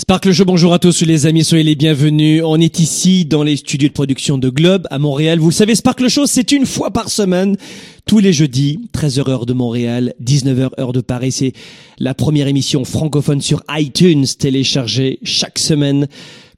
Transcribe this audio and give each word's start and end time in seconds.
Sparkle 0.00 0.32
Show, 0.32 0.46
bonjour 0.46 0.72
à 0.72 0.78
tous 0.78 1.02
les 1.02 1.26
amis, 1.26 1.44
soyez 1.44 1.62
les 1.62 1.74
bienvenus. 1.74 2.42
On 2.42 2.58
est 2.58 2.78
ici 2.78 3.26
dans 3.26 3.42
les 3.42 3.56
studios 3.56 3.88
de 3.88 3.92
production 3.92 4.38
de 4.38 4.48
Globe 4.48 4.86
à 4.90 4.98
Montréal. 4.98 5.38
Vous 5.38 5.50
le 5.50 5.54
savez, 5.54 5.74
Sparkle 5.74 6.08
Show, 6.08 6.24
c'est 6.24 6.52
une 6.52 6.64
fois 6.64 6.90
par 6.90 7.10
semaine, 7.10 7.58
tous 8.06 8.18
les 8.18 8.32
jeudis, 8.32 8.80
13h 8.94 9.28
heure 9.28 9.44
de 9.44 9.52
Montréal, 9.52 10.14
19h 10.24 10.70
heure 10.80 10.94
de 10.94 11.02
Paris. 11.02 11.32
C'est 11.32 11.52
la 11.98 12.14
première 12.14 12.48
émission 12.48 12.86
francophone 12.86 13.42
sur 13.42 13.62
iTunes 13.68 14.24
téléchargée 14.38 15.18
chaque 15.22 15.58
semaine 15.58 16.08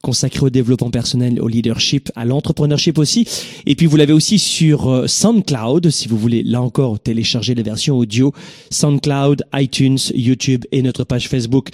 consacré 0.03 0.45
au 0.45 0.51
développement 0.51 0.91
personnel, 0.91 1.41
au 1.41 1.47
leadership, 1.47 2.11
à 2.17 2.25
l'entrepreneurship 2.25 2.99
aussi. 2.99 3.27
Et 3.67 3.77
puis 3.77 3.87
vous 3.87 3.97
l'avez 3.97 4.13
aussi 4.13 4.39
sur 4.39 4.91
euh, 4.91 5.07
SoundCloud, 5.07 5.91
si 5.91 6.09
vous 6.09 6.19
voulez 6.19 6.43
là 6.43 6.61
encore 6.61 6.99
télécharger 6.99 7.55
les 7.55 7.63
versions 7.63 7.97
audio, 7.97 8.35
SoundCloud, 8.71 9.45
iTunes, 9.55 9.99
YouTube 10.13 10.65
et 10.73 10.83
notre 10.83 11.05
page 11.05 11.29
Facebook. 11.29 11.69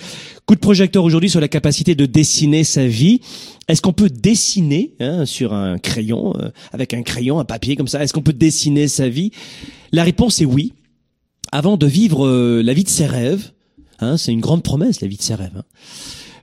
Coup 0.44 0.55
de 0.55 0.61
projecteur 0.61 1.05
aujourd'hui 1.05 1.31
sur 1.31 1.41
la 1.41 1.49
capacité 1.49 1.94
de 1.94 2.05
dessiner 2.05 2.65
sa 2.65 2.87
vie. 2.87 3.22
Est-ce 3.66 3.81
qu'on 3.81 3.94
peut 3.94 4.11
dessiner 4.11 4.95
hein, 5.00 5.25
sur 5.25 5.55
un 5.55 5.78
crayon, 5.78 6.34
euh, 6.39 6.50
avec 6.72 6.93
un 6.93 7.03
crayon, 7.03 7.41
un 7.41 7.47
papier 7.47 7.77
comme 7.77 7.89
ça? 7.89 8.03
Est-ce 8.05 8.12
qu'on 8.12 8.22
peut 8.22 8.34
dessiner 8.34 8.89
sa 8.89 9.09
vie? 9.09 9.33
La 9.91 10.05
réponse 10.05 10.43
est 10.43 10.47
oui. 10.47 10.75
Avant 11.50 11.78
de 11.78 11.87
vivre 11.87 12.27
euh, 12.27 12.62
la 12.62 12.75
vie 12.75 12.84
de 12.84 12.91
ses 12.91 13.06
rêves, 13.06 13.53
hein, 14.00 14.19
c'est 14.19 14.33
une 14.33 14.41
grande 14.41 14.62
promesse 14.62 15.00
la 15.00 15.09
vie 15.09 15.16
de 15.16 15.22
ses 15.22 15.34
rêves. 15.34 15.56
Hein 15.56 15.65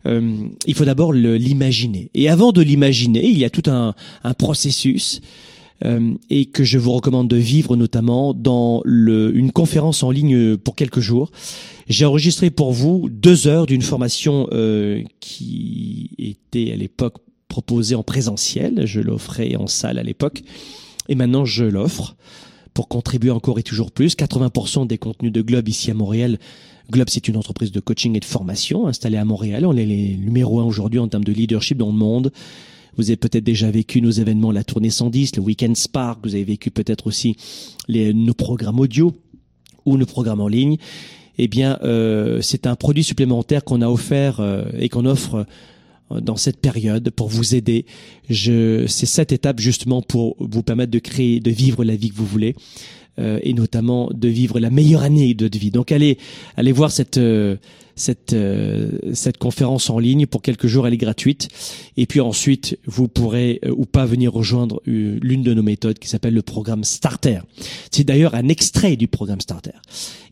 il 0.05 0.73
faut 0.75 0.85
d'abord 0.85 1.13
l'imaginer. 1.13 2.09
Et 2.13 2.29
avant 2.29 2.51
de 2.51 2.61
l'imaginer, 2.61 3.25
il 3.25 3.37
y 3.37 3.45
a 3.45 3.49
tout 3.49 3.69
un, 3.69 3.93
processus 4.37 5.21
euh, 5.83 6.13
et 6.29 6.45
que 6.45 6.63
je 6.63 6.77
vous 6.77 6.91
recommande 6.93 7.27
de 7.27 7.35
vivre 7.35 7.75
notamment 7.75 8.33
dans 8.33 8.81
une 8.85 9.51
conférence 9.51 10.03
en 10.03 10.11
ligne 10.11 10.57
pour 10.57 10.75
quelques 10.75 11.01
jours. 11.01 11.31
J'ai 11.87 12.05
enregistré 12.05 12.49
pour 12.49 12.71
vous 12.71 13.09
deux 13.09 13.47
heures 13.47 13.65
d'une 13.65 13.81
formation 13.81 14.47
euh, 14.53 15.03
qui 15.19 16.11
était 16.17 16.71
à 16.71 16.75
l'époque 16.75 17.17
proposée 17.47 17.95
en 17.95 18.03
présentiel. 18.03 18.85
Je 18.85 19.01
l'offrais 19.01 19.55
en 19.55 19.67
salle 19.67 19.99
à 19.99 20.03
l'époque 20.03 20.43
et 21.09 21.15
maintenant 21.15 21.45
je 21.45 21.65
l'offre 21.65 22.15
pour 22.73 22.87
contribuer 22.87 23.31
encore 23.31 23.59
et 23.59 23.63
toujours 23.63 23.91
plus. 23.91 24.15
80% 24.15 24.87
des 24.87 24.97
contenus 24.97 25.31
de 25.31 25.41
Globe 25.41 25.67
ici 25.67 25.91
à 25.91 25.93
Montréal 25.93 26.39
Globe, 26.91 27.09
c'est 27.09 27.27
une 27.27 27.37
entreprise 27.37 27.71
de 27.71 27.79
coaching 27.79 28.15
et 28.15 28.19
de 28.19 28.25
formation 28.25 28.87
installée 28.87 29.17
à 29.17 29.25
Montréal. 29.25 29.65
On 29.65 29.75
est 29.75 29.85
les 29.85 30.15
numéro 30.17 30.59
un 30.59 30.65
aujourd'hui 30.65 30.99
en 30.99 31.07
termes 31.07 31.23
de 31.23 31.31
leadership 31.31 31.77
dans 31.77 31.87
le 31.87 31.97
monde. 31.97 32.31
Vous 32.97 33.09
avez 33.09 33.17
peut-être 33.17 33.43
déjà 33.43 33.69
vécu 33.69 34.01
nos 34.01 34.11
événements, 34.11 34.51
la 34.51 34.63
tournée 34.63 34.89
110, 34.89 35.35
le 35.35 35.41
Weekend 35.41 35.75
Spark. 35.75 36.19
Vous 36.23 36.35
avez 36.35 36.43
vécu 36.43 36.71
peut-être 36.71 37.07
aussi 37.07 37.35
les, 37.87 38.13
nos 38.13 38.33
programmes 38.33 38.79
audio 38.79 39.13
ou 39.85 39.97
nos 39.97 40.05
programmes 40.05 40.41
en 40.41 40.47
ligne. 40.47 40.77
Eh 41.37 41.47
bien, 41.47 41.77
euh, 41.83 42.41
c'est 42.41 42.67
un 42.67 42.75
produit 42.75 43.03
supplémentaire 43.03 43.63
qu'on 43.63 43.81
a 43.81 43.89
offert 43.89 44.39
euh, 44.39 44.63
et 44.79 44.87
qu'on 44.87 45.05
offre 45.05 45.45
euh, 46.11 46.21
dans 46.21 46.37
cette 46.37 46.61
période 46.61 47.09
pour 47.09 47.27
vous 47.27 47.55
aider. 47.55 47.85
Je, 48.29 48.85
c'est 48.87 49.05
cette 49.05 49.33
étape 49.33 49.59
justement 49.59 50.01
pour 50.01 50.37
vous 50.39 50.63
permettre 50.63 50.91
de 50.91 50.99
créer, 50.99 51.41
de 51.41 51.51
vivre 51.51 51.83
la 51.83 51.95
vie 51.95 52.09
que 52.09 52.15
vous 52.15 52.25
voulez. 52.25 52.55
Euh, 53.17 53.39
et 53.43 53.53
notamment 53.53 54.09
de 54.13 54.27
vivre 54.27 54.59
la 54.59 54.69
meilleure 54.69 55.01
année 55.01 55.33
de 55.33 55.57
vie. 55.57 55.71
Donc 55.71 55.93
allez, 55.93 56.17
allez 56.57 56.73
voir 56.73 56.91
cette 56.91 57.17
euh, 57.17 57.55
cette 57.95 58.33
euh, 58.33 58.91
cette 59.13 59.37
conférence 59.37 59.89
en 59.89 59.99
ligne 59.99 60.25
pour 60.25 60.41
quelques 60.41 60.67
jours, 60.67 60.85
elle 60.85 60.93
est 60.93 60.97
gratuite. 60.97 61.47
Et 61.95 62.07
puis 62.07 62.19
ensuite, 62.19 62.77
vous 62.85 63.07
pourrez 63.07 63.61
ou 63.69 63.85
pas 63.85 64.05
venir 64.05 64.33
rejoindre 64.33 64.81
l'une 64.85 65.43
de 65.43 65.53
nos 65.53 65.63
méthodes 65.63 65.97
qui 65.97 66.09
s'appelle 66.09 66.33
le 66.33 66.41
programme 66.41 66.83
Starter. 66.83 67.39
C'est 67.89 68.03
d'ailleurs 68.03 68.35
un 68.35 68.49
extrait 68.49 68.97
du 68.97 69.07
programme 69.07 69.39
Starter. 69.39 69.79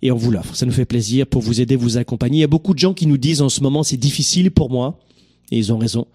Et 0.01 0.11
on 0.11 0.17
vous 0.17 0.31
l'offre. 0.31 0.53
Ça 0.53 0.65
nous 0.65 0.73
fait 0.73 0.83
plaisir 0.83 1.25
pour 1.25 1.41
vous 1.41 1.61
aider, 1.61 1.77
vous 1.77 1.95
accompagner. 1.95 2.39
Il 2.39 2.41
y 2.41 2.43
a 2.43 2.47
beaucoup 2.47 2.73
de 2.73 2.79
gens 2.79 2.93
qui 2.93 3.07
nous 3.07 3.17
disent 3.17 3.41
en 3.41 3.47
ce 3.47 3.61
moment 3.61 3.83
c'est 3.83 3.95
difficile 3.95 4.51
pour 4.51 4.69
moi, 4.69 4.99
et 5.51 5.57
ils 5.57 5.71
ont 5.71 5.77
raison. 5.77 6.05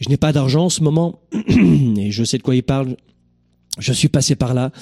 Je 0.00 0.08
n'ai 0.08 0.16
pas 0.16 0.32
d'argent 0.32 0.64
en 0.64 0.70
ce 0.70 0.82
moment, 0.82 1.20
et 1.98 2.10
je 2.12 2.24
sais 2.24 2.38
de 2.38 2.42
quoi 2.42 2.54
ils 2.54 2.62
parlent. 2.62 2.96
Je 3.78 3.92
suis 3.92 4.08
passé 4.08 4.36
par 4.36 4.54
là 4.54 4.72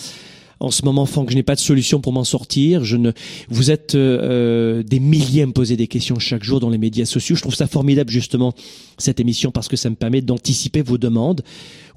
en 0.59 0.71
ce 0.71 0.85
moment, 0.85 1.05
que 1.07 1.31
je 1.31 1.37
n'ai 1.37 1.43
pas 1.43 1.55
de 1.55 1.61
solution 1.61 2.01
pour 2.01 2.13
m'en 2.13 2.25
sortir. 2.25 2.83
Je 2.83 2.97
ne, 2.97 3.13
vous 3.49 3.71
êtes 3.71 3.95
euh, 3.95 4.21
euh, 4.23 4.83
des 4.83 5.01
milliers 5.01 5.43
à 5.43 5.47
me 5.47 5.53
poser 5.53 5.77
des 5.77 5.87
questions 5.87 6.19
chaque 6.19 6.43
jour 6.43 6.61
dans 6.61 6.71
les 6.71 6.79
médias 6.79 7.05
sociaux. 7.05 7.37
Je 7.37 7.43
trouve 7.43 7.55
ça 7.55 7.67
formidable 7.67 8.11
justement 8.11 8.55
cette 8.97 9.21
émission 9.21 9.51
parce 9.51 9.69
que 9.69 9.77
ça 9.77 9.91
me 9.91 9.97
permet 9.97 10.23
d'anticiper 10.23 10.81
vos 10.81 10.97
demandes 10.97 11.43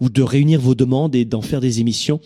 ou 0.01 0.09
de 0.09 0.21
réunir 0.21 0.59
vos 0.59 0.75
demandes 0.75 1.15
et 1.15 1.23
d'en 1.23 1.41
faire 1.41 1.61
des 1.61 1.79
émissions. 1.79 2.19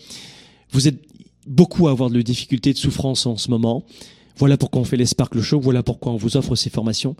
Vous 0.72 0.88
êtes 0.88 0.98
beaucoup 1.46 1.86
à 1.86 1.92
avoir 1.92 2.10
de 2.10 2.20
difficultés, 2.20 2.72
de 2.72 2.78
souffrance 2.78 3.26
en 3.26 3.36
ce 3.36 3.48
moment. 3.50 3.84
Voilà 4.36 4.56
pourquoi 4.56 4.82
on 4.82 4.84
fait 4.84 4.96
les 4.96 5.06
Sparkle 5.06 5.40
Show. 5.40 5.60
Voilà 5.60 5.84
pourquoi 5.84 6.12
on 6.12 6.16
vous 6.16 6.36
offre 6.36 6.56
ces 6.56 6.70
formations. 6.70 7.14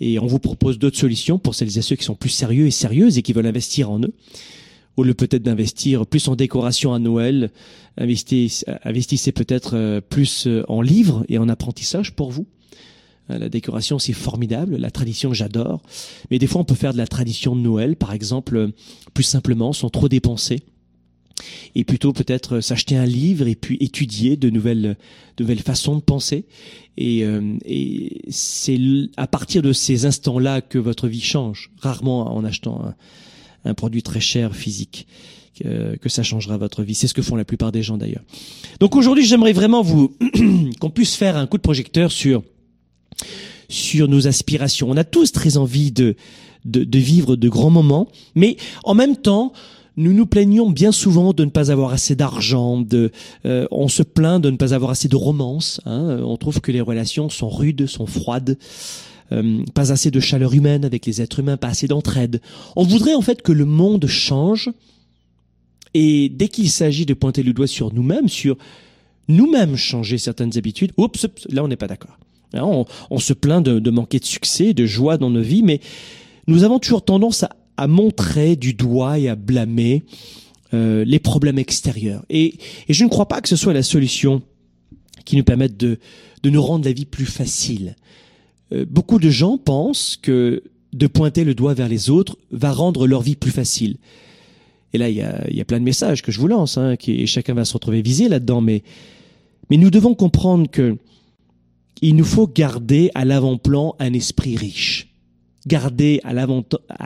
Et 0.00 0.18
on 0.18 0.26
vous 0.26 0.40
propose 0.40 0.78
d'autres 0.78 0.98
solutions 0.98 1.38
pour 1.38 1.54
celles 1.54 1.78
et 1.78 1.82
ceux 1.82 1.96
qui 1.96 2.04
sont 2.04 2.16
plus 2.16 2.28
sérieux 2.28 2.66
et 2.66 2.70
sérieuses 2.70 3.16
et 3.16 3.22
qui 3.22 3.32
veulent 3.32 3.46
investir 3.46 3.90
en 3.90 4.00
eux 4.00 4.12
au 4.96 5.02
lieu 5.04 5.14
peut-être 5.14 5.42
d'investir 5.42 6.06
plus 6.06 6.28
en 6.28 6.36
décoration 6.36 6.92
à 6.92 6.98
Noël, 6.98 7.50
investissez, 7.96 9.32
peut-être 9.32 9.76
euh, 9.76 10.00
plus 10.00 10.46
euh, 10.46 10.64
en 10.68 10.82
livres 10.82 11.24
et 11.28 11.38
en 11.38 11.48
apprentissage 11.48 12.14
pour 12.14 12.30
vous. 12.30 12.46
Euh, 13.30 13.38
la 13.38 13.48
décoration, 13.48 13.98
c'est 13.98 14.12
formidable. 14.12 14.76
La 14.76 14.90
tradition, 14.90 15.32
j'adore. 15.32 15.82
Mais 16.30 16.38
des 16.38 16.46
fois, 16.46 16.60
on 16.60 16.64
peut 16.64 16.74
faire 16.74 16.92
de 16.92 16.98
la 16.98 17.06
tradition 17.06 17.56
de 17.56 17.60
Noël, 17.60 17.96
par 17.96 18.12
exemple, 18.12 18.70
plus 19.14 19.24
simplement, 19.24 19.72
sans 19.72 19.88
trop 19.88 20.08
dépenser. 20.08 20.60
Et 21.74 21.84
plutôt 21.84 22.12
peut-être 22.12 22.60
s'acheter 22.60 22.96
un 22.96 23.06
livre 23.06 23.48
et 23.48 23.56
puis 23.56 23.76
étudier 23.80 24.36
de 24.36 24.50
nouvelles, 24.50 24.96
de 25.36 25.42
nouvelles 25.42 25.62
façons 25.62 25.96
de 25.96 26.02
penser. 26.02 26.44
Et, 26.98 27.24
et 27.64 28.22
c'est 28.28 28.78
à 29.16 29.26
partir 29.26 29.62
de 29.62 29.72
ces 29.72 30.06
instants-là 30.06 30.60
que 30.60 30.78
votre 30.78 31.08
vie 31.08 31.22
change. 31.22 31.72
Rarement 31.80 32.36
en 32.36 32.44
achetant 32.44 32.84
un, 32.84 32.94
un 33.64 33.74
produit 33.74 34.02
très 34.02 34.20
cher 34.20 34.54
physique 34.54 35.06
que, 35.58 35.96
que 35.96 36.08
ça 36.08 36.22
changera 36.22 36.56
votre 36.56 36.82
vie. 36.82 36.94
C'est 36.94 37.08
ce 37.08 37.14
que 37.14 37.22
font 37.22 37.36
la 37.36 37.44
plupart 37.44 37.72
des 37.72 37.82
gens 37.82 37.96
d'ailleurs. 37.96 38.22
Donc 38.80 38.96
aujourd'hui, 38.96 39.24
j'aimerais 39.24 39.52
vraiment 39.52 39.82
vous 39.82 40.16
qu'on 40.80 40.90
puisse 40.90 41.14
faire 41.14 41.36
un 41.36 41.46
coup 41.46 41.56
de 41.56 41.62
projecteur 41.62 42.10
sur 42.10 42.42
sur 43.68 44.06
nos 44.06 44.26
aspirations. 44.26 44.90
On 44.90 44.96
a 44.96 45.04
tous 45.04 45.32
très 45.32 45.56
envie 45.56 45.92
de, 45.92 46.14
de, 46.64 46.84
de 46.84 46.98
vivre 46.98 47.36
de 47.36 47.48
grands 47.48 47.70
moments, 47.70 48.08
mais 48.34 48.56
en 48.84 48.94
même 48.94 49.16
temps, 49.16 49.52
nous 49.96 50.12
nous 50.12 50.26
plaignons 50.26 50.70
bien 50.70 50.92
souvent 50.92 51.32
de 51.32 51.44
ne 51.44 51.50
pas 51.50 51.70
avoir 51.70 51.92
assez 51.92 52.14
d'argent, 52.14 52.80
de, 52.80 53.10
euh, 53.44 53.66
on 53.70 53.88
se 53.88 54.02
plaint 54.02 54.42
de 54.42 54.50
ne 54.50 54.56
pas 54.56 54.74
avoir 54.74 54.90
assez 54.90 55.08
de 55.08 55.16
romance. 55.16 55.80
Hein. 55.84 56.18
On 56.22 56.36
trouve 56.36 56.60
que 56.60 56.72
les 56.72 56.80
relations 56.80 57.28
sont 57.28 57.50
rudes, 57.50 57.86
sont 57.86 58.06
froides. 58.06 58.58
Euh, 59.32 59.64
pas 59.74 59.92
assez 59.92 60.10
de 60.10 60.20
chaleur 60.20 60.52
humaine 60.52 60.84
avec 60.84 61.06
les 61.06 61.22
êtres 61.22 61.40
humains, 61.40 61.56
pas 61.56 61.68
assez 61.68 61.88
d'entraide. 61.88 62.40
On 62.76 62.84
voudrait 62.84 63.14
en 63.14 63.22
fait 63.22 63.42
que 63.42 63.52
le 63.52 63.64
monde 63.64 64.06
change. 64.06 64.70
Et 65.94 66.28
dès 66.28 66.48
qu'il 66.48 66.70
s'agit 66.70 67.06
de 67.06 67.14
pointer 67.14 67.42
le 67.42 67.52
doigt 67.52 67.66
sur 67.66 67.92
nous-mêmes, 67.92 68.28
sur 68.28 68.56
nous-mêmes 69.28 69.76
changer 69.76 70.18
certaines 70.18 70.56
habitudes, 70.58 70.92
oups, 70.96 71.26
là 71.48 71.64
on 71.64 71.68
n'est 71.68 71.76
pas 71.76 71.86
d'accord. 71.86 72.18
On, 72.54 72.84
on, 73.10 73.18
se 73.18 73.32
plaint 73.32 73.64
de, 73.64 73.90
manquer 73.90 74.18
de 74.18 74.26
succès, 74.26 74.74
de 74.74 74.84
joie 74.84 75.16
dans 75.16 75.30
nos 75.30 75.40
vies, 75.40 75.62
mais 75.62 75.80
nous 76.48 76.64
avons 76.64 76.78
toujours 76.78 77.02
tendance 77.02 77.44
à, 77.44 77.56
à 77.78 77.86
montrer 77.86 78.56
du 78.56 78.74
doigt 78.74 79.18
et 79.18 79.30
à 79.30 79.36
blâmer 79.36 80.02
euh, 80.74 81.04
les 81.06 81.18
problèmes 81.18 81.58
extérieurs. 81.58 82.24
Et, 82.28 82.56
et, 82.88 82.92
je 82.92 83.04
ne 83.04 83.08
crois 83.08 83.26
pas 83.26 83.40
que 83.40 83.48
ce 83.48 83.56
soit 83.56 83.72
la 83.72 83.82
solution 83.82 84.42
qui 85.24 85.36
nous 85.36 85.44
permette 85.44 85.78
de, 85.78 85.98
de 86.42 86.50
nous 86.50 86.62
rendre 86.62 86.84
la 86.84 86.92
vie 86.92 87.06
plus 87.06 87.26
facile. 87.26 87.96
Euh, 88.72 88.84
beaucoup 88.88 89.18
de 89.18 89.30
gens 89.30 89.58
pensent 89.58 90.18
que 90.20 90.62
de 90.92 91.06
pointer 91.06 91.44
le 91.44 91.54
doigt 91.54 91.74
vers 91.74 91.88
les 91.88 92.10
autres 92.10 92.36
va 92.50 92.72
rendre 92.72 93.06
leur 93.06 93.22
vie 93.22 93.36
plus 93.36 93.50
facile. 93.50 93.96
Et 94.92 94.98
là, 94.98 95.08
il 95.08 95.16
y 95.16 95.22
a, 95.22 95.44
il 95.48 95.56
y 95.56 95.60
a 95.60 95.64
plein 95.64 95.80
de 95.80 95.84
messages 95.84 96.22
que 96.22 96.30
je 96.32 96.38
vous 96.38 96.48
lance, 96.48 96.76
hein, 96.76 96.96
et 97.06 97.26
chacun 97.26 97.54
va 97.54 97.64
se 97.64 97.72
retrouver 97.72 98.02
visé 98.02 98.28
là-dedans. 98.28 98.60
Mais, 98.60 98.82
nous 99.70 99.90
devons 99.90 100.14
comprendre 100.14 100.70
que 100.70 100.98
il 102.02 102.16
nous 102.16 102.24
faut 102.24 102.46
garder 102.46 103.10
à 103.14 103.24
l'avant-plan 103.24 103.94
un 103.98 104.12
esprit 104.12 104.56
riche. 104.56 105.08
Garder 105.66 106.20
à 106.24 106.32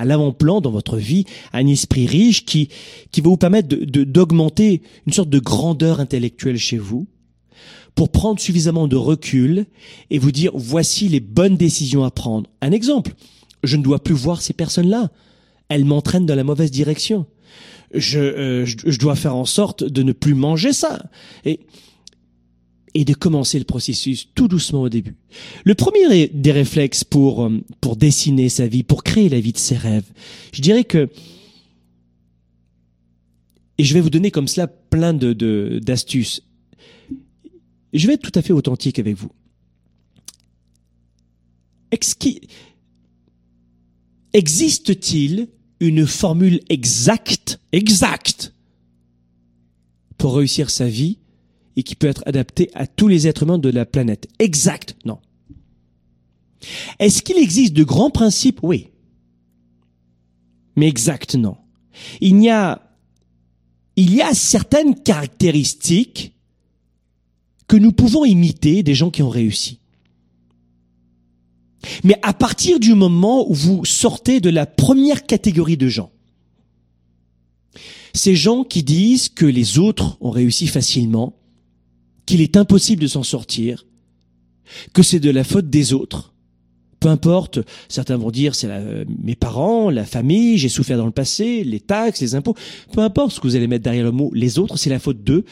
l'avant-plan 0.07 0.63
dans 0.63 0.71
votre 0.71 0.97
vie 0.97 1.27
un 1.53 1.67
esprit 1.67 2.07
riche 2.07 2.47
qui, 2.47 2.71
qui 3.13 3.21
va 3.21 3.29
vous 3.29 3.37
permettre 3.37 3.69
d'augmenter 3.77 4.81
une 5.07 5.13
sorte 5.13 5.29
de 5.29 5.39
grandeur 5.39 6.01
intellectuelle 6.01 6.57
chez 6.57 6.79
vous 6.79 7.07
pour 7.97 8.11
prendre 8.11 8.39
suffisamment 8.39 8.87
de 8.87 8.95
recul 8.95 9.67
et 10.11 10.21
vous 10.21 10.31
dire 10.31 10.53
voici 10.55 11.09
les 11.09 11.19
bonnes 11.19 11.57
décisions 11.57 12.05
à 12.05 12.13
prendre. 12.13 12.49
Un 12.61 12.71
exemple, 12.71 13.15
je 13.65 13.77
ne 13.77 13.83
dois 13.83 13.99
plus 13.99 14.15
voir 14.15 14.41
ces 14.43 14.53
personnes-là. 14.53 15.11
Elles 15.69 15.85
m'entraînent 15.85 16.27
dans 16.27 16.37
la 16.37 16.45
mauvaise 16.45 16.71
direction. 16.71 17.27
Je, 17.93 18.21
euh, 18.21 18.67
je, 18.67 18.99
dois 18.99 19.17
faire 19.17 19.35
en 19.35 19.45
sorte 19.45 19.83
de 19.83 20.03
ne 20.03 20.13
plus 20.13 20.35
manger 20.35 20.73
ça. 20.73 21.03
Et 21.45 21.61
et 22.97 23.05
de 23.05 23.13
commencer 23.13 23.59
le 23.59 23.67
processus 23.67 24.29
tout 24.35 24.49
doucement 24.49 24.81
au 24.81 24.89
début. 24.89 25.17
Le 25.65 25.75
premier 25.75 26.29
des 26.29 26.53
réflexes 26.53 27.05
pour, 27.05 27.45
euh, 27.45 27.63
pour 27.83 27.95
dessiner 27.95 28.49
sa 28.49 28.67
vie, 28.67 28.85
pour 28.85 29.05
créer 29.05 29.29
la 29.29 29.39
vie 29.39 29.53
de 29.53 29.59
ses 29.59 29.77
rêves, 29.77 30.11
je 30.55 30.63
dirais 30.63 30.85
que, 30.85 31.11
et 33.77 33.85
je 33.85 33.93
vais 33.93 34.01
vous 34.01 34.09
donner 34.09 34.31
comme 34.31 34.49
cela 34.49 34.67
plein 34.67 35.13
de, 35.13 35.79
d'astuces. 35.79 36.43
Je 37.97 38.07
vais 38.07 38.15
être 38.15 38.31
tout 38.31 38.39
à 38.39 38.43
fait 38.43 38.53
authentique 38.53 38.99
avec 38.99 39.17
vous. 39.17 39.31
Existe-t-il 44.33 45.49
une 45.81 46.07
formule 46.07 46.61
exacte, 46.69 47.59
exacte, 47.73 48.53
pour 50.19 50.37
réussir 50.37 50.69
sa 50.71 50.89
vie 50.89 51.19
et 51.77 51.83
qui 51.83 51.95
peut 51.95 52.07
être 52.07 52.23
adapté 52.27 52.71
à 52.75 52.87
tous 52.87 53.09
les 53.09 53.27
êtres 53.27 53.45
humains 53.45 53.59
de 53.59 53.71
la 53.71 53.87
planète? 53.87 54.29
Exact, 54.39 54.97
non. 55.05 55.19
Est-ce 56.99 57.23
qu'il 57.23 57.39
existe 57.39 57.73
de 57.73 57.85
grands 57.85 58.11
principes? 58.11 58.61
Oui. 58.63 58.89
Mais 60.75 60.89
exact, 60.89 61.35
non. 61.35 61.57
Il 62.21 62.43
y 62.43 62.51
a, 62.51 62.95
il 63.97 64.15
y 64.15 64.21
a 64.21 64.35
certaines 64.35 65.03
caractéristiques 65.03 66.36
que 67.69 67.77
nous 67.77 67.93
pouvons 67.93 68.25
imiter 68.25 68.83
des 68.83 68.95
gens 68.95 69.11
qui 69.11 69.23
ont 69.23 69.31
réussi. 69.31 69.81
Mais 72.05 72.19
à 72.23 72.33
partir 72.33 72.81
du 72.81 72.95
moment 72.95 73.49
où 73.49 73.55
vous 73.55 73.85
sortez 73.85 74.41
de 74.41 74.51
la 74.51 74.67
première 74.67 75.25
catégorie 75.27 75.77
de 75.77 75.89
gens, 75.89 76.11
ces 78.13 78.35
gens 78.35 78.65
qui 78.65 78.83
disent 78.83 79.29
que 79.29 79.47
les 79.47 79.79
autres 79.79 80.17
ont 80.21 80.31
réussi 80.31 80.67
facilement, 80.67 81.37
qu'il 82.25 82.41
est 82.41 82.57
impossible 82.57 83.03
de 83.03 83.07
s'en 83.07 83.23
sortir, 83.23 83.87
que 84.93 85.03
c'est 85.03 85.21
de 85.21 85.31
la 85.31 85.45
faute 85.45 85.71
des 85.71 85.93
autres. 85.93 86.33
Peu 87.01 87.09
importe, 87.09 87.61
certains 87.89 88.17
vont 88.17 88.31
dire 88.31 88.55
c'est 88.55 88.69
mes 89.23 89.35
parents, 89.35 89.91
la 89.91 90.05
famille, 90.05 90.59
j'ai 90.59 90.69
souffert 90.69 90.97
dans 90.97 91.07
le 91.07 91.13
passé, 91.13 91.63
les 91.63 91.81
taxes, 91.81 92.21
les 92.21 92.35
impôts. 92.35 92.55
Peu 92.93 93.01
importe 93.01 93.33
ce 93.33 93.41
que 93.41 93.47
vous 93.47 93.57
allez 93.57 93.67
mettre 93.67 93.85
derrière 93.85 94.05
le 94.05 94.13
mot 94.13 94.31
les 94.35 94.59
autres, 94.59 94.77
c'est 94.77 94.91
la 94.91 94.99
faute 94.99 95.23
d'eux. 95.23 95.45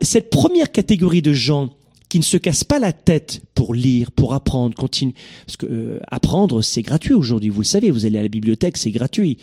cette 0.00 0.30
première 0.30 0.72
catégorie 0.72 1.22
de 1.22 1.32
gens 1.32 1.70
qui 2.12 2.18
ne 2.18 2.24
se 2.24 2.36
cassent 2.36 2.64
pas 2.64 2.78
la 2.78 2.92
tête 2.92 3.40
pour 3.54 3.72
lire, 3.72 4.10
pour 4.10 4.34
apprendre, 4.34 4.74
continue. 4.74 5.14
Parce 5.46 5.56
que 5.56 5.64
euh, 5.64 5.98
apprendre, 6.08 6.60
c'est 6.60 6.82
gratuit 6.82 7.14
aujourd'hui. 7.14 7.48
Vous 7.48 7.62
le 7.62 7.66
savez, 7.66 7.90
vous 7.90 8.04
allez 8.04 8.18
à 8.18 8.22
la 8.22 8.28
bibliothèque, 8.28 8.76
c'est 8.76 8.90
gratuit. 8.90 9.38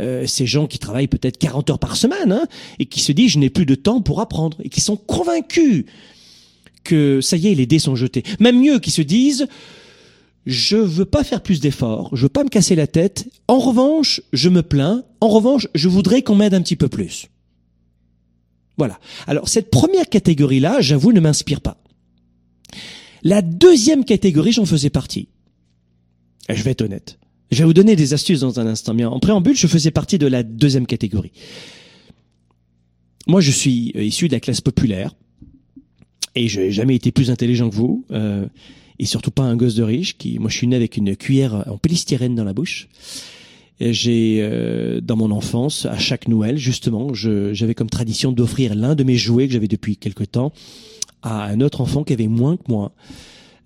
Euh, 0.00 0.26
ces 0.26 0.46
gens 0.46 0.66
qui 0.66 0.78
travaillent 0.78 1.08
peut-être 1.08 1.36
40 1.36 1.68
heures 1.68 1.78
par 1.78 1.94
semaine 1.94 2.32
hein, 2.32 2.46
et 2.78 2.86
qui 2.86 3.00
se 3.00 3.12
disent 3.12 3.32
je 3.32 3.38
n'ai 3.38 3.50
plus 3.50 3.66
de 3.66 3.74
temps 3.74 4.00
pour 4.00 4.22
apprendre 4.22 4.56
et 4.62 4.70
qui 4.70 4.80
sont 4.80 4.96
convaincus 4.96 5.84
que 6.84 7.20
ça 7.20 7.36
y 7.36 7.48
est, 7.48 7.54
les 7.54 7.66
dés 7.66 7.78
sont 7.78 7.96
jetés. 7.96 8.22
Même 8.40 8.62
mieux, 8.62 8.78
qui 8.78 8.90
se 8.90 9.02
disent 9.02 9.46
je 10.46 10.76
veux 10.76 11.04
pas 11.04 11.24
faire 11.24 11.42
plus 11.42 11.60
d'efforts, 11.60 12.14
je 12.14 12.22
veux 12.22 12.28
pas 12.28 12.44
me 12.44 12.48
casser 12.48 12.76
la 12.76 12.86
tête. 12.86 13.28
En 13.48 13.58
revanche, 13.58 14.22
je 14.32 14.48
me 14.48 14.62
plains. 14.62 15.04
En 15.20 15.28
revanche, 15.28 15.66
je 15.74 15.88
voudrais 15.88 16.22
qu'on 16.22 16.36
m'aide 16.36 16.54
un 16.54 16.62
petit 16.62 16.76
peu 16.76 16.88
plus. 16.88 17.28
Voilà. 18.78 18.98
Alors 19.26 19.48
cette 19.48 19.70
première 19.70 20.08
catégorie-là, 20.08 20.80
j'avoue, 20.80 21.12
ne 21.12 21.20
m'inspire 21.20 21.60
pas. 21.60 21.82
La 23.22 23.42
deuxième 23.42 24.04
catégorie, 24.04 24.52
j'en 24.52 24.66
faisais 24.66 24.90
partie. 24.90 25.28
je 26.48 26.62
vais 26.62 26.70
être 26.70 26.82
honnête. 26.82 27.18
Je 27.50 27.58
vais 27.58 27.64
vous 27.64 27.74
donner 27.74 27.96
des 27.96 28.14
astuces 28.14 28.40
dans 28.40 28.60
un 28.60 28.66
instant. 28.66 28.94
Mais 28.94 29.04
en 29.04 29.18
préambule, 29.18 29.56
je 29.56 29.66
faisais 29.66 29.90
partie 29.90 30.18
de 30.18 30.26
la 30.26 30.42
deuxième 30.42 30.86
catégorie. 30.86 31.32
Moi, 33.26 33.40
je 33.40 33.50
suis 33.50 33.92
euh, 33.96 34.04
issu 34.04 34.28
de 34.28 34.32
la 34.32 34.40
classe 34.40 34.60
populaire 34.60 35.14
et 36.36 36.48
je 36.48 36.60
n'ai 36.60 36.70
jamais 36.70 36.94
été 36.94 37.10
plus 37.10 37.30
intelligent 37.30 37.68
que 37.68 37.74
vous. 37.74 38.04
Euh, 38.12 38.46
et 38.98 39.06
surtout 39.06 39.30
pas 39.30 39.42
un 39.42 39.56
gosse 39.56 39.74
de 39.74 39.82
riche. 39.82 40.16
Qui, 40.18 40.38
moi, 40.38 40.50
je 40.50 40.56
suis 40.56 40.66
né 40.66 40.76
avec 40.76 40.96
une 40.96 41.16
cuillère 41.16 41.64
en 41.68 41.78
polystyrène 41.78 42.34
dans 42.34 42.44
la 42.44 42.52
bouche. 42.52 42.88
J'ai 43.78 44.38
euh, 44.40 45.00
dans 45.00 45.16
mon 45.16 45.30
enfance, 45.30 45.84
à 45.84 45.98
chaque 45.98 46.28
Noël, 46.28 46.56
justement, 46.56 47.12
j'avais 47.12 47.74
comme 47.74 47.90
tradition 47.90 48.32
d'offrir 48.32 48.74
l'un 48.74 48.94
de 48.94 49.04
mes 49.04 49.16
jouets 49.16 49.46
que 49.46 49.52
j'avais 49.52 49.68
depuis 49.68 49.96
quelque 49.96 50.24
temps 50.24 50.52
à 51.22 51.44
un 51.44 51.60
autre 51.60 51.80
enfant 51.80 52.04
qui 52.04 52.12
avait 52.12 52.28
moins 52.28 52.56
que 52.56 52.64
moi. 52.68 52.92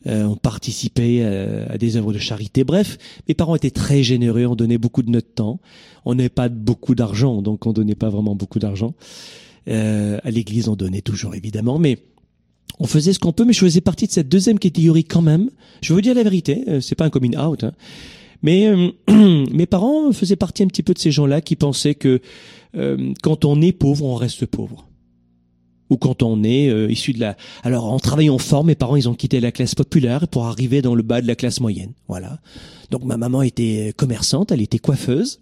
Euh, 0.06 0.24
on 0.24 0.36
participait 0.36 1.20
euh, 1.20 1.66
à 1.68 1.76
des 1.76 1.96
œuvres 1.96 2.12
de 2.12 2.18
charité. 2.18 2.64
Bref, 2.64 2.96
mes 3.28 3.34
parents 3.34 3.54
étaient 3.54 3.70
très 3.70 4.02
généreux, 4.02 4.46
on 4.46 4.56
donnait 4.56 4.78
beaucoup 4.78 5.02
de 5.02 5.10
notre 5.10 5.32
temps. 5.34 5.60
On 6.06 6.14
n'avait 6.14 6.30
pas 6.30 6.48
beaucoup 6.48 6.94
d'argent, 6.94 7.42
donc 7.42 7.66
on 7.66 7.72
donnait 7.72 7.94
pas 7.94 8.08
vraiment 8.08 8.34
beaucoup 8.34 8.58
d'argent. 8.58 8.94
Euh, 9.68 10.18
à 10.24 10.30
l'église, 10.30 10.68
on 10.68 10.76
donnait 10.76 11.02
toujours 11.02 11.34
évidemment, 11.34 11.78
mais 11.78 11.98
on 12.80 12.86
faisait 12.86 13.12
ce 13.12 13.18
qu'on 13.20 13.32
peut. 13.32 13.44
Mais 13.44 13.52
je 13.52 13.60
faisais 13.60 13.80
partie 13.80 14.06
de 14.06 14.12
cette 14.12 14.28
deuxième 14.28 14.58
catégorie 14.58 15.04
quand 15.04 15.22
même. 15.22 15.50
Je 15.82 15.94
veux 15.94 16.02
dire 16.02 16.14
la 16.14 16.24
vérité, 16.24 16.64
euh, 16.68 16.80
c'est 16.80 16.96
pas 16.96 17.04
un 17.04 17.10
coming 17.10 17.36
out, 17.36 17.62
hein. 17.62 17.72
mais 18.42 18.66
euh, 18.66 18.90
mes 19.52 19.66
parents 19.66 20.10
faisaient 20.12 20.36
partie 20.36 20.64
un 20.64 20.66
petit 20.66 20.82
peu 20.82 20.94
de 20.94 20.98
ces 20.98 21.12
gens-là 21.12 21.40
qui 21.40 21.54
pensaient 21.54 21.94
que 21.94 22.20
quand 23.22 23.44
on 23.44 23.60
est 23.60 23.72
pauvre, 23.72 24.04
on 24.04 24.14
reste 24.14 24.46
pauvre 24.46 24.86
ou 25.90 25.96
quand 25.96 26.22
on 26.22 26.42
est 26.44 26.70
euh, 26.70 26.90
issu 26.90 27.12
de 27.12 27.20
la... 27.20 27.36
Alors 27.62 27.92
en 27.92 27.98
travaillant 27.98 28.38
fort, 28.38 28.64
mes 28.64 28.76
parents, 28.76 28.96
ils 28.96 29.08
ont 29.08 29.14
quitté 29.14 29.40
la 29.40 29.52
classe 29.52 29.74
populaire 29.74 30.28
pour 30.28 30.46
arriver 30.46 30.80
dans 30.82 30.94
le 30.94 31.02
bas 31.02 31.20
de 31.20 31.26
la 31.26 31.34
classe 31.34 31.60
moyenne. 31.60 31.92
Voilà. 32.08 32.38
Donc 32.90 33.04
ma 33.04 33.16
maman 33.16 33.42
était 33.42 33.92
commerçante, 33.96 34.52
elle 34.52 34.62
était 34.62 34.78
coiffeuse, 34.78 35.40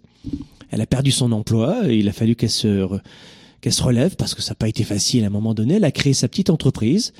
elle 0.71 0.81
a 0.81 0.87
perdu 0.87 1.11
son 1.11 1.31
emploi, 1.31 1.87
et 1.87 1.97
il 1.97 2.09
a 2.09 2.11
fallu 2.11 2.35
qu'elle 2.35 2.49
se, 2.49 2.87
qu'elle 3.61 3.73
se 3.73 3.83
relève 3.83 4.15
parce 4.15 4.35
que 4.35 4.41
ça 4.41 4.51
n'a 4.51 4.55
pas 4.55 4.67
été 4.67 4.83
facile 4.83 5.23
à 5.23 5.27
un 5.27 5.31
moment 5.31 5.53
donné. 5.53 5.75
Elle 5.75 5.83
a 5.83 5.91
créé 5.91 6.13
sa 6.13 6.27
petite 6.27 6.49
entreprise. 6.49 7.13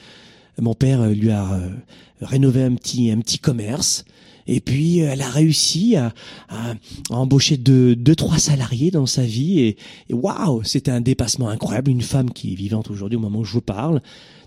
Mon 0.60 0.74
père 0.74 1.08
lui 1.08 1.32
a 1.32 1.54
euh, 1.54 1.70
rénové 2.22 2.64
un 2.64 2.76
petit, 2.76 3.12
un 3.12 3.20
petit 3.20 3.40
commerce. 3.40 4.06
Et 4.48 4.62
puis 4.62 5.02
euh, 5.02 5.10
elle 5.12 5.22
a 5.22 5.30
réussi 5.30 5.96
à, 5.96 6.14
embaucher 7.10 7.58
deux, 7.58 7.96
deux, 7.96 8.16
trois 8.16 8.40
salariés 8.40 8.92
dans 8.92 9.06
sa 9.06 9.24
vie. 9.24 9.60
Et, 9.60 9.78
waouh, 10.10 10.64
c'était 10.64 10.92
un 10.92 11.02
dépassement 11.02 11.50
incroyable. 11.50 11.92
Une 11.92 12.02
femme 12.02 12.32
qui 12.32 12.54
est 12.54 12.56
vivante 12.56 12.90
aujourd'hui 12.90 13.18
au 13.18 13.22
moment 13.22 13.40
où 13.40 13.46
je 13.46 13.54
vous 13.54 13.62
parle. 13.62 14.02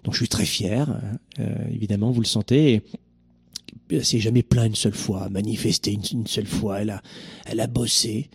Donc 0.05 0.15
je 0.15 0.19
suis 0.19 0.29
très 0.29 0.45
fier, 0.45 0.91
hein. 0.91 1.01
euh, 1.39 1.55
évidemment, 1.73 2.11
vous 2.11 2.21
le 2.21 2.27
sentez. 2.27 2.83
elle 3.89 4.05
s'est 4.05 4.19
jamais 4.19 4.43
plaint 4.43 4.67
une 4.67 4.75
seule 4.75 4.95
fois, 4.95 5.29
manifesté 5.29 5.93
une, 5.93 6.27
seule 6.27 6.47
fois. 6.47 6.81
Elle 6.81 6.91
a, 6.91 7.03
elle 7.47 7.61
a 7.61 7.69
bossé. 7.69 8.29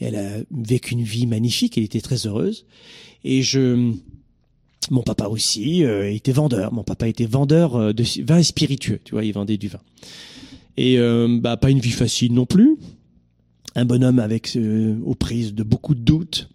Elle 0.00 0.16
a 0.16 0.38
vécu 0.50 0.92
une 0.92 1.02
vie 1.02 1.26
magnifique. 1.26 1.78
Elle 1.78 1.84
était 1.84 2.00
très 2.00 2.26
heureuse. 2.26 2.66
Et 3.24 3.42
je, 3.42 3.92
mon 4.90 5.02
papa 5.02 5.26
aussi 5.26 5.84
euh, 5.84 6.12
était 6.12 6.32
vendeur. 6.32 6.72
Mon 6.72 6.84
papa 6.84 7.08
était 7.08 7.26
vendeur 7.26 7.94
de 7.94 8.04
vin 8.22 8.42
spiritueux. 8.42 9.00
Tu 9.04 9.12
vois, 9.12 9.24
il 9.24 9.32
vendait 9.32 9.56
du 9.56 9.68
vin. 9.68 9.80
Et 10.76 10.98
euh, 10.98 11.38
bah, 11.40 11.56
pas 11.56 11.70
une 11.70 11.80
vie 11.80 11.90
facile 11.90 12.32
non 12.32 12.46
plus. 12.46 12.76
Un 13.74 13.84
bonhomme 13.84 14.18
avec 14.18 14.56
euh, 14.56 14.96
aux 15.04 15.14
prises 15.14 15.54
de 15.54 15.62
beaucoup 15.62 15.94
de 15.94 16.00
doutes. 16.00 16.48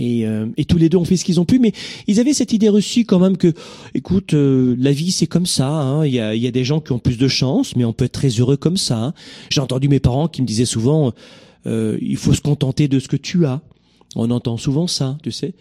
Et, 0.00 0.26
euh, 0.26 0.46
et, 0.56 0.64
tous 0.64 0.78
les 0.78 0.88
deux 0.88 0.96
ont 0.96 1.04
fait 1.04 1.16
ce 1.16 1.24
qu'ils 1.24 1.40
ont 1.40 1.44
pu, 1.44 1.58
mais 1.58 1.72
ils 2.06 2.20
avaient 2.20 2.32
cette 2.32 2.52
idée 2.52 2.68
reçue 2.68 3.04
quand 3.04 3.18
même 3.18 3.36
que, 3.36 3.52
écoute, 3.94 4.32
la 4.32 4.92
vie 4.92 5.10
c'est 5.10 5.26
comme 5.26 5.44
ça. 5.44 5.68
Hein. 5.68 6.06
Il 6.06 6.14
y, 6.14 6.20
a, 6.20 6.36
y, 6.36 6.46
a, 6.46 6.52
des 6.52 6.64
gens 6.64 6.80
qui 6.80 6.92
ont 6.92 7.00
plus 7.00 7.18
de 7.18 7.26
chance, 7.26 7.74
mais 7.74 7.84
on 7.84 7.92
peut 7.92 8.04
être 8.04 8.12
très 8.12 8.28
heureux 8.28 8.56
comme 8.56 8.76
ça. 8.76 9.06
Hein. 9.06 9.14
J'ai 9.50 9.60
entendu 9.60 9.88
mes 9.88 9.98
parents 9.98 10.28
qui 10.28 10.40
me 10.40 10.46
disaient 10.46 10.66
souvent, 10.66 11.12
il 11.66 12.16
faut 12.16 12.34
se 12.34 12.40
contenter 12.40 12.88
de 12.88 12.98
ce 12.98 13.08
que 13.08 13.16
tu 13.16 13.46
as. 13.46 13.60
On 14.16 14.30
entend 14.30 14.56
souvent 14.56 14.86
ça, 14.86 15.18
tu 15.22 15.30
sais. 15.30 15.54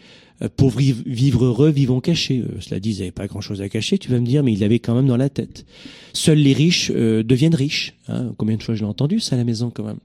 Euh, 0.43 0.49
pour 0.55 0.69
vivre 0.69 1.45
heureux, 1.45 1.69
vivons 1.69 1.99
cachés. 1.99 2.39
Euh, 2.39 2.61
cela 2.61 2.79
dit, 2.79 2.91
ils 2.91 2.99
n'avaient 2.99 3.11
pas 3.11 3.27
grand-chose 3.27 3.61
à 3.61 3.69
cacher, 3.69 3.97
tu 3.97 4.11
vas 4.11 4.19
me 4.19 4.25
dire, 4.25 4.43
mais 4.43 4.53
ils 4.53 4.59
l'avaient 4.59 4.79
quand 4.79 4.93
même 4.93 5.07
dans 5.07 5.17
la 5.17 5.29
tête. 5.29 5.65
Seuls 6.13 6.37
les 6.37 6.53
riches 6.53 6.91
euh, 6.93 7.23
deviennent 7.23 7.55
riches. 7.55 7.95
Hein. 8.07 8.33
Combien 8.37 8.57
de 8.57 8.63
fois 8.63 8.75
je 8.75 8.81
l'ai 8.81 8.89
entendu 8.89 9.19
ça 9.19 9.35
à 9.35 9.37
la 9.37 9.43
maison 9.43 9.71
quand 9.73 9.83
même. 9.83 9.99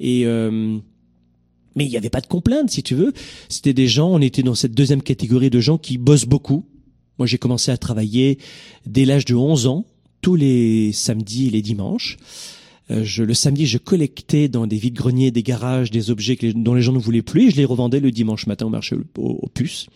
Et 0.00 0.26
mais 1.74 1.84
il 1.84 1.90
n'y 1.90 1.98
avait 1.98 2.08
pas 2.08 2.22
de 2.22 2.26
complainte, 2.26 2.70
si 2.70 2.82
tu 2.82 2.94
veux. 2.94 3.12
C'était 3.50 3.74
des 3.74 3.86
gens, 3.86 4.08
on 4.08 4.22
était 4.22 4.42
dans 4.42 4.54
cette 4.54 4.72
deuxième 4.72 5.02
catégorie 5.02 5.50
de 5.50 5.60
gens 5.60 5.76
qui 5.76 5.98
bossent 5.98 6.24
beaucoup. 6.24 6.64
Moi, 7.18 7.26
j'ai 7.26 7.36
commencé 7.36 7.70
à 7.70 7.76
travailler 7.76 8.38
dès 8.86 9.04
l'âge 9.04 9.26
de 9.26 9.34
11 9.34 9.66
ans, 9.66 9.84
tous 10.22 10.36
les 10.36 10.92
samedis 10.92 11.48
et 11.48 11.50
les 11.50 11.60
dimanches. 11.60 12.16
Euh, 12.90 13.02
je, 13.04 13.22
le 13.22 13.34
samedi, 13.34 13.66
je 13.66 13.78
collectais 13.78 14.48
dans 14.48 14.66
des 14.66 14.76
vides-greniers, 14.76 15.30
des 15.30 15.42
garages, 15.42 15.90
des 15.90 16.10
objets 16.10 16.38
dont 16.54 16.74
les 16.74 16.82
gens 16.82 16.92
ne 16.92 16.98
voulaient 16.98 17.22
plus 17.22 17.48
et 17.48 17.50
je 17.50 17.56
les 17.56 17.64
revendais 17.64 18.00
le 18.00 18.12
dimanche 18.12 18.46
matin 18.46 18.66
au 18.66 18.70
marché 18.70 18.96
aux, 19.18 19.48
puces. 19.52 19.88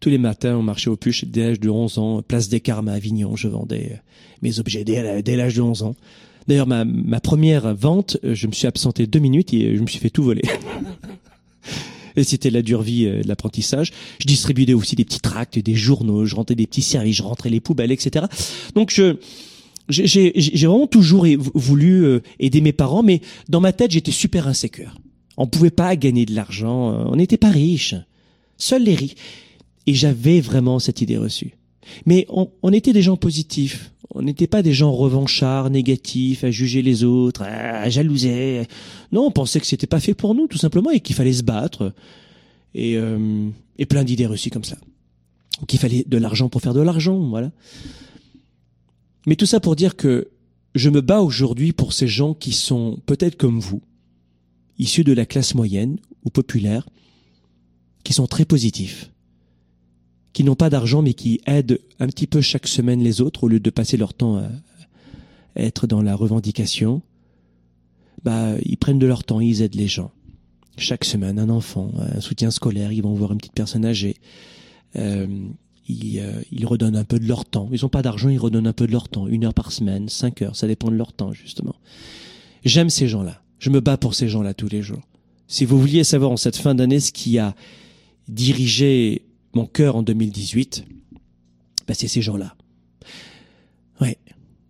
Tous 0.00 0.08
les 0.08 0.18
matins 0.18 0.56
au 0.56 0.62
marché 0.62 0.88
aux 0.88 0.96
puces, 0.96 1.24
dès 1.24 1.48
l'âge 1.48 1.60
de 1.60 1.68
11 1.68 1.98
ans, 1.98 2.22
place 2.22 2.48
des 2.48 2.60
Carmes 2.60 2.88
à 2.88 2.92
Avignon, 2.92 3.36
je 3.36 3.48
vendais 3.48 3.90
euh, 3.92 3.96
mes 4.42 4.58
objets 4.58 4.84
dès, 4.84 5.22
dès 5.22 5.36
l'âge 5.36 5.54
de 5.56 5.62
11 5.62 5.82
ans. 5.82 5.96
D'ailleurs, 6.46 6.66
ma, 6.66 6.86
ma 6.86 7.20
première 7.20 7.74
vente, 7.74 8.16
euh, 8.24 8.34
je 8.34 8.46
me 8.46 8.52
suis 8.52 8.66
absenté 8.66 9.06
deux 9.06 9.18
minutes 9.18 9.52
et 9.52 9.76
je 9.76 9.82
me 9.82 9.86
suis 9.86 9.98
fait 9.98 10.08
tout 10.08 10.22
voler. 10.22 10.42
et 12.16 12.24
c'était 12.24 12.48
la 12.48 12.62
dure 12.62 12.80
vie 12.80 13.04
de 13.04 13.28
l'apprentissage. 13.28 13.92
Je 14.18 14.26
distribuais 14.26 14.72
aussi 14.72 14.96
des 14.96 15.04
petits 15.04 15.20
tracts, 15.20 15.58
des 15.58 15.74
journaux, 15.74 16.24
je 16.24 16.34
rentrais 16.34 16.54
des 16.54 16.66
petits 16.66 16.80
services, 16.80 17.16
je 17.16 17.22
rentrais 17.22 17.50
les 17.50 17.60
poubelles, 17.60 17.92
etc. 17.92 18.24
Donc 18.74 18.90
je 18.90 19.18
j'ai 19.88 20.66
vraiment 20.66 20.86
toujours 20.86 21.26
voulu 21.54 22.04
euh, 22.04 22.20
aider 22.38 22.60
mes 22.60 22.72
parents, 22.72 23.02
mais 23.02 23.20
dans 23.48 23.60
ma 23.60 23.72
tête, 23.72 23.90
j'étais 23.90 24.12
super 24.12 24.46
insécure. 24.48 24.94
On 25.36 25.46
pouvait 25.46 25.70
pas 25.70 25.94
gagner 25.96 26.26
de 26.26 26.34
l'argent, 26.34 26.92
euh, 26.92 27.04
on 27.06 27.16
n'était 27.16 27.36
pas 27.36 27.50
riches. 27.50 27.94
Seuls 28.56 28.82
les 28.82 28.94
riches. 28.94 29.14
Et 29.86 29.94
j'avais 29.94 30.40
vraiment 30.40 30.78
cette 30.78 31.00
idée 31.00 31.16
reçue. 31.16 31.52
Mais 32.04 32.26
on, 32.28 32.50
on 32.62 32.72
était 32.72 32.92
des 32.92 33.02
gens 33.02 33.16
positifs. 33.16 33.92
On 34.14 34.22
n'était 34.22 34.46
pas 34.46 34.62
des 34.62 34.72
gens 34.72 34.92
revanchards, 34.92 35.70
négatifs, 35.70 36.44
à 36.44 36.50
juger 36.50 36.82
les 36.82 37.04
autres, 37.04 37.42
à 37.42 37.88
jalouser. 37.88 38.62
Non, 39.12 39.26
on 39.26 39.30
pensait 39.30 39.60
que 39.60 39.66
c'était 39.66 39.86
pas 39.86 40.00
fait 40.00 40.14
pour 40.14 40.34
nous, 40.34 40.46
tout 40.46 40.58
simplement, 40.58 40.90
et 40.90 41.00
qu'il 41.00 41.14
fallait 41.14 41.32
se 41.32 41.42
battre. 41.42 41.92
Et, 42.74 42.96
euh, 42.96 43.48
et 43.78 43.86
plein 43.86 44.04
d'idées 44.04 44.26
reçues 44.26 44.50
comme 44.50 44.64
ça. 44.64 44.76
Qu'il 45.66 45.78
fallait 45.78 46.04
de 46.06 46.18
l'argent 46.18 46.48
pour 46.48 46.60
faire 46.62 46.74
de 46.74 46.80
l'argent, 46.80 47.18
voilà. 47.18 47.50
Mais 49.28 49.36
tout 49.36 49.44
ça 49.44 49.60
pour 49.60 49.76
dire 49.76 49.94
que 49.94 50.30
je 50.74 50.88
me 50.88 51.02
bats 51.02 51.20
aujourd'hui 51.20 51.72
pour 51.72 51.92
ces 51.92 52.08
gens 52.08 52.32
qui 52.32 52.52
sont 52.52 52.98
peut-être 53.04 53.36
comme 53.36 53.60
vous, 53.60 53.82
issus 54.78 55.04
de 55.04 55.12
la 55.12 55.26
classe 55.26 55.54
moyenne 55.54 55.98
ou 56.24 56.30
populaire, 56.30 56.88
qui 58.04 58.14
sont 58.14 58.26
très 58.26 58.46
positifs, 58.46 59.12
qui 60.32 60.44
n'ont 60.44 60.54
pas 60.54 60.70
d'argent 60.70 61.02
mais 61.02 61.12
qui 61.12 61.42
aident 61.44 61.78
un 62.00 62.06
petit 62.06 62.26
peu 62.26 62.40
chaque 62.40 62.66
semaine 62.66 63.02
les 63.02 63.20
autres 63.20 63.44
au 63.44 63.48
lieu 63.48 63.60
de 63.60 63.68
passer 63.68 63.98
leur 63.98 64.14
temps 64.14 64.38
à 64.38 64.48
être 65.56 65.86
dans 65.86 66.00
la 66.00 66.14
revendication. 66.14 67.02
Bah, 68.24 68.54
ils 68.62 68.78
prennent 68.78 68.98
de 68.98 69.06
leur 69.06 69.24
temps, 69.24 69.40
ils 69.40 69.60
aident 69.60 69.74
les 69.74 69.88
gens. 69.88 70.10
Chaque 70.78 71.04
semaine, 71.04 71.38
un 71.38 71.50
enfant, 71.50 71.92
un 71.98 72.22
soutien 72.22 72.50
scolaire, 72.50 72.92
ils 72.92 73.02
vont 73.02 73.12
voir 73.12 73.32
une 73.32 73.38
petite 73.38 73.52
personne 73.52 73.84
âgée. 73.84 74.16
Euh, 74.96 75.50
ils, 75.88 76.20
euh, 76.20 76.42
ils, 76.52 76.66
redonnent 76.66 76.96
un 76.96 77.04
peu 77.04 77.18
de 77.18 77.26
leur 77.26 77.44
temps. 77.44 77.68
Ils 77.72 77.80
n'ont 77.82 77.88
pas 77.88 78.02
d'argent, 78.02 78.28
ils 78.28 78.38
redonnent 78.38 78.66
un 78.66 78.72
peu 78.72 78.86
de 78.86 78.92
leur 78.92 79.08
temps. 79.08 79.26
Une 79.26 79.44
heure 79.44 79.54
par 79.54 79.72
semaine, 79.72 80.08
cinq 80.08 80.42
heures, 80.42 80.56
ça 80.56 80.66
dépend 80.66 80.90
de 80.90 80.96
leur 80.96 81.12
temps, 81.12 81.32
justement. 81.32 81.74
J'aime 82.64 82.90
ces 82.90 83.08
gens-là. 83.08 83.42
Je 83.58 83.70
me 83.70 83.80
bats 83.80 83.96
pour 83.96 84.14
ces 84.14 84.28
gens-là 84.28 84.54
tous 84.54 84.68
les 84.68 84.82
jours. 84.82 85.02
Si 85.46 85.64
vous 85.64 85.80
vouliez 85.80 86.04
savoir 86.04 86.30
en 86.30 86.36
cette 86.36 86.56
fin 86.56 86.74
d'année 86.74 87.00
ce 87.00 87.12
qui 87.12 87.38
a 87.38 87.54
dirigé 88.28 89.22
mon 89.54 89.66
cœur 89.66 89.96
en 89.96 90.02
2018, 90.02 90.84
bah 91.86 91.94
c'est 91.94 92.08
ces 92.08 92.20
gens-là. 92.20 92.54
Ouais. 94.00 94.18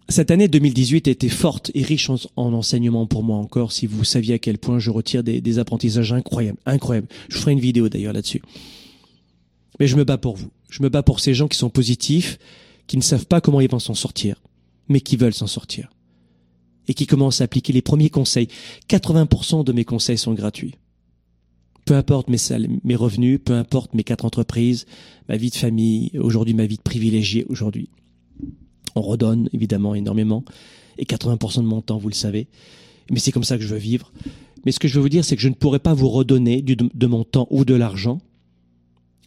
Cette 0.08 0.30
année 0.30 0.48
2018 0.48 1.08
était 1.08 1.28
forte 1.28 1.70
et 1.74 1.82
riche 1.82 2.08
en, 2.08 2.16
en, 2.36 2.52
enseignement 2.54 3.06
pour 3.06 3.24
moi 3.24 3.36
encore, 3.36 3.72
si 3.72 3.86
vous 3.86 4.04
saviez 4.04 4.34
à 4.34 4.38
quel 4.38 4.56
point 4.56 4.78
je 4.78 4.90
retire 4.90 5.22
des, 5.22 5.40
des 5.40 5.58
apprentissages 5.58 6.12
incroyables, 6.12 6.58
incroyables. 6.64 7.08
Je 7.28 7.36
ferai 7.38 7.52
une 7.52 7.60
vidéo 7.60 7.88
d'ailleurs 7.88 8.14
là-dessus. 8.14 8.40
Mais 9.80 9.86
je 9.86 9.96
me 9.96 10.04
bats 10.04 10.16
pour 10.16 10.36
vous. 10.36 10.50
Je 10.68 10.82
me 10.82 10.88
bats 10.88 11.02
pour 11.02 11.20
ces 11.20 11.34
gens 11.34 11.48
qui 11.48 11.58
sont 11.58 11.70
positifs, 11.70 12.38
qui 12.86 12.96
ne 12.96 13.02
savent 13.02 13.26
pas 13.26 13.40
comment 13.40 13.60
ils 13.60 13.70
vont 13.70 13.78
s'en 13.78 13.94
sortir, 13.94 14.42
mais 14.88 15.00
qui 15.00 15.16
veulent 15.16 15.34
s'en 15.34 15.46
sortir. 15.46 15.90
Et 16.88 16.94
qui 16.94 17.06
commencent 17.06 17.40
à 17.40 17.44
appliquer 17.44 17.72
les 17.72 17.82
premiers 17.82 18.10
conseils. 18.10 18.48
80% 18.88 19.64
de 19.64 19.72
mes 19.72 19.84
conseils 19.84 20.18
sont 20.18 20.34
gratuits. 20.34 20.76
Peu 21.84 21.94
importe 21.94 22.28
mes, 22.28 22.38
mes 22.84 22.96
revenus, 22.96 23.40
peu 23.42 23.54
importe 23.54 23.94
mes 23.94 24.04
quatre 24.04 24.24
entreprises, 24.24 24.86
ma 25.28 25.36
vie 25.36 25.50
de 25.50 25.56
famille, 25.56 26.10
aujourd'hui 26.18 26.54
ma 26.54 26.66
vie 26.66 26.76
de 26.76 26.82
privilégié 26.82 27.44
aujourd'hui. 27.48 27.90
On 28.94 29.02
redonne 29.02 29.48
évidemment 29.52 29.94
énormément. 29.94 30.44
Et 30.98 31.04
80% 31.04 31.58
de 31.58 31.62
mon 31.62 31.80
temps, 31.82 31.98
vous 31.98 32.08
le 32.08 32.14
savez. 32.14 32.48
Mais 33.10 33.20
c'est 33.20 33.32
comme 33.32 33.44
ça 33.44 33.56
que 33.56 33.62
je 33.62 33.68
veux 33.68 33.78
vivre. 33.78 34.12
Mais 34.64 34.72
ce 34.72 34.80
que 34.80 34.88
je 34.88 34.94
veux 34.94 35.00
vous 35.00 35.08
dire, 35.08 35.24
c'est 35.24 35.36
que 35.36 35.42
je 35.42 35.48
ne 35.48 35.54
pourrais 35.54 35.78
pas 35.78 35.94
vous 35.94 36.08
redonner 36.08 36.62
de 36.62 37.06
mon 37.06 37.24
temps 37.24 37.46
ou 37.50 37.64
de 37.64 37.74
l'argent 37.74 38.20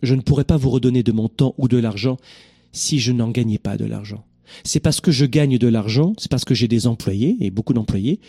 je 0.02 0.16
ne 0.16 0.22
pourrais 0.22 0.44
pas 0.44 0.58
vous 0.58 0.70
redonner 0.70 1.04
de 1.04 1.12
mon 1.12 1.30
temps 1.30 1.56
ou 1.58 1.68
de 1.68 1.78
l'argent 1.78 2.18
si 2.72 3.00
je 3.00 3.12
n'en 3.12 3.30
gagnais 3.30 3.58
pas 3.58 3.78
de 3.78 3.86
l'argent. 3.86 4.26
C'est 4.64 4.80
parce 4.80 5.02
que 5.02 5.12
je 5.12 5.26
gagne 5.26 5.58
de 5.58 5.68
l'argent, 5.68 6.14
c'est 6.18 6.30
parce 6.30 6.46
que 6.46 6.54
j'ai 6.54 6.68
des 6.68 6.88
employés, 6.88 7.38
et 7.40 7.52
beaucoup 7.52 7.74
d'employés, 7.74 8.20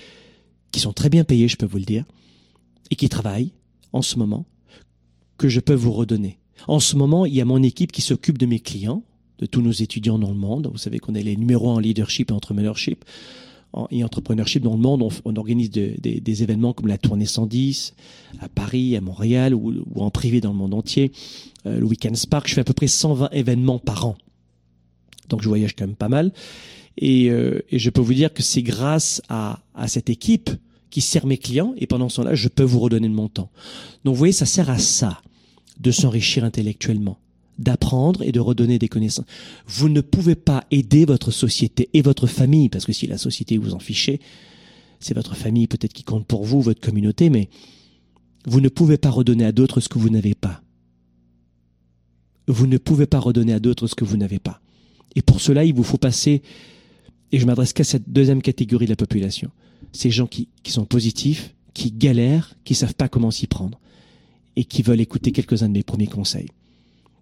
qui 0.71 0.81
sont 0.81 0.93
très 0.93 1.09
bien 1.09 1.25
payés, 1.25 1.49
je 1.49 1.57
peux 1.57 1.67
vous 1.67 1.79
le 1.79 1.85
dire, 1.85 2.05
et 2.91 2.97
qui 2.97 3.09
travaillent 3.09 3.53
en 3.93 4.03
ce 4.03 4.19
moment, 4.19 4.47
que 5.39 5.49
je 5.49 5.61
peux 5.61 5.75
vous 5.75 5.93
redonner. 5.93 6.39
En 6.69 6.81
ce 6.81 6.97
moment, 6.97 7.27
il 7.27 7.35
y 7.35 7.41
a 7.41 7.45
mon 7.45 7.63
équipe 7.63 7.93
qui 7.93 8.03
s'occupe 8.03 8.39
de 8.39 8.47
mes 8.47 8.61
clients, 8.61 9.03
de 9.39 9.47
tous 9.47 9.61
nos 9.61 9.73
étudiants 9.73 10.19
dans 10.19 10.31
le 10.31 10.37
monde. 10.37 10.71
Vous 10.71 10.79
savez 10.79 11.01
qu'on 11.01 11.15
est 11.15 11.23
les 11.23 11.37
numéros 11.37 11.71
en 11.71 11.81
leadership 11.81 12.31
et 12.31 12.35
entrepreneurship 12.35 13.05
et 13.91 14.05
entrepreneurship 14.05 14.63
dans 14.63 14.75
le 14.75 14.81
monde. 14.81 15.03
On, 15.25 15.37
organise 15.37 15.71
des 15.71 16.43
événements 16.43 16.73
comme 16.73 16.89
la 16.89 16.99
tournée 16.99 17.27
110 17.27 17.95
à 18.41 18.49
Paris, 18.49 18.97
à 18.97 19.01
Montréal 19.01 19.55
ou, 19.55 19.73
en 19.97 20.11
privé 20.11 20.41
dans 20.41 20.51
le 20.51 20.57
monde 20.57 20.75
entier. 20.75 21.13
Euh, 21.67 21.79
le 21.79 21.87
Weekend 21.87 22.17
Spark, 22.17 22.49
je 22.49 22.55
fais 22.55 22.61
à 22.61 22.65
peu 22.65 22.73
près 22.73 22.89
120 22.89 23.31
événements 23.33 23.79
par 23.79 24.07
an. 24.07 24.17
Donc 25.29 25.43
je 25.43 25.49
voyage 25.49 25.75
quand 25.75 25.87
même 25.87 25.97
pas 25.97 26.09
mal. 26.09 26.33
Et, 26.99 27.31
euh, 27.31 27.63
et 27.71 27.79
je 27.79 27.91
peux 27.91 28.03
vous 28.03 28.15
dire 28.15 28.33
que 28.33 28.43
c'est 28.43 28.63
grâce 28.63 29.23
à, 29.29 29.61
à 29.75 29.89
cette 29.89 30.11
équipe 30.11 30.51
qui 30.91 31.01
sert 31.01 31.25
mes 31.25 31.39
clients 31.39 31.75
et 31.79 31.87
pendant 31.87 32.11
ce 32.11 32.17
temps-là, 32.17 32.35
je 32.35 32.49
peux 32.49 32.65
vous 32.65 32.81
redonner 32.81 33.09
de 33.09 33.15
mon 33.15 33.29
temps. 33.29 33.51
Donc 34.05 34.15
vous 34.15 34.19
voyez, 34.19 34.33
ça 34.33 34.45
sert 34.45 34.69
à 34.69 34.79
ça, 34.79 35.23
de 35.81 35.91
s'enrichir 35.91 36.45
intellectuellement 36.45 37.19
et 38.23 38.33
de 38.33 38.41
redonner 38.41 38.79
des 38.79 38.89
connaissances. 38.89 39.27
Vous 39.67 39.89
ne 39.89 40.01
pouvez 40.01 40.35
pas 40.35 40.65
aider 40.71 41.05
votre 41.05 41.31
société 41.31 41.89
et 41.93 42.03
votre 42.03 42.27
famille, 42.27 42.69
parce 42.69 42.85
que 42.85 42.93
si 42.93 43.07
la 43.07 43.19
société 43.19 43.59
vous 43.59 43.75
en 43.75 43.79
fichez, 43.79 44.21
c'est 45.01 45.15
votre 45.15 45.37
famille 45.37 45.67
peut-être 45.67 45.93
qui 45.93 46.05
compte 46.05 46.27
pour 46.27 46.45
vous, 46.45 46.61
votre 46.61 46.81
communauté, 46.81 47.31
mais 47.31 47.49
vous 48.47 48.61
ne 48.61 48.69
pouvez 48.69 48.99
pas 48.99 49.11
redonner 49.11 49.45
à 49.45 49.53
d'autres 49.53 49.81
ce 49.81 49.89
que 49.89 49.99
vous 49.99 50.11
n'avez 50.11 50.35
pas. 50.35 50.63
Vous 52.49 52.67
ne 52.67 52.79
pouvez 52.79 53.07
pas 53.07 53.21
redonner 53.21 53.53
à 53.53 53.61
d'autres 53.61 53.87
ce 53.87 53.95
que 53.95 54.05
vous 54.05 54.17
n'avez 54.17 54.39
pas. 54.39 54.61
Et 55.15 55.23
pour 55.23 55.41
cela, 55.41 55.65
il 55.65 55.75
vous 55.75 55.83
faut 55.83 55.99
passer, 55.99 56.43
et 57.31 57.39
je 57.39 57.47
m'adresse 57.47 57.73
qu'à 57.73 57.85
cette 57.85 58.11
deuxième 58.11 58.43
catégorie 58.43 58.87
de 58.87 58.91
la 58.91 58.97
population, 58.97 59.51
ces 59.93 60.11
gens 60.11 60.27
qui, 60.27 60.49
qui 60.63 60.73
sont 60.73 60.85
positifs, 60.85 61.55
qui 61.75 61.93
galèrent, 61.93 62.55
qui 62.65 62.75
savent 62.75 62.95
pas 62.95 63.09
comment 63.09 63.31
s'y 63.31 63.47
prendre, 63.47 63.81
et 64.57 64.65
qui 64.65 64.83
veulent 64.83 65.01
écouter 65.01 65.33
quelques-uns 65.33 65.69
de 65.69 65.75
mes 65.75 65.83
premiers 65.83 66.07
conseils. 66.07 66.49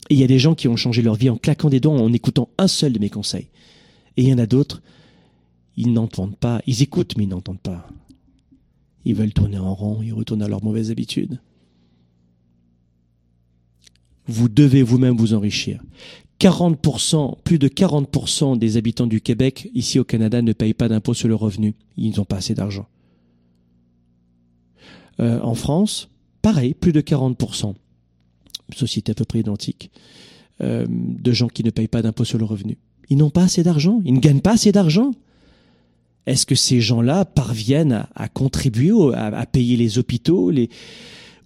Et 0.09 0.15
il 0.15 0.21
y 0.21 0.25
a 0.25 0.29
des 0.29 0.39
gens 0.39 0.55
qui 0.55 0.69
ont 0.69 0.77
changé 0.77 1.03
leur 1.03 1.15
vie 1.15 1.31
en 1.31 1.37
claquant 1.37 1.69
des 1.69 1.81
doigts, 1.81 1.95
en 1.95 2.13
écoutant 2.13 2.49
un 2.59 2.69
seul 2.69 2.93
de 2.93 2.99
mes 2.99 3.11
conseils. 3.11 3.49
Et 4.17 4.23
il 4.23 4.29
y 4.29 4.33
en 4.33 4.39
a 4.39 4.47
d'autres, 4.47 4.83
ils 5.77 5.93
n'entendent 5.93 6.37
pas, 6.37 6.63
ils 6.67 6.83
écoutent 6.83 7.17
mais 7.17 7.25
ils 7.25 7.29
n'entendent 7.29 7.61
pas. 7.61 7.89
Ils 9.05 9.15
veulent 9.15 9.33
tourner 9.33 9.59
en 9.59 9.75
rond, 9.75 10.03
ils 10.03 10.13
retournent 10.13 10.43
à 10.43 10.49
leurs 10.49 10.65
mauvaises 10.65 10.91
habitudes. 10.91 11.41
Vous 14.27 14.49
devez 14.49 14.83
vous-même 14.83 15.17
vous 15.17 15.35
enrichir. 15.35 15.83
40%, 16.39 17.37
plus 17.45 17.59
de 17.59 17.69
40% 17.69 18.59
des 18.59 18.77
habitants 18.77 19.07
du 19.07 19.21
Québec, 19.21 19.71
ici 19.75 19.99
au 19.99 20.05
Canada, 20.05 20.41
ne 20.41 20.53
payent 20.53 20.75
pas 20.75 20.89
d'impôt 20.89 21.15
sur 21.15 21.29
le 21.29 21.35
revenu. 21.35 21.75
Ils 21.97 22.17
n'ont 22.17 22.25
pas 22.25 22.37
assez 22.37 22.55
d'argent. 22.55 22.87
Euh, 25.21 25.41
en 25.43 25.55
France, 25.55 26.09
pareil, 26.41 26.73
plus 26.75 26.93
de 26.93 27.01
40% 27.01 27.75
société 28.75 29.13
à 29.13 29.15
peu 29.15 29.25
près 29.25 29.41
identique, 29.41 29.91
euh, 30.61 30.87
de 30.89 31.33
gens 31.33 31.49
qui 31.49 31.65
ne 31.65 31.71
payent 31.71 31.89
pas 31.89 32.03
d'impôt 32.03 32.25
sur 32.25 32.39
le 32.39 32.45
revenu. 32.45 32.79
Ils 33.09 33.17
n'ont 33.17 33.31
pas 33.31 33.45
assez 33.45 33.63
d'argent, 33.63 34.01
ils 34.05 34.15
ne 34.15 34.21
gagnent 34.21 34.41
pas 34.41 34.53
assez 34.53 34.73
d'argent. 34.73 35.13
Est-ce 36.27 36.47
que 36.47 36.55
ces 36.55 36.81
gens-là 36.81 37.25
parviennent 37.25 38.07
à, 38.15 38.29
contribuer 38.29 38.93
à, 39.15 39.47
payer 39.47 39.77
les 39.77 39.99
hôpitaux. 39.99 40.53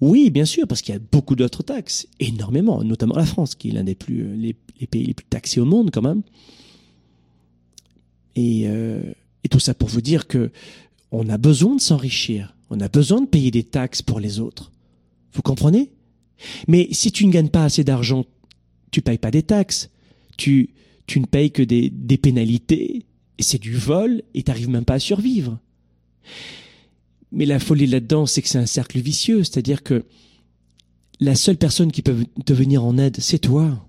Oui, 0.01 0.31
bien 0.31 0.45
sûr, 0.45 0.67
parce 0.67 0.83
qu'il 0.83 0.93
y 0.93 0.97
a 0.97 1.01
beaucoup 1.13 1.37
d'autres 1.37 1.63
taxes, 1.63 2.07
énormément, 2.21 2.83
notamment 2.83 3.17
la 3.17 3.25
France, 3.25 3.55
qui 3.55 3.69
est 3.69 3.73
l'un 3.73 3.85
des 3.85 3.97
euh, 4.11 4.53
pays 4.91 5.07
les 5.07 5.15
plus 5.15 5.27
taxés 5.31 5.61
au 5.61 5.65
monde 5.65 5.91
quand 5.91 6.03
même. 6.03 6.23
Et, 8.37 8.65
euh, 8.67 9.01
et 9.45 9.49
tout 9.49 9.61
ça 9.61 9.75
pour 9.75 9.89
vous 9.89 10.01
dire 10.01 10.27
que 10.27 10.51
on 11.13 11.29
a 11.29 11.39
besoin 11.39 11.77
de 11.77 11.81
s'enrichir, 11.81 12.57
on 12.71 12.81
a 12.81 12.89
besoin 12.89 13.21
de 13.21 13.27
payer 13.27 13.53
des 13.53 13.63
taxes 13.63 14.03
pour 14.03 14.19
les 14.19 14.41
autres. 14.41 14.73
Vous 15.33 15.43
comprenez? 15.43 15.91
Mais 16.69 16.89
si 16.93 17.13
tu 17.13 17.27
ne 17.27 17.33
gagnes 17.33 17.49
pas 17.49 17.65
assez 17.65 17.85
d'argent, 17.85 18.25
tu 18.91 19.03
payes 19.03 19.19
pas 19.19 19.31
des 19.31 19.43
taxes, 19.43 19.91
tu, 20.37 20.71
tu 21.07 21.21
ne 21.21 21.27
payes 21.27 21.51
que 21.51 21.63
des, 21.63 21.91
des 21.91 22.17
pénalités, 22.17 23.07
et 23.39 23.43
c'est 23.43 23.61
du 23.61 23.77
vol, 23.77 24.23
et 24.35 24.43
t'arrives 24.43 24.69
même 24.69 24.85
pas 24.85 24.95
à 24.95 24.99
survivre. 25.01 25.59
Mais 27.33 27.47
la 27.47 27.59
folie 27.59 27.87
là-dedans, 27.87 28.27
c'est 28.27 28.43
que 28.43 28.49
c'est 28.49 28.59
un 28.59 28.67
cercle 28.67 29.01
vicieux, 29.01 29.43
c'est-à-dire 29.43 29.83
que 29.83 30.05
la 31.21 31.35
seule 31.35 31.57
personne 31.57 31.91
qui 31.91 32.03
peut 32.03 32.25
te 32.45 32.53
venir 32.53 32.85
en 32.85 32.97
aide, 32.99 33.17
c'est 33.19 33.39
toi. 33.39 33.87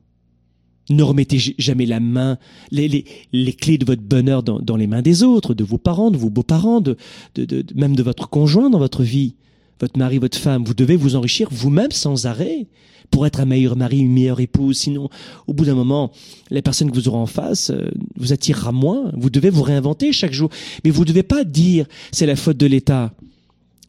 Ne 0.89 1.03
remettez 1.03 1.39
jamais 1.57 1.85
la 1.85 1.99
main, 1.99 2.37
les, 2.71 2.87
les, 2.87 3.05
les 3.33 3.53
clés 3.53 3.79
de 3.79 3.85
votre 3.85 4.03
bonheur 4.03 4.43
dans, 4.43 4.59
dans, 4.59 4.75
les 4.75 4.85
mains 4.85 5.01
des 5.01 5.23
autres, 5.23 5.53
de 5.55 5.63
vos 5.63 5.79
parents, 5.79 6.11
de 6.11 6.17
vos 6.17 6.29
beaux-parents, 6.29 6.81
de, 6.81 6.95
de, 7.33 7.45
de, 7.45 7.65
même 7.75 7.95
de 7.95 8.03
votre 8.03 8.29
conjoint 8.29 8.69
dans 8.69 8.77
votre 8.77 9.03
vie, 9.03 9.35
votre 9.79 9.97
mari, 9.97 10.17
votre 10.17 10.37
femme. 10.37 10.63
Vous 10.63 10.73
devez 10.73 10.95
vous 10.95 11.15
enrichir 11.15 11.49
vous-même 11.51 11.91
sans 11.91 12.25
arrêt 12.25 12.67
pour 13.11 13.25
être 13.25 13.39
un 13.39 13.45
meilleur 13.45 13.75
mari, 13.75 13.99
une 13.99 14.11
meilleure 14.11 14.39
épouse. 14.39 14.77
Sinon, 14.77 15.09
au 15.47 15.53
bout 15.53 15.65
d'un 15.65 15.75
moment, 15.75 16.11
la 16.49 16.61
personne 16.61 16.89
que 16.89 16.95
vous 16.95 17.07
aurez 17.07 17.17
en 17.17 17.25
face 17.25 17.69
euh, 17.69 17.89
vous 18.17 18.33
attirera 18.33 18.71
moins. 18.71 19.11
Vous 19.15 19.29
devez 19.29 19.49
vous 19.49 19.63
réinventer 19.63 20.11
chaque 20.11 20.33
jour. 20.33 20.49
Mais 20.83 20.89
vous 20.91 21.01
ne 21.01 21.07
devez 21.07 21.23
pas 21.23 21.43
dire 21.43 21.85
c'est 22.11 22.25
la 22.25 22.35
faute 22.35 22.57
de 22.57 22.65
l'État. 22.65 23.13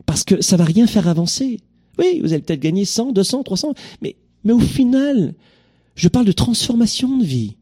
Parce 0.04 0.24
que 0.24 0.40
ça 0.42 0.56
va 0.56 0.64
rien 0.64 0.86
faire 0.86 1.08
avancer. 1.08 1.60
Oui, 1.98 2.20
vous 2.22 2.32
allez 2.32 2.42
peut-être 2.42 2.60
gagner 2.60 2.84
100, 2.84 3.12
200, 3.12 3.42
300. 3.42 3.74
Mais, 4.02 4.16
mais 4.44 4.52
au 4.52 4.60
final, 4.60 5.34
je 5.94 6.08
parle 6.08 6.26
de 6.26 6.32
transformation 6.32 7.16
de 7.16 7.24
vie. 7.24 7.56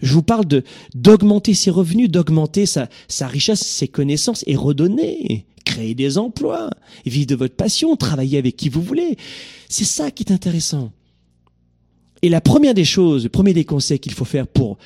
Je 0.00 0.12
vous 0.12 0.22
parle 0.22 0.46
de 0.46 0.62
d'augmenter 0.94 1.54
ses 1.54 1.70
revenus, 1.70 2.10
d'augmenter 2.10 2.66
sa, 2.66 2.88
sa 3.08 3.26
richesse, 3.26 3.60
ses 3.60 3.88
connaissances 3.88 4.44
et 4.46 4.54
redonner, 4.54 5.46
créer 5.68 5.94
des 5.94 6.16
emplois, 6.16 6.70
vivre 7.04 7.26
de 7.26 7.34
votre 7.34 7.54
passion, 7.54 7.94
travailler 7.94 8.38
avec 8.38 8.56
qui 8.56 8.70
vous 8.70 8.80
voulez. 8.80 9.16
C'est 9.68 9.84
ça 9.84 10.10
qui 10.10 10.22
est 10.22 10.32
intéressant. 10.32 10.92
Et 12.22 12.30
la 12.30 12.40
première 12.40 12.74
des 12.74 12.86
choses, 12.86 13.24
le 13.24 13.28
premier 13.28 13.52
des 13.52 13.64
conseils 13.64 14.00
qu'il 14.00 14.14
faut 14.14 14.24
faire 14.24 14.46
pour 14.46 14.78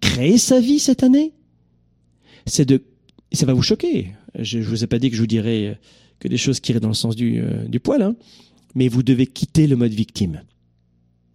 créer 0.00 0.36
sa 0.36 0.60
vie 0.60 0.78
cette 0.78 1.02
année, 1.02 1.32
c'est 2.46 2.66
de, 2.66 2.82
ça 3.32 3.46
va 3.46 3.54
vous 3.54 3.62
choquer. 3.62 4.12
Je, 4.38 4.58
ne 4.58 4.64
vous 4.64 4.84
ai 4.84 4.86
pas 4.86 4.98
dit 4.98 5.08
que 5.08 5.16
je 5.16 5.22
vous 5.22 5.26
dirais 5.26 5.78
que 6.18 6.28
des 6.28 6.36
choses 6.36 6.60
qui 6.60 6.72
iraient 6.72 6.80
dans 6.80 6.88
le 6.88 6.94
sens 6.94 7.16
du, 7.16 7.40
euh, 7.40 7.64
du 7.64 7.80
poil, 7.80 8.02
hein, 8.02 8.14
mais 8.74 8.88
vous 8.88 9.02
devez 9.02 9.26
quitter 9.26 9.66
le 9.66 9.76
mode 9.76 9.92
victime. 9.92 10.42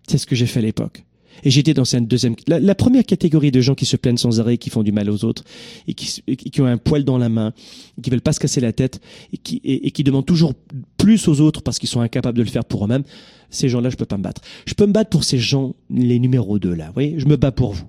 C'est 0.07 0.19
ce 0.19 0.27
que 0.27 0.35
j'ai 0.35 0.45
fait 0.45 0.59
à 0.59 0.63
l'époque. 0.63 1.04
Et 1.43 1.49
j'étais 1.49 1.73
dans 1.73 1.85
cette 1.85 2.07
deuxième, 2.07 2.35
la, 2.47 2.75
première 2.75 3.05
catégorie 3.05 3.51
de 3.51 3.61
gens 3.61 3.75
qui 3.75 3.85
se 3.85 3.97
plaignent 3.97 4.17
sans 4.17 4.39
arrêt, 4.39 4.57
qui 4.57 4.69
font 4.69 4.83
du 4.83 4.91
mal 4.91 5.09
aux 5.09 5.25
autres, 5.25 5.43
et 5.87 5.93
qui, 5.93 6.21
qui 6.23 6.61
ont 6.61 6.65
un 6.65 6.77
poil 6.77 7.03
dans 7.03 7.17
la 7.17 7.29
main, 7.29 7.53
et 7.97 8.01
qui 8.01 8.09
veulent 8.09 8.21
pas 8.21 8.33
se 8.33 8.39
casser 8.39 8.61
la 8.61 8.73
tête, 8.73 9.01
et 9.33 9.37
qui, 9.37 9.61
et, 9.63 9.91
qui 9.91 10.03
demandent 10.03 10.25
toujours 10.25 10.53
plus 10.97 11.27
aux 11.27 11.41
autres 11.41 11.61
parce 11.61 11.79
qu'ils 11.79 11.89
sont 11.89 12.01
incapables 12.01 12.37
de 12.37 12.43
le 12.43 12.49
faire 12.49 12.65
pour 12.65 12.85
eux-mêmes. 12.85 13.03
Ces 13.49 13.69
gens-là, 13.69 13.89
je 13.89 13.95
peux 13.95 14.05
pas 14.05 14.17
me 14.17 14.23
battre. 14.23 14.41
Je 14.65 14.73
peux 14.73 14.85
me 14.85 14.91
battre 14.91 15.09
pour 15.09 15.23
ces 15.23 15.37
gens, 15.37 15.75
les 15.89 16.19
numéros 16.19 16.59
2 16.59 16.73
là. 16.73 16.87
Vous 16.87 16.93
voyez, 16.93 17.19
je 17.19 17.25
me 17.25 17.35
bats 17.35 17.51
pour 17.51 17.73
vous. 17.73 17.85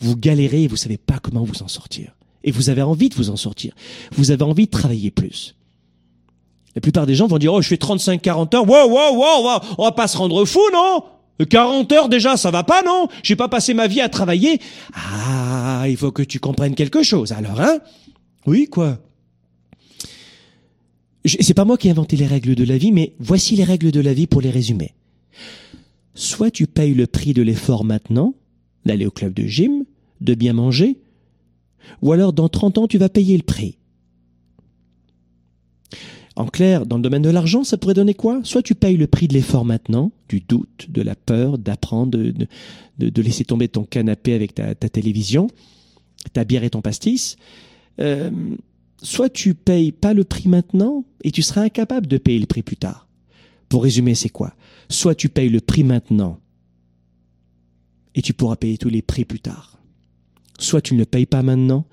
Vous 0.00 0.16
galérez 0.16 0.64
et 0.64 0.68
vous 0.68 0.76
savez 0.76 0.98
pas 0.98 1.18
comment 1.18 1.44
vous 1.44 1.62
en 1.62 1.68
sortir. 1.68 2.14
Et 2.44 2.50
vous 2.50 2.70
avez 2.70 2.82
envie 2.82 3.08
de 3.08 3.14
vous 3.14 3.30
en 3.30 3.36
sortir. 3.36 3.74
Vous 4.12 4.30
avez 4.30 4.42
envie 4.42 4.66
de 4.66 4.70
travailler 4.70 5.10
plus. 5.10 5.54
La 6.74 6.80
plupart 6.80 7.06
des 7.06 7.14
gens 7.14 7.26
vont 7.26 7.38
dire, 7.38 7.54
oh, 7.54 7.62
je 7.62 7.68
fais 7.68 7.78
35, 7.78 8.20
40 8.20 8.54
heures. 8.54 8.68
Wow, 8.68 8.90
wow, 8.90 9.16
wow, 9.16 9.42
wow. 9.44 9.60
On 9.78 9.84
va 9.84 9.92
pas 9.92 10.06
se 10.06 10.16
rendre 10.18 10.44
fou, 10.44 10.60
non? 10.72 11.02
40 11.44 11.92
heures 11.92 12.08
déjà, 12.08 12.36
ça 12.36 12.50
va 12.50 12.64
pas, 12.64 12.82
non? 12.82 13.08
J'ai 13.22 13.36
pas 13.36 13.48
passé 13.48 13.74
ma 13.74 13.86
vie 13.86 14.00
à 14.00 14.08
travailler. 14.08 14.60
Ah, 14.94 15.84
il 15.88 15.96
faut 15.96 16.12
que 16.12 16.22
tu 16.22 16.40
comprennes 16.40 16.74
quelque 16.74 17.02
chose, 17.02 17.32
alors, 17.32 17.60
hein? 17.60 17.78
Oui, 18.46 18.68
quoi? 18.68 18.98
C'est 21.26 21.54
pas 21.54 21.64
moi 21.64 21.76
qui 21.76 21.88
ai 21.88 21.90
inventé 21.90 22.16
les 22.16 22.26
règles 22.26 22.54
de 22.54 22.64
la 22.64 22.78
vie, 22.78 22.92
mais 22.92 23.14
voici 23.18 23.56
les 23.56 23.64
règles 23.64 23.90
de 23.90 24.00
la 24.00 24.14
vie 24.14 24.26
pour 24.26 24.40
les 24.40 24.50
résumer. 24.50 24.94
Soit 26.14 26.50
tu 26.50 26.66
payes 26.66 26.94
le 26.94 27.06
prix 27.06 27.34
de 27.34 27.42
l'effort 27.42 27.84
maintenant, 27.84 28.34
d'aller 28.84 29.06
au 29.06 29.10
club 29.10 29.34
de 29.34 29.44
gym, 29.44 29.84
de 30.20 30.34
bien 30.34 30.52
manger, 30.52 30.98
ou 32.00 32.12
alors 32.12 32.32
dans 32.32 32.48
30 32.48 32.78
ans 32.78 32.86
tu 32.86 32.98
vas 32.98 33.08
payer 33.08 33.36
le 33.36 33.42
prix. 33.42 33.76
En 36.36 36.46
clair, 36.46 36.84
dans 36.84 36.96
le 36.96 37.02
domaine 37.02 37.22
de 37.22 37.30
l'argent, 37.30 37.64
ça 37.64 37.78
pourrait 37.78 37.94
donner 37.94 38.12
quoi? 38.12 38.40
Soit 38.44 38.62
tu 38.62 38.74
payes 38.74 38.98
le 38.98 39.06
prix 39.06 39.26
de 39.26 39.32
l'effort 39.32 39.64
maintenant, 39.64 40.12
du 40.28 40.40
doute, 40.40 40.90
de 40.90 41.00
la 41.00 41.14
peur, 41.14 41.56
d'apprendre, 41.56 42.18
de, 42.18 42.46
de, 42.98 43.22
laisser 43.22 43.46
tomber 43.46 43.68
ton 43.68 43.84
canapé 43.84 44.34
avec 44.34 44.54
ta, 44.54 44.74
télévision, 44.74 45.48
ta 46.34 46.44
bière 46.44 46.62
et 46.62 46.68
ton 46.68 46.82
pastis. 46.82 47.38
Euh, 48.00 48.30
soit 49.02 49.30
tu 49.30 49.54
payes 49.54 49.92
pas 49.92 50.12
le 50.12 50.24
prix 50.24 50.50
maintenant 50.50 51.06
et 51.24 51.30
tu 51.30 51.40
seras 51.40 51.62
incapable 51.62 52.06
de 52.06 52.18
payer 52.18 52.38
le 52.38 52.46
prix 52.46 52.62
plus 52.62 52.76
tard. 52.76 53.08
Pour 53.70 53.82
résumer, 53.82 54.14
c'est 54.14 54.28
quoi? 54.28 54.54
Soit 54.90 55.14
tu 55.14 55.30
payes 55.30 55.48
le 55.48 55.62
prix 55.62 55.84
maintenant 55.84 56.38
et 58.14 58.20
tu 58.20 58.34
pourras 58.34 58.56
payer 58.56 58.76
tous 58.76 58.90
les 58.90 59.00
prix 59.00 59.24
plus 59.24 59.40
tard. 59.40 59.78
Soit 60.58 60.82
tu 60.82 60.92
ne 60.92 60.98
le 60.98 61.06
payes 61.06 61.26
pas 61.26 61.42
maintenant 61.42 61.86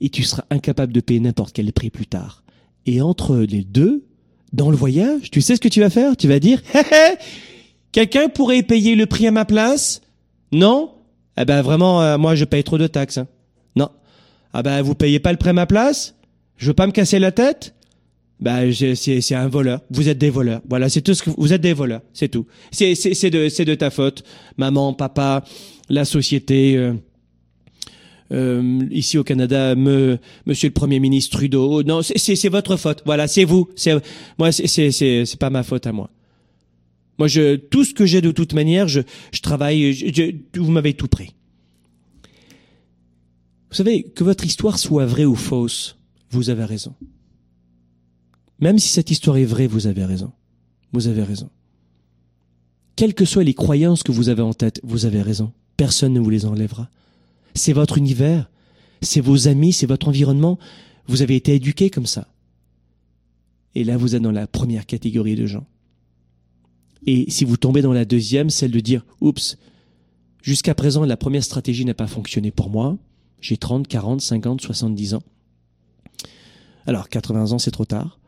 et 0.00 0.08
tu 0.08 0.22
seras 0.22 0.44
incapable 0.50 0.92
de 0.92 1.00
payer 1.00 1.18
n'importe 1.18 1.52
quel 1.52 1.72
prix 1.72 1.90
plus 1.90 2.06
tard. 2.06 2.44
Et 2.88 3.02
entre 3.02 3.36
les 3.36 3.64
deux, 3.64 4.06
dans 4.54 4.70
le 4.70 4.76
voyage, 4.76 5.30
tu 5.30 5.42
sais 5.42 5.56
ce 5.56 5.60
que 5.60 5.68
tu 5.68 5.80
vas 5.80 5.90
faire? 5.90 6.16
Tu 6.16 6.26
vas 6.26 6.38
dire, 6.40 6.62
hé 6.74 6.78
hé, 6.78 7.16
quelqu'un 7.92 8.30
pourrait 8.30 8.62
payer 8.62 8.94
le 8.94 9.04
prix 9.04 9.26
à 9.26 9.30
ma 9.30 9.44
place? 9.44 10.00
Non? 10.52 10.92
Eh 11.38 11.44
ben 11.44 11.60
vraiment, 11.60 12.00
euh, 12.00 12.16
moi 12.16 12.34
je 12.34 12.46
paye 12.46 12.64
trop 12.64 12.78
de 12.78 12.86
taxes. 12.86 13.18
Hein. 13.18 13.28
Non. 13.76 13.90
Ah 14.54 14.62
ben 14.62 14.80
vous 14.80 14.94
payez 14.94 15.18
pas 15.18 15.32
le 15.32 15.36
prix 15.36 15.50
à 15.50 15.52
ma 15.52 15.66
place? 15.66 16.14
Je 16.56 16.68
veux 16.68 16.72
pas 16.72 16.86
me 16.86 16.92
casser 16.92 17.18
la 17.18 17.30
tête? 17.30 17.74
Ben, 18.40 18.72
c'est 18.72 19.34
un 19.34 19.48
voleur. 19.48 19.80
Vous 19.90 20.08
êtes 20.08 20.18
des 20.18 20.30
voleurs. 20.30 20.62
Voilà, 20.66 20.88
c'est 20.88 21.02
tout 21.02 21.12
ce 21.12 21.24
que 21.24 21.30
vous 21.36 21.52
êtes 21.52 21.60
des 21.60 21.74
voleurs. 21.74 22.00
C'est 22.14 22.28
tout. 22.28 22.46
C'est 22.70 22.94
de 22.94 23.64
de 23.64 23.74
ta 23.74 23.90
faute, 23.90 24.22
maman, 24.56 24.94
papa, 24.94 25.44
la 25.90 26.06
société. 26.06 26.76
Euh, 26.76 26.94
euh, 28.32 28.86
ici 28.90 29.18
au 29.18 29.24
Canada, 29.24 29.74
me, 29.74 30.18
Monsieur 30.46 30.68
le 30.68 30.74
Premier 30.74 31.00
ministre 31.00 31.36
Trudeau. 31.36 31.82
Non, 31.82 32.02
c'est 32.02 32.48
votre 32.48 32.76
faute. 32.76 33.02
Voilà, 33.06 33.26
c'est 33.28 33.44
vous. 33.44 33.68
Moi, 34.38 34.52
c'est 34.52 35.38
pas 35.38 35.50
ma 35.50 35.62
faute 35.62 35.86
à 35.86 35.92
moi. 35.92 36.10
Moi, 37.18 37.28
tout 37.70 37.84
ce 37.84 37.94
que 37.94 38.06
j'ai 38.06 38.20
de 38.20 38.30
toute 38.30 38.52
manière, 38.52 38.88
je 38.88 39.02
travaille. 39.42 40.42
Vous 40.54 40.70
m'avez 40.70 40.94
tout 40.94 41.08
pris. 41.08 41.34
Vous 43.70 43.76
savez 43.76 44.02
que 44.02 44.24
votre 44.24 44.46
histoire 44.46 44.78
soit 44.78 45.04
vraie 45.04 45.26
ou 45.26 45.34
fausse, 45.34 45.98
vous 46.30 46.48
avez 46.48 46.64
raison. 46.64 46.94
Même 48.60 48.78
si 48.78 48.88
cette 48.88 49.10
histoire 49.10 49.36
est 49.36 49.44
vraie, 49.44 49.66
vous 49.66 49.86
avez 49.86 50.04
raison. 50.04 50.32
Vous 50.92 51.06
avez 51.06 51.22
raison. 51.22 51.50
Quelles 52.96 53.14
que 53.14 53.26
soient 53.26 53.44
les 53.44 53.54
croyances 53.54 54.02
que 54.02 54.10
vous 54.10 54.30
avez 54.30 54.42
en 54.42 54.54
tête, 54.54 54.80
vous 54.82 55.04
avez 55.04 55.22
raison. 55.22 55.52
Personne 55.76 56.14
ne 56.14 56.20
vous 56.20 56.30
les 56.30 56.46
enlèvera 56.46 56.88
c'est 57.58 57.72
votre 57.72 57.98
univers, 57.98 58.50
c'est 59.02 59.20
vos 59.20 59.48
amis, 59.48 59.72
c'est 59.72 59.86
votre 59.86 60.08
environnement. 60.08 60.58
Vous 61.06 61.22
avez 61.22 61.36
été 61.36 61.54
éduqué 61.54 61.90
comme 61.90 62.06
ça. 62.06 62.28
Et 63.74 63.84
là, 63.84 63.96
vous 63.96 64.14
êtes 64.14 64.22
dans 64.22 64.32
la 64.32 64.46
première 64.46 64.86
catégorie 64.86 65.36
de 65.36 65.46
gens. 65.46 65.66
Et 67.06 67.30
si 67.30 67.44
vous 67.44 67.56
tombez 67.56 67.82
dans 67.82 67.92
la 67.92 68.04
deuxième, 68.04 68.50
celle 68.50 68.70
de 68.70 68.80
dire, 68.80 69.04
oups, 69.20 69.56
jusqu'à 70.42 70.74
présent, 70.74 71.04
la 71.04 71.16
première 71.16 71.44
stratégie 71.44 71.84
n'a 71.84 71.94
pas 71.94 72.06
fonctionné 72.06 72.50
pour 72.50 72.70
moi. 72.70 72.98
J'ai 73.40 73.56
30, 73.56 73.86
40, 73.86 74.20
50, 74.20 74.60
70 74.60 75.14
ans. 75.14 75.22
Alors, 76.86 77.08
80 77.08 77.52
ans, 77.52 77.58
c'est 77.58 77.70
trop 77.70 77.84
tard. 77.84 78.18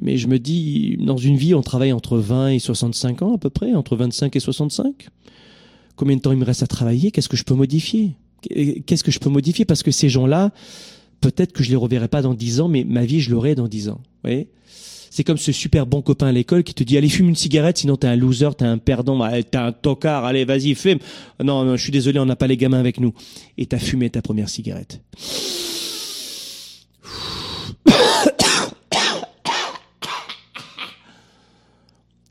Mais 0.00 0.16
je 0.16 0.28
me 0.28 0.38
dis, 0.38 0.96
dans 0.98 1.16
une 1.16 1.36
vie, 1.36 1.54
on 1.54 1.60
travaille 1.60 1.92
entre 1.92 2.18
20 2.18 2.50
et 2.50 2.58
65 2.58 3.22
ans 3.22 3.34
à 3.34 3.38
peu 3.38 3.50
près, 3.50 3.74
entre 3.74 3.96
25 3.96 4.34
et 4.36 4.40
65. 4.40 5.08
Combien 5.96 6.16
de 6.16 6.22
temps 6.22 6.32
il 6.32 6.38
me 6.38 6.44
reste 6.44 6.62
à 6.62 6.68
travailler? 6.68 7.10
Qu'est-ce 7.10 7.28
que 7.28 7.36
je 7.36 7.42
peux 7.42 7.54
modifier? 7.54 8.14
Qu'est-ce 8.42 9.04
que 9.04 9.10
je 9.10 9.18
peux 9.18 9.30
modifier? 9.30 9.64
Parce 9.64 9.82
que 9.82 9.90
ces 9.90 10.08
gens-là, 10.08 10.52
peut-être 11.20 11.52
que 11.52 11.62
je 11.62 11.70
les 11.70 11.76
reverrai 11.76 12.08
pas 12.08 12.22
dans 12.22 12.34
dix 12.34 12.60
ans, 12.60 12.68
mais 12.68 12.84
ma 12.84 13.04
vie, 13.04 13.20
je 13.20 13.30
l'aurai 13.30 13.54
dans 13.54 13.68
dix 13.68 13.88
ans. 13.88 14.00
Vous 14.24 14.30
c'est 15.10 15.24
comme 15.24 15.38
ce 15.38 15.52
super 15.52 15.86
bon 15.86 16.02
copain 16.02 16.26
à 16.28 16.32
l'école 16.32 16.62
qui 16.62 16.74
te 16.74 16.84
dit 16.84 16.98
allez 16.98 17.08
fume 17.08 17.30
une 17.30 17.34
cigarette 17.34 17.78
sinon 17.78 17.96
t'es 17.96 18.06
un 18.06 18.16
loser 18.16 18.50
t'es 18.56 18.66
un 18.66 18.78
perdant 18.78 19.18
t'es 19.42 19.56
un 19.56 19.72
tocard 19.72 20.24
allez 20.24 20.44
vas-y 20.44 20.74
fume. 20.74 20.98
Non 21.42 21.64
non 21.64 21.76
je 21.76 21.82
suis 21.82 21.92
désolé 21.92 22.18
on 22.18 22.26
n'a 22.26 22.36
pas 22.36 22.46
les 22.46 22.56
gamins 22.56 22.78
avec 22.78 23.00
nous. 23.00 23.12
Et 23.56 23.66
t'as 23.66 23.78
fumé 23.78 24.10
ta 24.10 24.22
première 24.22 24.48
cigarette. 24.48 25.00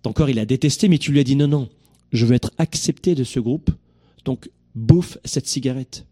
Ton 0.04 0.14
corps 0.14 0.30
il 0.30 0.40
a 0.40 0.46
détesté 0.46 0.88
mais 0.88 0.98
tu 0.98 1.12
lui 1.12 1.20
as 1.20 1.24
dit 1.24 1.36
non 1.36 1.48
non 1.48 1.68
je 2.14 2.26
veux 2.26 2.36
être 2.36 2.52
accepté 2.58 3.16
de 3.16 3.24
ce 3.24 3.40
groupe. 3.40 3.70
Donc 4.24 4.50
bouffe 4.78 5.18
cette 5.26 5.48
cigarette. 5.48 6.06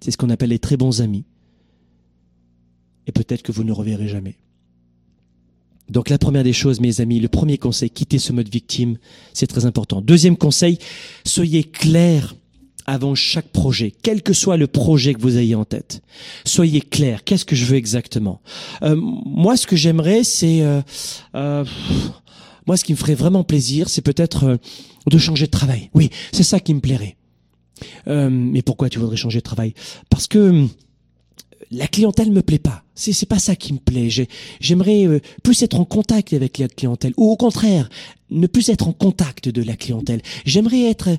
C'est 0.00 0.10
ce 0.10 0.16
qu'on 0.16 0.30
appelle 0.30 0.50
les 0.50 0.58
très 0.58 0.76
bons 0.76 1.00
amis. 1.00 1.24
Et 3.06 3.12
peut-être 3.12 3.42
que 3.42 3.52
vous 3.52 3.64
ne 3.64 3.72
reverrez 3.72 4.08
jamais. 4.08 4.36
Donc 5.88 6.10
la 6.10 6.18
première 6.18 6.42
des 6.42 6.52
choses, 6.52 6.80
mes 6.80 7.00
amis, 7.00 7.20
le 7.20 7.28
premier 7.28 7.58
conseil, 7.58 7.90
quittez 7.90 8.18
ce 8.18 8.32
mode 8.32 8.48
victime, 8.48 8.98
c'est 9.32 9.46
très 9.46 9.66
important. 9.66 10.00
Deuxième 10.00 10.36
conseil, 10.36 10.78
soyez 11.24 11.62
clair 11.62 12.34
avant 12.86 13.14
chaque 13.14 13.48
projet, 13.48 13.92
quel 14.02 14.22
que 14.22 14.32
soit 14.32 14.56
le 14.56 14.66
projet 14.66 15.14
que 15.14 15.20
vous 15.20 15.38
ayez 15.38 15.54
en 15.54 15.64
tête. 15.64 16.02
Soyez 16.44 16.80
clair, 16.80 17.24
qu'est-ce 17.24 17.44
que 17.44 17.56
je 17.56 17.64
veux 17.64 17.76
exactement? 17.76 18.40
Euh, 18.82 18.96
Moi, 18.96 19.56
ce 19.56 19.66
que 19.66 19.76
j'aimerais, 19.76 20.24
c'est... 20.24 20.62
Euh, 20.62 20.82
euh, 21.34 21.64
moi, 22.66 22.76
ce 22.76 22.84
qui 22.84 22.92
me 22.92 22.96
ferait 22.96 23.14
vraiment 23.14 23.44
plaisir, 23.44 23.88
c'est 23.88 24.02
peut-être 24.02 24.58
de 25.06 25.18
changer 25.18 25.46
de 25.46 25.52
travail. 25.52 25.88
Oui, 25.94 26.10
c'est 26.32 26.42
ça 26.42 26.58
qui 26.58 26.74
me 26.74 26.80
plairait. 26.80 27.16
Euh, 28.08 28.30
mais 28.30 28.62
pourquoi 28.62 28.88
tu 28.88 28.98
voudrais 28.98 29.16
changer 29.16 29.38
de 29.38 29.44
travail? 29.44 29.74
Parce 30.10 30.26
que 30.26 30.38
euh, 30.38 30.66
la 31.70 31.86
clientèle 31.86 32.30
me 32.30 32.42
plaît 32.42 32.58
pas. 32.58 32.84
C'est 32.94 33.12
c'est 33.12 33.26
pas 33.26 33.38
ça 33.38 33.56
qui 33.56 33.72
me 33.72 33.78
plaît. 33.78 34.08
J'aimerais 34.60 35.06
euh, 35.06 35.20
plus 35.42 35.62
être 35.62 35.78
en 35.78 35.84
contact 35.84 36.32
avec 36.32 36.58
la 36.58 36.68
clientèle, 36.68 37.12
ou 37.16 37.30
au 37.30 37.36
contraire, 37.36 37.88
ne 38.30 38.46
plus 38.46 38.68
être 38.68 38.88
en 38.88 38.92
contact 38.92 39.48
de 39.48 39.62
la 39.62 39.76
clientèle. 39.76 40.22
J'aimerais 40.44 40.82
être 40.82 41.10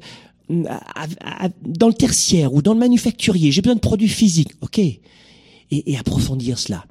dans 0.50 1.88
le 1.88 1.94
tertiaire 1.94 2.54
ou 2.54 2.62
dans 2.62 2.74
le 2.74 2.80
manufacturier, 2.80 3.52
j'ai 3.52 3.62
besoin 3.62 3.76
de 3.76 3.82
produits 3.82 4.08
physiques. 4.08 4.54
Ok? 4.62 4.80
Et 4.80 5.98
approfondir 5.98 6.58
cela. 6.58 6.86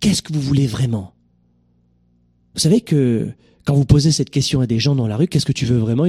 Qu'est-ce 0.00 0.22
que 0.22 0.32
vous 0.32 0.40
voulez 0.40 0.66
vraiment? 0.66 1.14
Vous 2.54 2.60
savez 2.60 2.80
que 2.80 3.28
quand 3.64 3.74
vous 3.74 3.84
posez 3.84 4.10
cette 4.10 4.30
question 4.30 4.60
à 4.60 4.66
des 4.66 4.80
gens 4.80 4.96
dans 4.96 5.06
la 5.06 5.16
rue, 5.16 5.28
qu'est-ce 5.28 5.46
que 5.46 5.52
tu 5.52 5.64
veux 5.64 5.78
vraiment? 5.78 6.06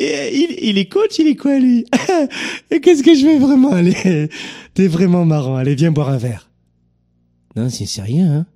Il, 0.00 0.56
il, 0.62 0.78
est 0.78 0.86
coach, 0.86 1.18
il 1.18 1.28
est 1.28 1.36
quoi 1.36 1.58
lui? 1.58 1.84
Qu'est-ce 2.70 3.02
que 3.02 3.14
je 3.14 3.26
veux 3.26 3.38
vraiment? 3.38 3.72
Allez, 3.72 4.28
t'es 4.74 4.86
vraiment 4.86 5.24
marrant. 5.24 5.56
Allez, 5.56 5.74
viens 5.74 5.92
boire 5.92 6.08
un 6.08 6.18
verre. 6.18 6.50
Non, 7.56 7.68
c'est 7.68 8.02
rien. 8.02 8.32
Hein 8.32 8.46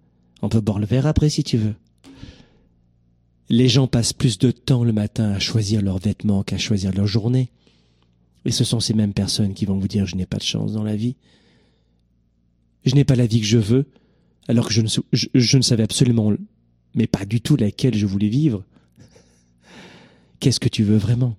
On 0.42 0.48
peut 0.48 0.60
boire 0.60 0.78
le 0.78 0.86
verre 0.86 1.06
après 1.06 1.28
si 1.28 1.42
tu 1.44 1.56
veux. 1.56 1.74
Les 3.50 3.68
gens 3.68 3.86
passent 3.86 4.12
plus 4.12 4.38
de 4.38 4.50
temps 4.50 4.84
le 4.84 4.92
matin 4.92 5.32
à 5.32 5.38
choisir 5.38 5.82
leurs 5.82 5.98
vêtements 5.98 6.42
qu'à 6.42 6.58
choisir 6.58 6.92
leur 6.92 7.06
journée. 7.06 7.50
Et 8.44 8.50
ce 8.50 8.64
sont 8.64 8.80
ces 8.80 8.94
mêmes 8.94 9.12
personnes 9.12 9.54
qui 9.54 9.64
vont 9.64 9.78
vous 9.78 9.88
dire 9.88 10.06
je 10.06 10.16
n'ai 10.16 10.26
pas 10.26 10.38
de 10.38 10.42
chance 10.42 10.72
dans 10.72 10.82
la 10.82 10.96
vie. 10.96 11.16
Je 12.84 12.94
n'ai 12.94 13.04
pas 13.04 13.16
la 13.16 13.26
vie 13.26 13.40
que 13.40 13.46
je 13.46 13.58
veux, 13.58 13.86
alors 14.48 14.68
que 14.68 14.74
je 14.74 14.82
ne, 14.82 14.88
je, 15.12 15.56
ne 15.56 15.62
savais 15.62 15.82
absolument, 15.82 16.32
mais 16.94 17.06
pas 17.06 17.24
du 17.24 17.40
tout 17.40 17.56
laquelle 17.56 17.94
je 17.94 18.06
voulais 18.06 18.28
vivre. 18.28 18.64
Qu'est-ce 20.44 20.60
que 20.60 20.68
tu 20.68 20.84
veux 20.84 20.98
vraiment? 20.98 21.36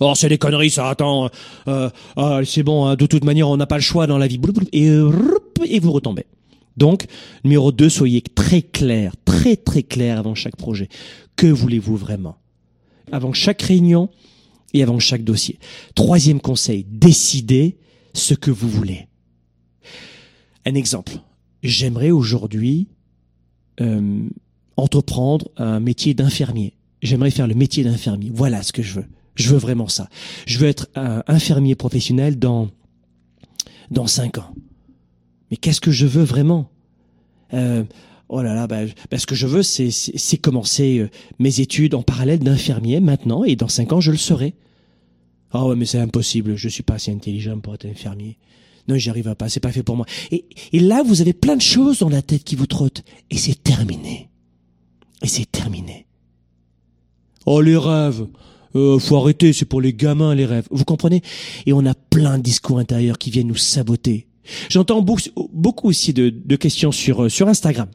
Oh, 0.00 0.14
c'est 0.16 0.30
des 0.30 0.38
conneries, 0.38 0.70
ça. 0.70 0.88
Attends, 0.88 1.28
euh, 1.68 1.90
ah, 2.16 2.40
c'est 2.42 2.62
bon. 2.62 2.86
Hein, 2.86 2.96
de 2.96 3.04
toute 3.04 3.22
manière, 3.22 3.50
on 3.50 3.58
n'a 3.58 3.66
pas 3.66 3.76
le 3.76 3.82
choix 3.82 4.06
dans 4.06 4.16
la 4.16 4.26
vie. 4.26 4.40
Et, 4.72 4.86
et 4.86 5.78
vous 5.78 5.92
retombez. 5.92 6.24
Donc, 6.78 7.04
numéro 7.44 7.70
2, 7.70 7.90
soyez 7.90 8.22
très 8.22 8.62
clair, 8.62 9.12
très 9.26 9.56
très 9.56 9.82
clair 9.82 10.18
avant 10.18 10.34
chaque 10.34 10.56
projet. 10.56 10.88
Que 11.36 11.48
voulez-vous 11.48 11.98
vraiment? 11.98 12.38
Avant 13.12 13.34
chaque 13.34 13.60
réunion 13.60 14.08
et 14.72 14.82
avant 14.82 15.00
chaque 15.00 15.22
dossier. 15.22 15.58
Troisième 15.94 16.40
conseil, 16.40 16.86
décidez 16.88 17.76
ce 18.14 18.32
que 18.32 18.50
vous 18.50 18.70
voulez. 18.70 19.06
Un 20.64 20.76
exemple. 20.76 21.12
J'aimerais 21.62 22.10
aujourd'hui 22.10 22.88
euh, 23.82 24.22
entreprendre 24.78 25.50
un 25.58 25.78
métier 25.78 26.14
d'infirmier. 26.14 26.72
J'aimerais 27.04 27.30
faire 27.30 27.46
le 27.46 27.54
métier 27.54 27.84
d'infirmier. 27.84 28.30
Voilà 28.34 28.62
ce 28.64 28.72
que 28.72 28.82
je 28.82 28.94
veux. 28.94 29.06
Je 29.36 29.50
veux 29.50 29.58
vraiment 29.58 29.88
ça. 29.88 30.08
Je 30.46 30.58
veux 30.58 30.66
être 30.66 30.88
un 30.96 31.22
infirmier 31.28 31.76
professionnel 31.76 32.38
dans 32.38 32.68
dans 33.90 34.06
cinq 34.06 34.38
ans. 34.38 34.54
Mais 35.50 35.56
qu'est-ce 35.56 35.80
que 35.80 35.92
je 35.92 36.06
veux 36.06 36.24
vraiment? 36.24 36.70
Euh, 37.52 37.84
Oh 38.28 38.42
là 38.42 38.54
là, 38.54 38.66
bah, 38.66 38.80
bah, 39.10 39.18
ce 39.18 39.26
que 39.26 39.34
je 39.34 39.46
veux, 39.46 39.62
c'est, 39.62 39.90
c'est, 39.90 40.38
commencer 40.38 40.98
euh, 40.98 41.10
mes 41.38 41.60
études 41.60 41.94
en 41.94 42.02
parallèle 42.02 42.38
d'infirmier 42.38 43.00
maintenant, 43.00 43.44
et 43.44 43.54
dans 43.54 43.68
cinq 43.68 43.92
ans, 43.92 44.00
je 44.00 44.10
le 44.10 44.16
serai. 44.16 44.54
Ah 45.52 45.66
ouais, 45.66 45.76
mais 45.76 45.84
c'est 45.84 45.98
impossible. 45.98 46.56
Je 46.56 46.68
suis 46.68 46.82
pas 46.82 46.94
assez 46.94 47.12
intelligent 47.12 47.60
pour 47.60 47.74
être 47.74 47.86
infirmier. 47.86 48.38
Non, 48.88 48.96
j'y 48.96 49.10
arriverai 49.10 49.34
pas. 49.34 49.48
C'est 49.48 49.60
pas 49.60 49.72
fait 49.72 49.82
pour 49.82 49.96
moi. 49.96 50.06
Et, 50.30 50.46
et 50.72 50.80
là, 50.80 51.02
vous 51.02 51.20
avez 51.20 51.32
plein 51.32 51.56
de 51.56 51.62
choses 51.62 51.98
dans 51.98 52.08
la 52.08 52.22
tête 52.22 52.44
qui 52.44 52.56
vous 52.56 52.66
trottent, 52.66 53.04
et 53.30 53.36
c'est 53.36 53.62
terminé. 53.62 54.30
Et 55.22 55.28
c'est 55.28 55.50
terminé. 55.50 56.06
Oh 57.46 57.60
les 57.60 57.76
rêves. 57.76 58.26
Euh, 58.76 58.98
faut 58.98 59.16
arrêter, 59.16 59.52
c'est 59.52 59.64
pour 59.64 59.80
les 59.80 59.92
gamins 59.92 60.34
les 60.34 60.46
rêves. 60.46 60.66
Vous 60.70 60.84
comprenez? 60.84 61.22
Et 61.66 61.72
on 61.72 61.86
a 61.86 61.94
plein 61.94 62.38
de 62.38 62.42
discours 62.42 62.78
intérieurs 62.78 63.18
qui 63.18 63.30
viennent 63.30 63.48
nous 63.48 63.54
saboter. 63.54 64.26
J'entends 64.68 65.02
beaucoup 65.02 65.88
aussi 65.88 66.12
de, 66.12 66.56
questions 66.56 66.92
sur, 66.92 67.24
euh, 67.24 67.28
sur 67.28 67.48
Instagram. 67.48 67.88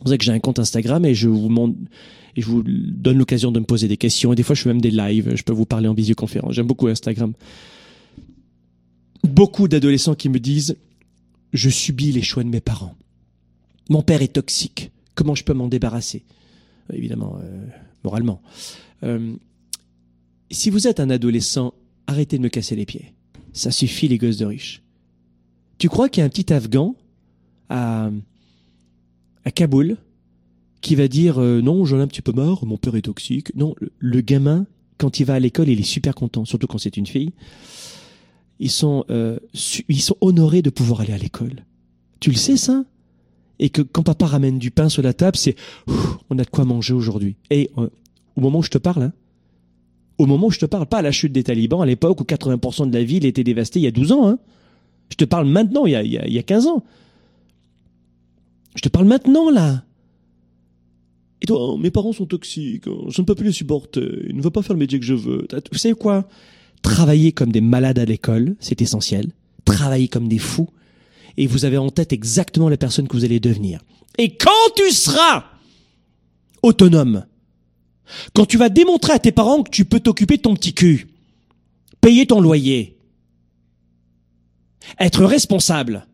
Vous 0.00 0.08
savez 0.08 0.18
que 0.18 0.24
j'ai 0.24 0.32
un 0.32 0.40
compte 0.40 0.58
Instagram 0.58 1.04
et 1.04 1.14
je 1.14 1.28
vous 1.28 1.48
et 2.34 2.40
je 2.40 2.46
vous 2.46 2.62
donne 2.64 3.18
l'occasion 3.18 3.52
de 3.52 3.60
me 3.60 3.64
poser 3.64 3.88
des 3.88 3.96
questions. 3.98 4.32
Et 4.32 4.36
des 4.36 4.42
fois, 4.42 4.54
je 4.54 4.62
fais 4.62 4.70
même 4.70 4.80
des 4.80 4.90
lives. 4.90 5.34
Je 5.34 5.42
peux 5.42 5.52
vous 5.52 5.66
parler 5.66 5.88
en 5.88 5.94
visioconférence. 5.94 6.54
J'aime 6.54 6.66
beaucoup 6.66 6.88
Instagram. 6.88 7.34
Beaucoup 9.22 9.68
d'adolescents 9.68 10.14
qui 10.14 10.28
me 10.28 10.40
disent, 10.40 10.76
je 11.52 11.68
subis 11.68 12.10
les 12.10 12.22
choix 12.22 12.42
de 12.42 12.48
mes 12.48 12.60
parents. 12.60 12.94
Mon 13.90 14.02
père 14.02 14.22
est 14.22 14.32
toxique. 14.32 14.90
Comment 15.14 15.34
je 15.34 15.44
peux 15.44 15.52
m'en 15.52 15.68
débarrasser? 15.68 16.24
Évidemment, 16.92 17.38
euh, 17.42 17.66
moralement. 18.04 18.42
Euh, 19.02 19.34
si 20.50 20.70
vous 20.70 20.86
êtes 20.86 21.00
un 21.00 21.10
adolescent, 21.10 21.74
arrêtez 22.06 22.38
de 22.38 22.42
me 22.42 22.48
casser 22.48 22.76
les 22.76 22.86
pieds. 22.86 23.14
Ça 23.52 23.70
suffit 23.70 24.08
les 24.08 24.18
gosses 24.18 24.38
de 24.38 24.46
riches. 24.46 24.82
Tu 25.78 25.88
crois 25.88 26.08
qu'il 26.08 26.20
y 26.20 26.22
a 26.22 26.26
un 26.26 26.30
petit 26.30 26.52
Afghan 26.52 26.94
à, 27.68 28.10
à 29.44 29.50
Kaboul 29.50 29.96
qui 30.80 30.94
va 30.96 31.08
dire 31.08 31.40
euh, 31.40 31.62
non, 31.62 31.84
j'en 31.84 31.98
ai 31.98 32.02
un 32.02 32.06
petit 32.06 32.22
peu 32.22 32.32
marre, 32.32 32.66
mon 32.66 32.76
père 32.76 32.94
est 32.96 33.02
toxique. 33.02 33.54
Non, 33.54 33.74
le, 33.98 34.20
gamin, 34.20 34.66
quand 34.98 35.20
il 35.20 35.24
va 35.24 35.34
à 35.34 35.38
l'école, 35.38 35.68
il 35.68 35.80
est 35.80 35.84
super 35.84 36.14
content, 36.14 36.44
surtout 36.44 36.66
quand 36.66 36.78
c'est 36.78 36.96
une 36.96 37.06
fille. 37.06 37.32
Ils 38.58 38.70
sont, 38.70 39.04
euh, 39.10 39.38
ils 39.88 40.02
sont 40.02 40.16
honorés 40.20 40.62
de 40.62 40.70
pouvoir 40.70 41.00
aller 41.00 41.12
à 41.12 41.18
l'école. 41.18 41.64
Tu 42.20 42.30
le 42.30 42.36
sais 42.36 42.56
ça? 42.56 42.84
Et 43.58 43.70
que 43.70 43.82
quand 43.82 44.02
papa 44.02 44.26
ramène 44.26 44.58
du 44.58 44.70
pain 44.70 44.88
sur 44.88 45.02
la 45.02 45.12
table, 45.12 45.36
c'est 45.36 45.56
on 46.30 46.38
a 46.38 46.44
de 46.44 46.50
quoi 46.50 46.64
manger 46.64 46.94
aujourd'hui. 46.94 47.36
Et 47.50 47.70
euh, 47.78 47.88
au 48.36 48.40
moment 48.40 48.60
où 48.60 48.62
je 48.62 48.70
te 48.70 48.78
parle, 48.78 49.02
hein, 49.02 49.12
au 50.18 50.26
moment 50.26 50.48
où 50.48 50.50
je 50.50 50.58
te 50.58 50.66
parle, 50.66 50.86
pas 50.86 50.98
à 50.98 51.02
la 51.02 51.12
chute 51.12 51.32
des 51.32 51.42
talibans, 51.42 51.82
à 51.82 51.86
l'époque 51.86 52.20
où 52.20 52.24
80% 52.24 52.88
de 52.88 52.94
la 52.94 53.04
ville 53.04 53.24
était 53.24 53.44
dévastée 53.44 53.80
il 53.80 53.82
y 53.84 53.88
a 53.88 53.92
12 53.92 54.12
ans, 54.12 54.28
hein, 54.28 54.38
je 55.10 55.16
te 55.16 55.24
parle 55.24 55.46
maintenant, 55.46 55.86
il 55.86 55.92
y 55.92 55.96
a, 55.96 56.02
il 56.02 56.32
y 56.32 56.38
a, 56.38 56.42
15 56.42 56.66
ans. 56.68 56.82
Je 58.74 58.80
te 58.80 58.88
parle 58.88 59.06
maintenant, 59.06 59.50
là. 59.50 59.84
Et 61.42 61.46
toi, 61.46 61.58
oh, 61.60 61.76
mes 61.76 61.90
parents 61.90 62.12
sont 62.12 62.26
toxiques, 62.26 62.86
oh, 62.86 63.06
je 63.10 63.20
ne 63.20 63.26
peux 63.26 63.34
plus 63.34 63.46
les 63.46 63.52
supporter, 63.52 64.26
ils 64.28 64.36
ne 64.36 64.40
veulent 64.40 64.52
pas 64.52 64.62
faire 64.62 64.74
le 64.74 64.78
métier 64.78 64.98
que 64.98 65.04
je 65.04 65.14
veux. 65.14 65.46
Vous 65.72 65.78
savez 65.78 65.94
quoi? 65.94 66.26
Travailler 66.82 67.32
comme 67.32 67.52
des 67.52 67.60
malades 67.60 67.98
à 67.98 68.04
l'école, 68.04 68.56
c'est 68.60 68.80
essentiel. 68.80 69.32
Travailler 69.64 70.08
comme 70.08 70.28
des 70.28 70.38
fous. 70.38 70.68
Et 71.36 71.46
vous 71.46 71.64
avez 71.64 71.78
en 71.78 71.90
tête 71.90 72.12
exactement 72.12 72.68
la 72.68 72.76
personne 72.76 73.08
que 73.08 73.16
vous 73.16 73.24
allez 73.24 73.40
devenir. 73.40 73.80
Et 74.18 74.36
quand 74.36 74.50
tu 74.76 74.90
seras 74.90 75.44
autonome, 76.62 77.24
quand 78.34 78.46
tu 78.46 78.58
vas 78.58 78.68
démontrer 78.68 79.14
à 79.14 79.18
tes 79.18 79.32
parents 79.32 79.62
que 79.62 79.70
tu 79.70 79.84
peux 79.84 80.00
t'occuper 80.00 80.36
de 80.36 80.42
ton 80.42 80.54
petit 80.54 80.74
cul, 80.74 81.08
payer 82.00 82.26
ton 82.26 82.40
loyer, 82.40 82.98
être 84.98 85.24
responsable, 85.24 86.06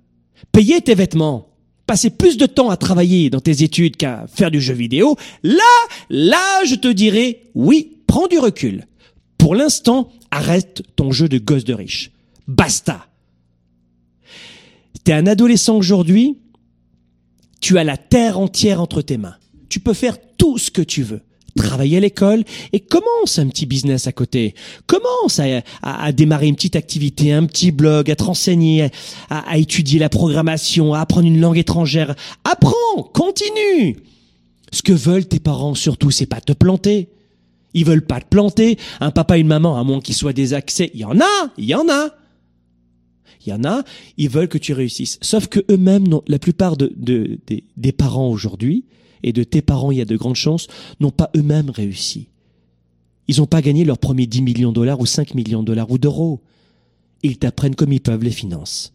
payer 0.53 0.81
tes 0.81 0.95
vêtements, 0.95 1.49
passer 1.87 2.11
plus 2.11 2.37
de 2.37 2.47
temps 2.47 2.71
à 2.71 2.77
travailler 2.77 3.31
dans 3.31 3.41
tes 3.41 3.63
études 3.63 3.97
qu'à 3.97 4.27
faire 4.29 4.51
du 4.51 4.61
jeu 4.61 4.75
vidéo, 4.75 5.17
là, 5.43 5.63
là, 6.11 6.65
je 6.65 6.75
te 6.75 6.89
dirais, 6.89 7.43
oui, 7.55 7.99
prends 8.07 8.29
du 8.29 8.39
recul. 8.39 8.87
Pour 9.39 9.55
l'instant, 9.55 10.11
arrête 10.31 10.83
ton 10.97 11.11
jeu 11.11 11.29
de 11.29 11.39
gosse 11.39 11.65
de 11.65 11.75
riche. 11.75 12.11
Basta. 12.47 13.07
T'es 15.05 15.13
un 15.13 15.27
adolescent 15.27 15.77
aujourd'hui, 15.77 16.39
tu 17.61 17.79
as 17.79 17.85
la 17.85 17.97
terre 17.97 18.39
entière 18.39 18.81
entre 18.81 19.03
tes 19.03 19.17
mains. 19.17 19.37
Tu 19.69 19.81
peux 19.81 19.95
faire 19.95 20.17
tout 20.37 20.59
ce 20.59 20.71
que 20.71 20.83
tu 20.83 21.03
veux 21.03 21.21
travailler 21.57 21.97
à 21.97 22.01
l'école 22.01 22.45
et 22.73 22.81
commence 22.81 23.39
un 23.39 23.49
petit 23.49 23.67
business 23.67 24.07
à 24.07 24.13
côté. 24.13 24.55
Commence 24.87 25.41
à, 25.41 25.63
à, 25.83 26.13
démarrer 26.13 26.47
une 26.47 26.55
petite 26.55 26.77
activité, 26.77 27.33
un 27.33 27.45
petit 27.47 27.73
blog, 27.73 28.11
à 28.11 28.17
te 28.17 28.23
renseigner, 28.23 28.91
à, 29.29 29.51
à 29.51 29.59
étudier 29.59 29.99
la 29.99 30.09
programmation, 30.09 30.95
à 30.95 31.01
apprendre 31.01 31.27
une 31.27 31.41
langue 31.41 31.59
étrangère. 31.59 32.15
Apprends, 32.45 33.03
continue. 33.13 33.97
Ce 34.73 34.83
que 34.83 34.93
veulent 34.93 35.27
tes 35.27 35.41
parents 35.41 35.75
surtout, 35.75 36.11
c'est 36.11 36.27
pas 36.27 36.41
te 36.41 36.53
planter. 36.53 37.09
Ils 37.75 37.85
veulent 37.85 38.07
pas 38.07 38.21
te 38.21 38.29
planter. 38.29 38.79
Un 39.01 39.11
papa 39.11 39.37
et 39.37 39.41
une 39.41 39.47
maman, 39.47 39.79
à 39.79 39.85
moins 39.85 40.01
qu'ils 40.01 40.15
soient 40.15 40.33
des 40.33 40.55
accès, 40.55 40.91
il 40.95 41.01
y 41.01 41.05
en 41.05 41.21
a, 41.21 41.51
il 41.59 41.65
y 41.65 41.75
en 41.75 41.89
a. 41.89 42.11
Il 43.45 43.51
y 43.51 43.53
en 43.53 43.64
a, 43.64 43.83
ils 44.17 44.29
veulent 44.29 44.49
que 44.49 44.59
tu 44.59 44.73
réussisses. 44.73 45.19
Sauf 45.23 45.47
que 45.49 45.61
eux-mêmes, 45.71 46.07
la 46.27 46.38
plupart 46.38 46.77
de, 46.77 46.93
de, 46.97 47.38
des, 47.47 47.64
des 47.77 47.93
parents 47.93 48.29
aujourd'hui, 48.29 48.85
et 49.23 49.33
de 49.33 49.45
tes 49.45 49.62
parents, 49.62 49.91
il 49.91 49.99
y 49.99 50.03
a 50.03 50.05
de 50.05 50.17
grandes 50.17 50.37
chances, 50.37 50.69
n'ont 51.01 51.11
pas 51.11 51.31
eux-mêmes 51.37 51.71
réussi. 51.71 52.29
Ils 53.27 53.38
n'ont 53.38 53.47
pas 53.47 53.62
gagné 53.62 53.85
leurs 53.85 53.99
premiers 53.99 54.27
10 54.27 54.43
millions 54.43 54.71
de 54.71 54.77
dollars 54.77 55.01
ou 55.01 55.07
5 55.07 55.35
millions 55.35 55.61
de 55.61 55.67
dollars 55.67 55.91
ou 55.91 55.99
d'euros. 55.99 56.41
Ils 57.23 57.38
t'apprennent 57.38 57.75
comme 57.75 57.93
ils 57.93 58.01
peuvent 58.01 58.25
les 58.25 58.31
finances. 58.31 58.93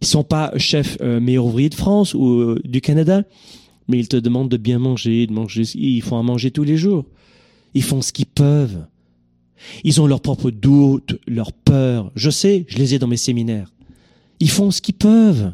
Ils 0.00 0.06
sont 0.06 0.24
pas 0.24 0.52
chefs 0.56 0.98
euh, 1.00 1.18
meilleurs 1.18 1.46
ouvriers 1.46 1.70
de 1.70 1.74
France 1.74 2.14
ou 2.14 2.40
euh, 2.40 2.60
du 2.64 2.80
Canada, 2.80 3.24
mais 3.88 3.98
ils 3.98 4.08
te 4.08 4.16
demandent 4.16 4.50
de 4.50 4.56
bien 4.56 4.78
manger, 4.78 5.26
de 5.26 5.32
manger, 5.32 5.62
ils 5.74 6.02
font 6.02 6.18
à 6.18 6.22
manger 6.22 6.50
tous 6.50 6.62
les 6.62 6.76
jours. 6.76 7.04
Ils 7.74 7.82
font 7.82 8.00
ce 8.02 8.12
qu'ils 8.12 8.26
peuvent. 8.26 8.86
Ils 9.84 10.00
ont 10.00 10.06
leurs 10.06 10.20
propres 10.20 10.50
doutes, 10.50 11.18
leurs 11.26 11.52
peurs. 11.52 12.10
Je 12.14 12.30
sais, 12.30 12.64
je 12.68 12.78
les 12.78 12.94
ai 12.94 12.98
dans 12.98 13.06
mes 13.06 13.16
séminaires. 13.16 13.72
Ils 14.40 14.50
font 14.50 14.70
ce 14.70 14.80
qu'ils 14.80 14.94
peuvent. 14.94 15.52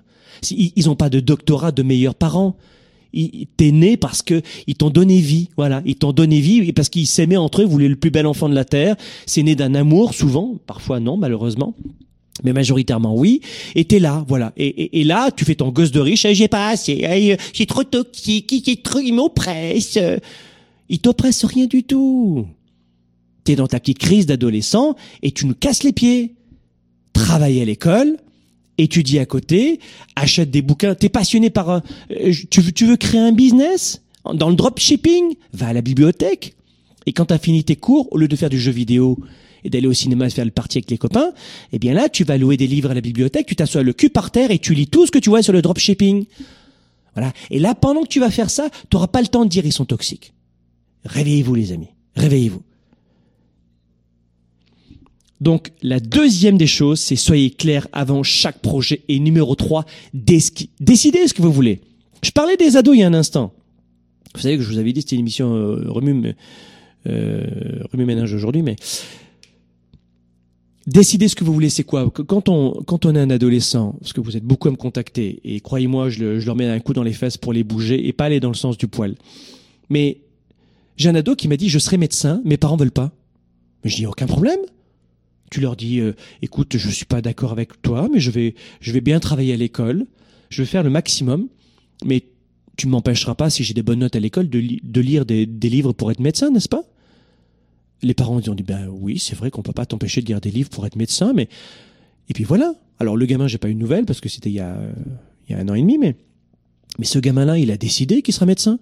Ils 0.50 0.86
n'ont 0.86 0.96
pas 0.96 1.10
de 1.10 1.20
doctorat 1.20 1.72
de 1.72 1.82
meilleurs 1.82 2.14
parents, 2.14 2.56
t'es 3.56 3.70
né 3.70 3.96
parce 3.96 4.22
que 4.22 4.42
ils 4.66 4.74
t'ont 4.74 4.90
donné 4.90 5.18
vie, 5.20 5.48
voilà, 5.56 5.82
ils 5.84 5.96
t'ont 5.96 6.12
donné 6.12 6.40
vie 6.40 6.72
parce 6.72 6.88
qu'ils 6.88 7.06
s'aimaient 7.06 7.36
entre 7.36 7.62
eux, 7.62 7.64
voulaient 7.64 7.88
le 7.88 7.96
plus 7.96 8.10
bel 8.10 8.26
enfant 8.26 8.48
de 8.48 8.54
la 8.54 8.64
terre. 8.64 8.96
C'est 9.26 9.42
né 9.42 9.54
d'un 9.54 9.74
amour, 9.74 10.14
souvent, 10.14 10.56
parfois 10.66 11.00
non, 11.00 11.16
malheureusement. 11.16 11.74
Mais 12.42 12.52
majoritairement 12.52 13.14
oui, 13.14 13.40
et 13.76 13.84
t'es 13.84 14.00
là, 14.00 14.24
voilà. 14.26 14.52
Et, 14.56 15.04
là, 15.04 15.30
tu 15.30 15.44
fais 15.44 15.54
ton 15.54 15.70
gosse 15.70 15.92
de 15.92 16.00
riche, 16.00 16.26
j'ai 16.32 16.48
pas 16.48 16.70
assez, 16.70 17.38
j'ai 17.52 17.66
trop 17.66 17.84
toxique, 17.84 18.52
j'ai 18.66 18.76
trop, 18.76 18.98
il 18.98 19.12
m'oppresse. 19.12 19.98
Il 20.88 20.98
t'oppresse 20.98 21.44
rien 21.44 21.66
du 21.66 21.84
tout. 21.84 22.46
T'es 23.44 23.56
dans 23.56 23.66
ta 23.66 23.78
petite 23.78 23.98
crise 23.98 24.26
d'adolescent 24.26 24.96
et 25.22 25.30
tu 25.30 25.46
nous 25.46 25.54
casses 25.54 25.82
les 25.82 25.92
pieds. 25.92 26.34
Travaille 27.12 27.60
à 27.60 27.64
l'école, 27.64 28.16
étudie 28.78 29.18
à 29.18 29.26
côté, 29.26 29.80
achète 30.16 30.50
des 30.50 30.62
bouquins. 30.62 30.94
T'es 30.94 31.08
passionné 31.08 31.50
par 31.50 31.70
un, 31.70 31.82
euh, 32.10 32.32
tu 32.50 32.60
veux, 32.60 32.96
créer 32.96 33.20
un 33.20 33.32
business 33.32 34.02
dans 34.32 34.48
le 34.48 34.56
dropshipping? 34.56 35.34
Va 35.52 35.68
à 35.68 35.72
la 35.72 35.82
bibliothèque. 35.82 36.56
Et 37.06 37.12
quand 37.12 37.26
t'as 37.26 37.38
fini 37.38 37.62
tes 37.64 37.76
cours, 37.76 38.08
au 38.12 38.18
lieu 38.18 38.28
de 38.28 38.36
faire 38.36 38.48
du 38.50 38.58
jeu 38.58 38.72
vidéo 38.72 39.18
et 39.62 39.70
d'aller 39.70 39.86
au 39.86 39.92
cinéma 39.92 40.28
faire 40.30 40.44
le 40.44 40.50
parti 40.50 40.78
avec 40.78 40.90
les 40.90 40.98
copains, 40.98 41.32
eh 41.72 41.78
bien 41.78 41.92
là, 41.92 42.08
tu 42.08 42.24
vas 42.24 42.38
louer 42.38 42.56
des 42.56 42.66
livres 42.66 42.90
à 42.90 42.94
la 42.94 43.00
bibliothèque, 43.00 43.46
tu 43.46 43.56
t'assois 43.56 43.82
le 43.82 43.92
cul 43.92 44.10
par 44.10 44.30
terre 44.30 44.50
et 44.50 44.58
tu 44.58 44.74
lis 44.74 44.86
tout 44.86 45.06
ce 45.06 45.10
que 45.10 45.18
tu 45.18 45.28
vois 45.28 45.42
sur 45.42 45.52
le 45.52 45.62
dropshipping. 45.62 46.24
Voilà. 47.14 47.32
Et 47.50 47.58
là, 47.58 47.74
pendant 47.74 48.02
que 48.02 48.08
tu 48.08 48.20
vas 48.20 48.30
faire 48.30 48.50
ça, 48.50 48.70
tu 48.70 48.96
n'auras 48.96 49.06
pas 49.06 49.20
le 49.20 49.28
temps 49.28 49.44
de 49.44 49.50
dire 49.50 49.64
ils 49.66 49.72
sont 49.72 49.84
toxiques. 49.84 50.32
Réveillez-vous, 51.04 51.54
les 51.54 51.72
amis. 51.72 51.88
Réveillez-vous. 52.16 52.62
Donc, 55.40 55.72
la 55.82 56.00
deuxième 56.00 56.56
des 56.56 56.66
choses, 56.66 57.00
c'est 57.00 57.16
soyez 57.16 57.50
clair 57.50 57.88
avant 57.92 58.22
chaque 58.22 58.60
projet. 58.60 59.02
Et 59.08 59.18
numéro 59.18 59.54
3, 59.54 59.84
décidez 60.14 61.28
ce 61.28 61.34
que 61.34 61.42
vous 61.42 61.52
voulez. 61.52 61.80
Je 62.22 62.30
parlais 62.30 62.56
des 62.56 62.76
ados 62.76 62.96
il 62.96 63.00
y 63.00 63.02
a 63.02 63.06
un 63.06 63.14
instant. 63.14 63.52
Vous 64.34 64.40
savez 64.40 64.56
que 64.56 64.62
je 64.62 64.68
vous 64.68 64.78
avais 64.78 64.92
dit 64.92 65.02
c'était 65.02 65.16
une 65.16 65.20
émission 65.20 65.54
euh, 65.54 65.84
remue, 65.88 66.34
euh, 67.06 67.44
remue 67.92 68.04
ménage 68.04 68.32
aujourd'hui, 68.32 68.62
mais 68.62 68.76
décidez 70.86 71.28
ce 71.28 71.36
que 71.36 71.44
vous 71.44 71.52
voulez, 71.52 71.70
c'est 71.70 71.84
quoi? 71.84 72.10
Quand 72.10 72.48
on 72.48 72.82
quand 72.86 73.06
est 73.06 73.18
un 73.18 73.30
adolescent, 73.30 73.96
parce 74.00 74.12
que 74.12 74.20
vous 74.20 74.36
êtes 74.36 74.44
beaucoup 74.44 74.68
à 74.68 74.70
me 74.70 74.76
contacter, 74.76 75.40
et 75.44 75.60
croyez-moi, 75.60 76.08
je, 76.08 76.40
je 76.40 76.46
leur 76.46 76.56
mets 76.56 76.68
un 76.68 76.80
coup 76.80 76.94
dans 76.94 77.02
les 77.02 77.12
fesses 77.12 77.36
pour 77.36 77.52
les 77.52 77.62
bouger 77.62 78.08
et 78.08 78.12
pas 78.12 78.24
aller 78.24 78.40
dans 78.40 78.48
le 78.48 78.54
sens 78.54 78.76
du 78.76 78.88
poil. 78.88 79.14
Mais 79.88 80.18
j'ai 80.96 81.08
un 81.08 81.14
ado 81.14 81.36
qui 81.36 81.46
m'a 81.48 81.56
dit 81.56 81.68
je 81.68 81.78
serai 81.78 81.96
médecin, 81.96 82.40
mes 82.44 82.56
parents 82.56 82.76
veulent 82.76 82.90
pas. 82.90 83.12
Mais 83.84 83.90
je 83.90 83.96
dis 83.96 84.06
aucun 84.06 84.26
problème. 84.26 84.60
Tu 85.54 85.60
leur 85.60 85.76
dis 85.76 86.00
euh, 86.00 86.14
écoute, 86.42 86.76
je 86.76 86.90
suis 86.90 87.04
pas 87.04 87.22
d'accord 87.22 87.52
avec 87.52 87.80
toi, 87.80 88.08
mais 88.12 88.18
je 88.18 88.32
vais 88.32 88.56
je 88.80 88.90
vais 88.90 89.00
bien 89.00 89.20
travailler 89.20 89.52
à 89.52 89.56
l'école, 89.56 90.04
je 90.50 90.62
vais 90.62 90.66
faire 90.66 90.82
le 90.82 90.90
maximum, 90.90 91.46
mais 92.04 92.24
tu 92.76 92.88
m'empêcheras 92.88 93.36
pas 93.36 93.50
si 93.50 93.62
j'ai 93.62 93.72
des 93.72 93.84
bonnes 93.84 94.00
notes 94.00 94.16
à 94.16 94.18
l'école 94.18 94.48
de, 94.48 94.58
lire 94.58 95.24
des, 95.24 95.46
livres 95.46 95.92
pour 95.92 96.10
être 96.10 96.18
médecin, 96.18 96.50
n'est-ce 96.50 96.68
pas? 96.68 96.82
Les 98.02 98.14
parents 98.14 98.40
ont 98.48 98.54
dit 98.56 98.64
ben 98.64 98.88
oui 98.88 99.20
c'est 99.20 99.36
vrai 99.36 99.52
qu'on 99.52 99.62
peut 99.62 99.70
pas 99.72 99.86
t'empêcher 99.86 100.22
de 100.22 100.26
lire 100.26 100.40
des 100.40 100.50
livres 100.50 100.70
pour 100.70 100.86
être 100.86 100.96
médecin 100.96 101.32
mais 101.32 101.48
et 102.28 102.32
puis 102.32 102.42
voilà. 102.42 102.74
Alors 102.98 103.16
le 103.16 103.24
gamin 103.24 103.46
j'ai 103.46 103.58
pas 103.58 103.68
eu 103.68 103.74
de 103.74 103.78
nouvelles 103.78 104.06
parce 104.06 104.20
que 104.20 104.28
c'était 104.28 104.50
il 104.50 104.56
y 104.56 104.60
a 104.60 104.76
il 105.48 105.54
y 105.54 105.54
a 105.56 105.60
un 105.60 105.68
an 105.68 105.74
et 105.74 105.82
demi 105.82 105.98
mais 105.98 106.16
mais 106.98 107.04
ce 107.04 107.20
gamin 107.20 107.44
là 107.44 107.58
il 107.58 107.70
a 107.70 107.76
décidé 107.76 108.22
qu'il 108.22 108.34
sera 108.34 108.44
médecin 108.44 108.80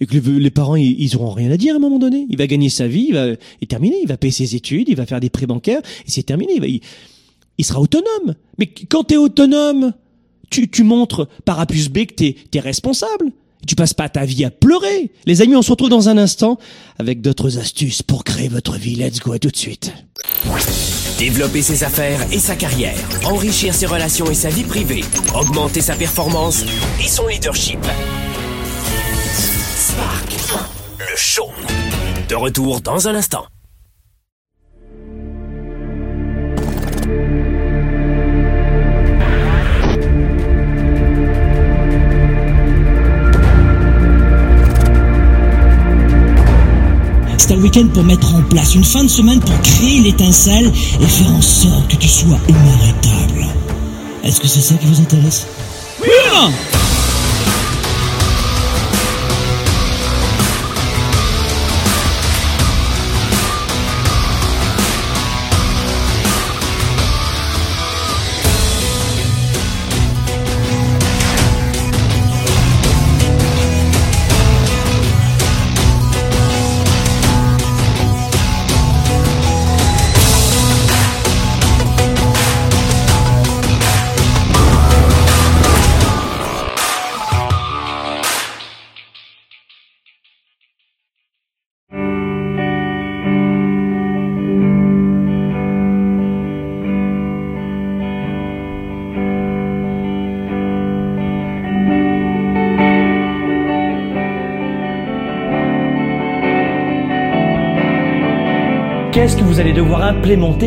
et 0.00 0.06
que 0.06 0.14
les, 0.16 0.50
parents 0.50 0.76
ils, 0.76 1.16
auront 1.16 1.30
rien 1.30 1.50
à 1.50 1.56
dire 1.56 1.74
à 1.74 1.76
un 1.76 1.80
moment 1.80 1.98
donné 1.98 2.26
il 2.28 2.36
va 2.36 2.46
gagner 2.46 2.68
sa 2.68 2.86
vie 2.86 3.06
il 3.08 3.14
va 3.14 3.26
est 3.28 3.68
terminé 3.68 3.96
il 4.02 4.08
va 4.08 4.16
payer 4.16 4.32
ses 4.32 4.56
études 4.56 4.88
il 4.88 4.96
va 4.96 5.06
faire 5.06 5.20
des 5.20 5.30
prêts 5.30 5.46
bancaires 5.46 5.80
et 6.06 6.10
c'est 6.10 6.24
terminé 6.24 6.54
il, 6.56 6.60
va, 6.60 6.66
il, 6.66 7.64
sera 7.64 7.80
autonome 7.80 8.34
mais 8.58 8.66
quand 8.66 9.04
tu 9.04 9.14
es 9.14 9.16
autonome 9.16 9.92
tu, 10.50 10.68
tu 10.68 10.82
montres 10.82 11.28
par 11.44 11.60
A 11.60 11.66
plus 11.66 11.88
B 11.88 12.06
que 12.06 12.14
tu 12.14 12.34
es 12.52 12.60
responsable 12.60 13.32
tu 13.66 13.74
passes 13.74 13.94
pas 13.94 14.08
ta 14.08 14.24
vie 14.24 14.44
à 14.44 14.50
pleurer. 14.50 15.10
Les 15.26 15.42
amis, 15.42 15.56
on 15.56 15.62
se 15.62 15.70
retrouve 15.70 15.88
dans 15.88 16.08
un 16.08 16.18
instant 16.18 16.58
avec 16.98 17.20
d'autres 17.20 17.58
astuces 17.58 18.02
pour 18.02 18.24
créer 18.24 18.48
votre 18.48 18.76
vie. 18.76 18.96
Let's 18.96 19.20
go, 19.20 19.32
à 19.32 19.38
tout 19.38 19.48
de 19.48 19.56
suite. 19.56 19.92
Développer 21.18 21.62
ses 21.62 21.84
affaires 21.84 22.20
et 22.32 22.38
sa 22.38 22.56
carrière, 22.56 22.96
enrichir 23.24 23.74
ses 23.74 23.86
relations 23.86 24.30
et 24.30 24.34
sa 24.34 24.50
vie 24.50 24.64
privée, 24.64 25.04
augmenter 25.34 25.80
sa 25.80 25.94
performance 25.94 26.64
et 27.02 27.08
son 27.08 27.26
leadership. 27.26 27.78
Spark, 29.94 30.36
le 30.98 31.16
show. 31.16 31.50
De 32.28 32.34
retour 32.34 32.80
dans 32.80 33.06
un 33.06 33.14
instant. 33.14 33.44
C'est 47.38 47.52
un 47.52 47.58
week-end 47.58 47.86
pour 47.92 48.02
mettre 48.02 48.34
en 48.34 48.42
place, 48.42 48.74
une 48.74 48.82
fin 48.82 49.04
de 49.04 49.08
semaine 49.08 49.38
pour 49.38 49.60
créer 49.60 50.00
l'étincelle 50.00 50.72
et 51.00 51.06
faire 51.06 51.32
en 51.32 51.42
sorte 51.42 51.86
que 51.88 51.96
tu 51.96 52.08
sois 52.08 52.38
inarrêtable. 52.48 53.46
Est-ce 54.24 54.40
que 54.40 54.48
c'est 54.48 54.60
ça 54.60 54.74
qui 54.74 54.86
vous 54.86 55.00
intéresse? 55.00 55.46
Oui 56.00 56.08
qu'est-ce 56.32 56.93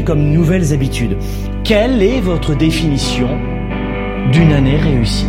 comme 0.06 0.32
nouvelles 0.32 0.72
habitudes 0.72 1.18
Quelle 1.64 2.04
est 2.04 2.22
votre 2.22 2.54
définition 2.54 3.28
d'une 4.32 4.52
année 4.52 4.78
réussie? 4.78 5.26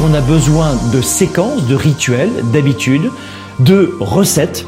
On 0.00 0.14
a 0.14 0.20
besoin 0.20 0.76
de 0.92 1.00
séquences, 1.00 1.66
de 1.66 1.74
rituels, 1.74 2.30
d'habitudes, 2.52 3.10
de 3.58 3.92
recettes 3.98 4.64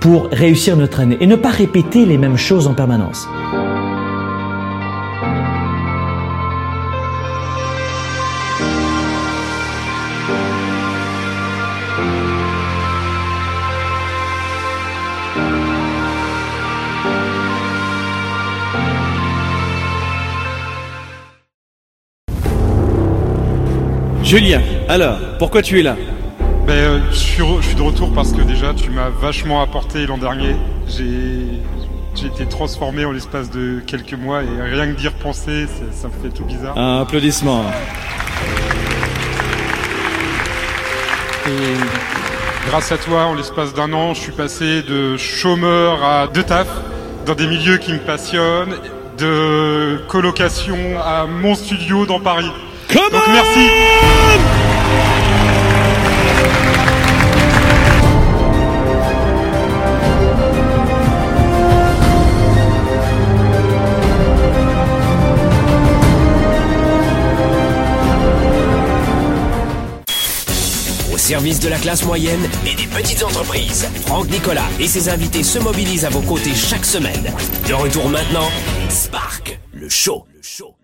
pour 0.00 0.28
réussir 0.30 0.76
notre 0.76 1.00
année 1.00 1.16
et 1.20 1.26
ne 1.26 1.34
pas 1.34 1.50
répéter 1.50 2.06
les 2.06 2.18
mêmes 2.18 2.36
choses 2.36 2.68
en 2.68 2.74
permanence. 2.74 3.26
Julien, 24.28 24.60
alors, 24.90 25.16
pourquoi 25.38 25.62
tu 25.62 25.80
es 25.80 25.82
là? 25.82 25.96
Ben, 26.66 26.74
euh, 26.74 26.98
je, 27.10 27.16
suis 27.16 27.42
je 27.62 27.66
suis 27.66 27.74
de 27.74 27.80
retour 27.80 28.12
parce 28.12 28.32
que 28.34 28.42
déjà 28.42 28.74
tu 28.74 28.90
m'as 28.90 29.08
vachement 29.08 29.62
apporté 29.62 30.04
l'an 30.04 30.18
dernier. 30.18 30.54
J'ai 30.86 32.26
été 32.26 32.44
transformé 32.44 33.06
en 33.06 33.12
l'espace 33.12 33.50
de 33.50 33.80
quelques 33.86 34.12
mois 34.12 34.42
et 34.42 34.62
rien 34.62 34.92
que 34.92 35.00
d'y 35.00 35.08
repenser, 35.08 35.64
ça, 35.92 36.08
me 36.08 36.12
fait 36.22 36.28
tout 36.28 36.44
bizarre. 36.44 36.76
Un 36.76 37.00
applaudissement. 37.00 37.64
Et 41.46 42.68
grâce 42.68 42.92
à 42.92 42.98
toi, 42.98 43.24
en 43.24 43.34
l'espace 43.34 43.72
d'un 43.72 43.94
an, 43.94 44.12
je 44.12 44.20
suis 44.20 44.32
passé 44.32 44.82
de 44.82 45.16
chômeur 45.16 46.04
à 46.04 46.26
deux 46.26 46.42
taf 46.42 46.68
dans 47.24 47.34
des 47.34 47.46
milieux 47.46 47.78
qui 47.78 47.94
me 47.94 47.98
passionnent, 48.00 48.76
de 49.16 50.02
colocation 50.06 50.76
à 51.02 51.24
mon 51.24 51.54
studio 51.54 52.04
dans 52.04 52.20
Paris. 52.20 52.52
Donc 52.94 53.26
merci. 53.32 54.17
Service 71.28 71.60
de 71.60 71.68
la 71.68 71.76
classe 71.76 72.06
moyenne 72.06 72.40
et 72.64 72.74
des 72.74 72.86
petites 72.86 73.22
entreprises. 73.22 73.86
Franck 74.06 74.30
Nicolas 74.30 74.64
et 74.80 74.86
ses 74.86 75.10
invités 75.10 75.42
se 75.42 75.58
mobilisent 75.58 76.06
à 76.06 76.08
vos 76.08 76.22
côtés 76.22 76.54
chaque 76.54 76.86
semaine. 76.86 77.34
De 77.68 77.74
retour 77.74 78.08
maintenant, 78.08 78.48
Spark, 78.88 79.60
le 79.74 79.90
show. 79.90 80.24
Le 80.34 80.40
show. 80.42 80.74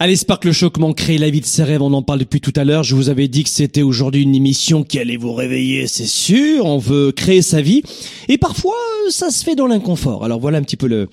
Allez, 0.00 0.16
Spark 0.16 0.44
le 0.44 0.52
Show, 0.52 0.70
comment 0.70 0.92
créer 0.94 1.16
la 1.16 1.30
vie 1.30 1.40
de 1.40 1.46
ses 1.46 1.62
rêves, 1.62 1.80
on 1.80 1.92
en 1.92 2.02
parle 2.02 2.18
depuis 2.18 2.40
tout 2.40 2.52
à 2.56 2.64
l'heure. 2.64 2.82
Je 2.82 2.96
vous 2.96 3.08
avais 3.08 3.28
dit 3.28 3.44
que 3.44 3.50
c'était 3.50 3.82
aujourd'hui 3.82 4.24
une 4.24 4.34
émission 4.34 4.82
qui 4.82 4.98
allait 4.98 5.16
vous 5.16 5.32
réveiller, 5.32 5.86
c'est 5.86 6.08
sûr. 6.08 6.66
On 6.66 6.78
veut 6.78 7.12
créer 7.12 7.40
sa 7.40 7.62
vie. 7.62 7.84
Et 8.28 8.36
parfois, 8.36 8.74
ça 9.10 9.30
se 9.30 9.44
fait 9.44 9.54
dans 9.54 9.68
l'inconfort. 9.68 10.24
Alors 10.24 10.40
voilà 10.40 10.58
un 10.58 10.62
petit 10.62 10.76
peu 10.76 10.88
le, 10.88 11.08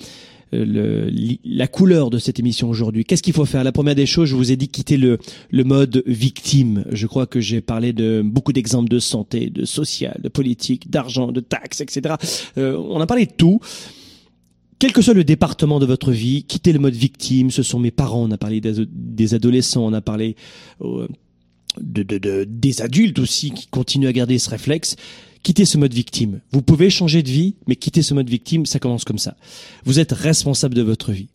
le, 0.52 1.10
la 1.44 1.68
couleur 1.68 2.10
de 2.10 2.18
cette 2.18 2.40
émission 2.40 2.70
aujourd'hui. 2.70 3.06
Qu'est-ce 3.06 3.24
qu'il 3.24 3.34
faut 3.34 3.46
faire? 3.46 3.64
La 3.64 3.72
première 3.72 3.96
des 3.96 4.06
choses, 4.06 4.30
je 4.30 4.36
vous 4.36 4.52
ai 4.52 4.56
dit 4.56 4.68
quitter 4.68 4.98
le, 4.98 5.20
le 5.52 5.64
mode 5.64 6.04
victime. 6.06 6.86
Je 6.92 7.08
crois 7.08 7.26
que 7.26 7.40
j'ai 7.40 7.62
parlé 7.62 7.94
de 7.94 8.22
beaucoup 8.24 8.54
d'exemples 8.54 8.90
de 8.90 9.00
santé, 9.00 9.50
de 9.50 9.66
social, 9.66 10.20
de 10.24 10.30
politique, 10.30 10.90
d'argent, 10.90 11.32
de 11.32 11.40
taxes, 11.40 11.82
etc. 11.82 12.16
Euh, 12.58 12.78
on 12.78 13.00
a 13.00 13.08
parlé 13.08 13.26
de 13.26 13.32
tout 13.32 13.60
quel 14.80 14.94
que 14.94 15.02
soit 15.02 15.14
le 15.14 15.26
département 15.26 15.80
de 15.80 15.86
votre 15.86 16.12
vie, 16.12 16.44
quittez 16.44 16.72
le 16.72 16.80
mode 16.80 16.94
victime. 16.94 17.52
Ce 17.52 17.64
sont 17.64 17.80
mes 17.80 17.92
parents. 17.92 18.24
On 18.24 18.32
a 18.32 18.38
parlé 18.38 18.62
des 18.62 19.34
adolescents, 19.34 19.86
on 19.86 19.92
a 19.92 20.00
parlé 20.00 20.38
euh, 20.82 21.06
de, 21.82 22.02
de, 22.04 22.46
des 22.46 22.82
adultes 22.82 23.20
aussi 23.20 23.52
qui 23.52 23.68
continuent 23.68 24.08
à 24.08 24.14
garder 24.14 24.40
ce 24.40 24.50
réflexe. 24.50 24.96
Quittez 25.44 25.66
ce 25.66 25.78
mode 25.78 25.94
victime. 25.94 26.42
Vous 26.52 26.62
pouvez 26.62 26.90
changer 26.90 27.24
de 27.24 27.30
vie, 27.30 27.56
mais 27.68 27.76
quittez 27.76 28.02
ce 28.02 28.14
mode 28.14 28.30
victime, 28.30 28.66
ça 28.66 28.80
commence 28.80 29.06
comme 29.06 29.18
ça. 29.18 29.38
Vous 29.86 30.00
êtes 30.00 30.12
responsable 30.12 30.76
de 30.76 30.82
votre 30.82 31.12
vie. 31.12 31.30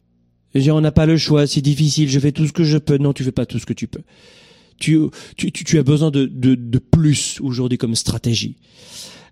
Et 0.55 0.71
on 0.71 0.81
n'a 0.81 0.93
pas 0.93 1.07
le 1.07 1.17
choix, 1.17 1.47
c'est 1.47 1.63
difficile, 1.63 2.09
je 2.09 2.21
fais 2.21 2.33
tout 2.33 2.47
ce 2.47 2.53
que 2.53 2.65
je 2.65 2.79
peux. 2.79 2.99
Non, 2.99 3.13
tu 3.13 3.25
fais 3.25 3.33
pas 3.33 3.47
tout 3.47 3.59
ce 3.59 3.67
que 3.67 3.73
tu 3.73 3.87
peux. 3.89 4.03
Tu, 4.79 4.99
tu, 5.37 5.51
tu 5.53 5.79
as 5.79 5.83
besoin 5.83 6.11
de, 6.11 6.27
de, 6.27 6.55
de 6.55 6.79
plus 6.79 7.39
aujourd'hui 7.41 7.79
comme 7.79 7.95
stratégie. 7.95 8.57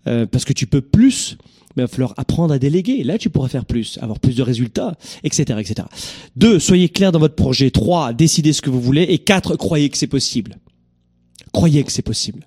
Euh, 0.09 0.27
parce 0.27 0.45
que 0.45 0.53
tu 0.53 0.67
peux 0.67 0.81
plus, 0.81 1.37
mais 1.77 1.83
il 1.83 1.87
va 1.87 1.89
falloir 1.89 2.15
apprendre 2.17 2.53
à 2.53 2.59
déléguer. 2.59 3.05
Là, 3.05 3.19
tu 3.19 3.31
pourras 3.31 3.49
faire 3.49 3.65
plus, 3.65 3.99
avoir 4.03 4.19
plus 4.19 4.35
de 4.35 4.43
résultats, 4.43 4.97
etc., 5.23 5.59
etc. 5.61 5.87
Deux, 6.35 6.59
soyez 6.59 6.89
clair 6.89 7.13
dans 7.13 7.19
votre 7.19 7.37
projet. 7.37 7.71
Trois, 7.71 8.13
décidez 8.13 8.53
ce 8.53 8.63
que 8.63 8.71
vous 8.71 8.81
voulez. 8.81 9.03
Et 9.03 9.19
quatre, 9.19 9.57
croyez 9.57 9.91
que 9.91 9.99
c'est 9.99 10.07
possible. 10.09 10.59
Croyez 11.53 11.85
que 11.85 11.93
c'est 11.93 12.03
possible. 12.03 12.47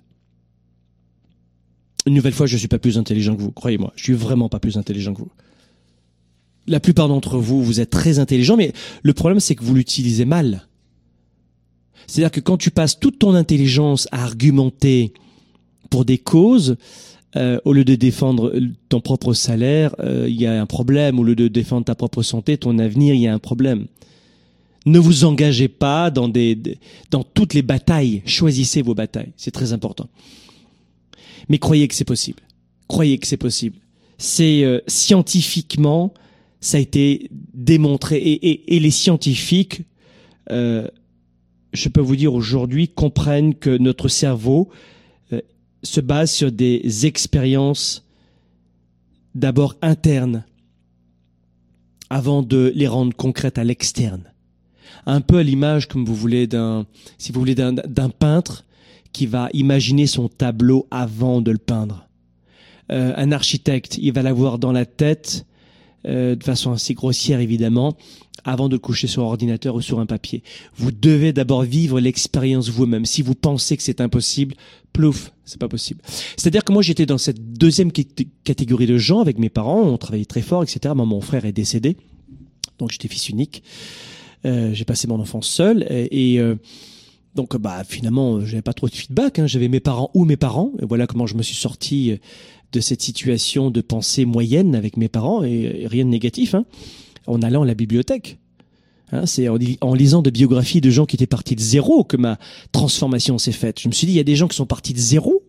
Une 2.06 2.14
nouvelle 2.14 2.32
fois, 2.32 2.46
je 2.46 2.56
suis 2.56 2.68
pas 2.68 2.78
plus 2.78 2.98
intelligent 2.98 3.34
que 3.34 3.42
vous. 3.42 3.50
Croyez-moi, 3.50 3.92
je 3.96 4.04
suis 4.04 4.12
vraiment 4.12 4.48
pas 4.48 4.60
plus 4.60 4.78
intelligent 4.78 5.12
que 5.12 5.20
vous. 5.20 5.30
La 6.68 6.80
plupart 6.80 7.08
d'entre 7.08 7.38
vous, 7.38 7.62
vous 7.62 7.80
êtes 7.80 7.90
très 7.90 8.18
intelligent, 8.18 8.56
mais 8.56 8.72
le 9.02 9.12
problème, 9.12 9.40
c'est 9.40 9.54
que 9.54 9.64
vous 9.64 9.74
l'utilisez 9.74 10.24
mal. 10.24 10.66
C'est-à-dire 12.06 12.30
que 12.30 12.40
quand 12.40 12.56
tu 12.56 12.70
passes 12.70 12.98
toute 12.98 13.18
ton 13.18 13.34
intelligence 13.34 14.08
à 14.12 14.22
argumenter 14.22 15.12
pour 15.90 16.04
des 16.04 16.18
causes, 16.18 16.76
euh, 17.36 17.58
au 17.64 17.72
lieu 17.72 17.84
de 17.84 17.96
défendre 17.96 18.52
ton 18.88 19.00
propre 19.00 19.34
salaire, 19.34 19.94
euh, 19.98 20.26
il 20.28 20.40
y 20.40 20.46
a 20.46 20.60
un 20.60 20.66
problème. 20.66 21.18
Au 21.18 21.24
lieu 21.24 21.34
de 21.34 21.48
défendre 21.48 21.84
ta 21.84 21.94
propre 21.94 22.22
santé, 22.22 22.56
ton 22.56 22.78
avenir, 22.78 23.14
il 23.14 23.20
y 23.20 23.26
a 23.26 23.34
un 23.34 23.38
problème. 23.38 23.86
Ne 24.86 25.00
vous 25.00 25.24
engagez 25.24 25.68
pas 25.68 26.10
dans, 26.10 26.28
des, 26.28 26.56
dans 27.10 27.24
toutes 27.24 27.54
les 27.54 27.62
batailles. 27.62 28.22
Choisissez 28.24 28.82
vos 28.82 28.94
batailles. 28.94 29.32
C'est 29.36 29.50
très 29.50 29.72
important. 29.72 30.08
Mais 31.48 31.58
croyez 31.58 31.88
que 31.88 31.94
c'est 31.94 32.04
possible. 32.04 32.42
Croyez 32.88 33.18
que 33.18 33.26
c'est 33.26 33.36
possible. 33.36 33.78
C'est 34.18 34.64
euh, 34.64 34.80
scientifiquement, 34.86 36.14
ça 36.60 36.78
a 36.78 36.80
été 36.80 37.28
démontré. 37.54 38.16
Et, 38.16 38.48
et, 38.50 38.76
et 38.76 38.80
les 38.80 38.90
scientifiques, 38.90 39.82
je 40.48 41.88
peux 41.88 42.00
vous 42.00 42.16
dire 42.16 42.32
aujourd'hui, 42.32 42.88
comprennent 42.88 43.54
que 43.54 43.76
notre 43.76 44.08
cerveau 44.08 44.70
se 45.82 46.00
base 46.00 46.30
sur 46.30 46.52
des 46.52 47.06
expériences 47.06 48.04
d'abord 49.34 49.76
internes 49.82 50.44
avant 52.10 52.42
de 52.42 52.72
les 52.74 52.86
rendre 52.86 53.14
concrètes 53.14 53.58
à 53.58 53.64
l'externe. 53.64 54.32
Un 55.06 55.20
peu 55.20 55.38
à 55.38 55.42
l'image, 55.42 55.88
comme 55.88 56.04
vous 56.04 56.14
voulez, 56.14 56.46
d'un, 56.46 56.86
si 57.18 57.32
vous 57.32 57.40
voulez, 57.40 57.54
d'un 57.54 58.10
peintre 58.10 58.64
qui 59.16 59.24
va 59.24 59.48
imaginer 59.54 60.06
son 60.06 60.28
tableau 60.28 60.86
avant 60.90 61.40
de 61.40 61.50
le 61.50 61.56
peindre. 61.56 62.06
Euh, 62.92 63.14
un 63.16 63.32
architecte, 63.32 63.96
il 63.98 64.12
va 64.12 64.20
l'avoir 64.20 64.58
dans 64.58 64.72
la 64.72 64.84
tête, 64.84 65.46
euh, 66.06 66.36
de 66.36 66.44
façon 66.44 66.72
assez 66.72 66.92
grossière 66.92 67.40
évidemment, 67.40 67.96
avant 68.44 68.68
de 68.68 68.74
le 68.74 68.78
coucher 68.78 69.06
sur 69.06 69.22
un 69.22 69.26
ordinateur 69.28 69.74
ou 69.74 69.80
sur 69.80 70.00
un 70.00 70.04
papier. 70.04 70.42
Vous 70.76 70.92
devez 70.92 71.32
d'abord 71.32 71.62
vivre 71.62 71.98
l'expérience 71.98 72.68
vous-même. 72.68 73.06
Si 73.06 73.22
vous 73.22 73.34
pensez 73.34 73.78
que 73.78 73.82
c'est 73.82 74.02
impossible, 74.02 74.54
plouf, 74.92 75.32
c'est 75.46 75.58
pas 75.58 75.68
possible. 75.68 76.02
C'est-à-dire 76.36 76.62
que 76.62 76.74
moi 76.74 76.82
j'étais 76.82 77.06
dans 77.06 77.16
cette 77.16 77.54
deuxième 77.54 77.92
catégorie 78.44 78.86
de 78.86 78.98
gens 78.98 79.22
avec 79.22 79.38
mes 79.38 79.48
parents, 79.48 79.80
on 79.80 79.96
travaillait 79.96 80.26
très 80.26 80.42
fort, 80.42 80.62
etc. 80.62 80.92
Moi, 80.94 81.06
mon 81.06 81.22
frère 81.22 81.46
est 81.46 81.52
décédé, 81.52 81.96
donc 82.78 82.90
j'étais 82.92 83.08
fils 83.08 83.30
unique. 83.30 83.62
Euh, 84.44 84.74
j'ai 84.74 84.84
passé 84.84 85.08
mon 85.08 85.18
enfance 85.20 85.48
seul 85.48 85.86
et, 85.88 86.38
donc 87.36 87.56
bah 87.56 87.84
finalement 87.84 88.44
j'avais 88.44 88.62
pas 88.62 88.72
trop 88.72 88.88
de 88.88 88.94
feedback. 88.94 89.38
Hein. 89.38 89.46
J'avais 89.46 89.68
mes 89.68 89.80
parents 89.80 90.10
ou 90.14 90.24
mes 90.24 90.36
parents 90.36 90.72
et 90.80 90.84
voilà 90.84 91.06
comment 91.06 91.26
je 91.26 91.36
me 91.36 91.42
suis 91.42 91.54
sorti 91.54 92.10
euh, 92.10 92.16
de 92.72 92.80
cette 92.80 93.02
situation 93.02 93.70
de 93.70 93.80
pensée 93.80 94.24
moyenne 94.24 94.74
avec 94.74 94.96
mes 94.96 95.08
parents 95.08 95.44
et, 95.44 95.86
rien 95.86 96.04
de 96.04 96.10
négatif. 96.10 96.54
Hein 96.54 96.64
en 97.26 97.42
allant 97.42 97.62
à 97.62 97.66
la 97.66 97.74
bibliothèque. 97.74 98.38
Hein, 99.12 99.26
c'est 99.26 99.48
en, 99.48 99.94
lisant 99.94 100.22
de 100.22 100.30
biographies 100.30 100.80
de 100.80 100.90
gens 100.90 101.06
qui 101.06 101.16
étaient 101.16 101.26
partis 101.26 101.54
de 101.54 101.60
zéro 101.60 102.04
que 102.04 102.16
ma 102.16 102.38
transformation 102.72 103.38
s'est 103.38 103.52
faite. 103.52 103.80
Je 103.80 103.88
me 103.88 103.92
suis 103.92 104.06
dit, 104.06 104.14
il 104.14 104.16
y 104.16 104.20
a 104.20 104.24
des 104.24 104.36
gens 104.36 104.48
qui 104.48 104.56
sont 104.56 104.66
partis 104.66 104.92
de 104.92 104.98
zéro, 104.98 105.42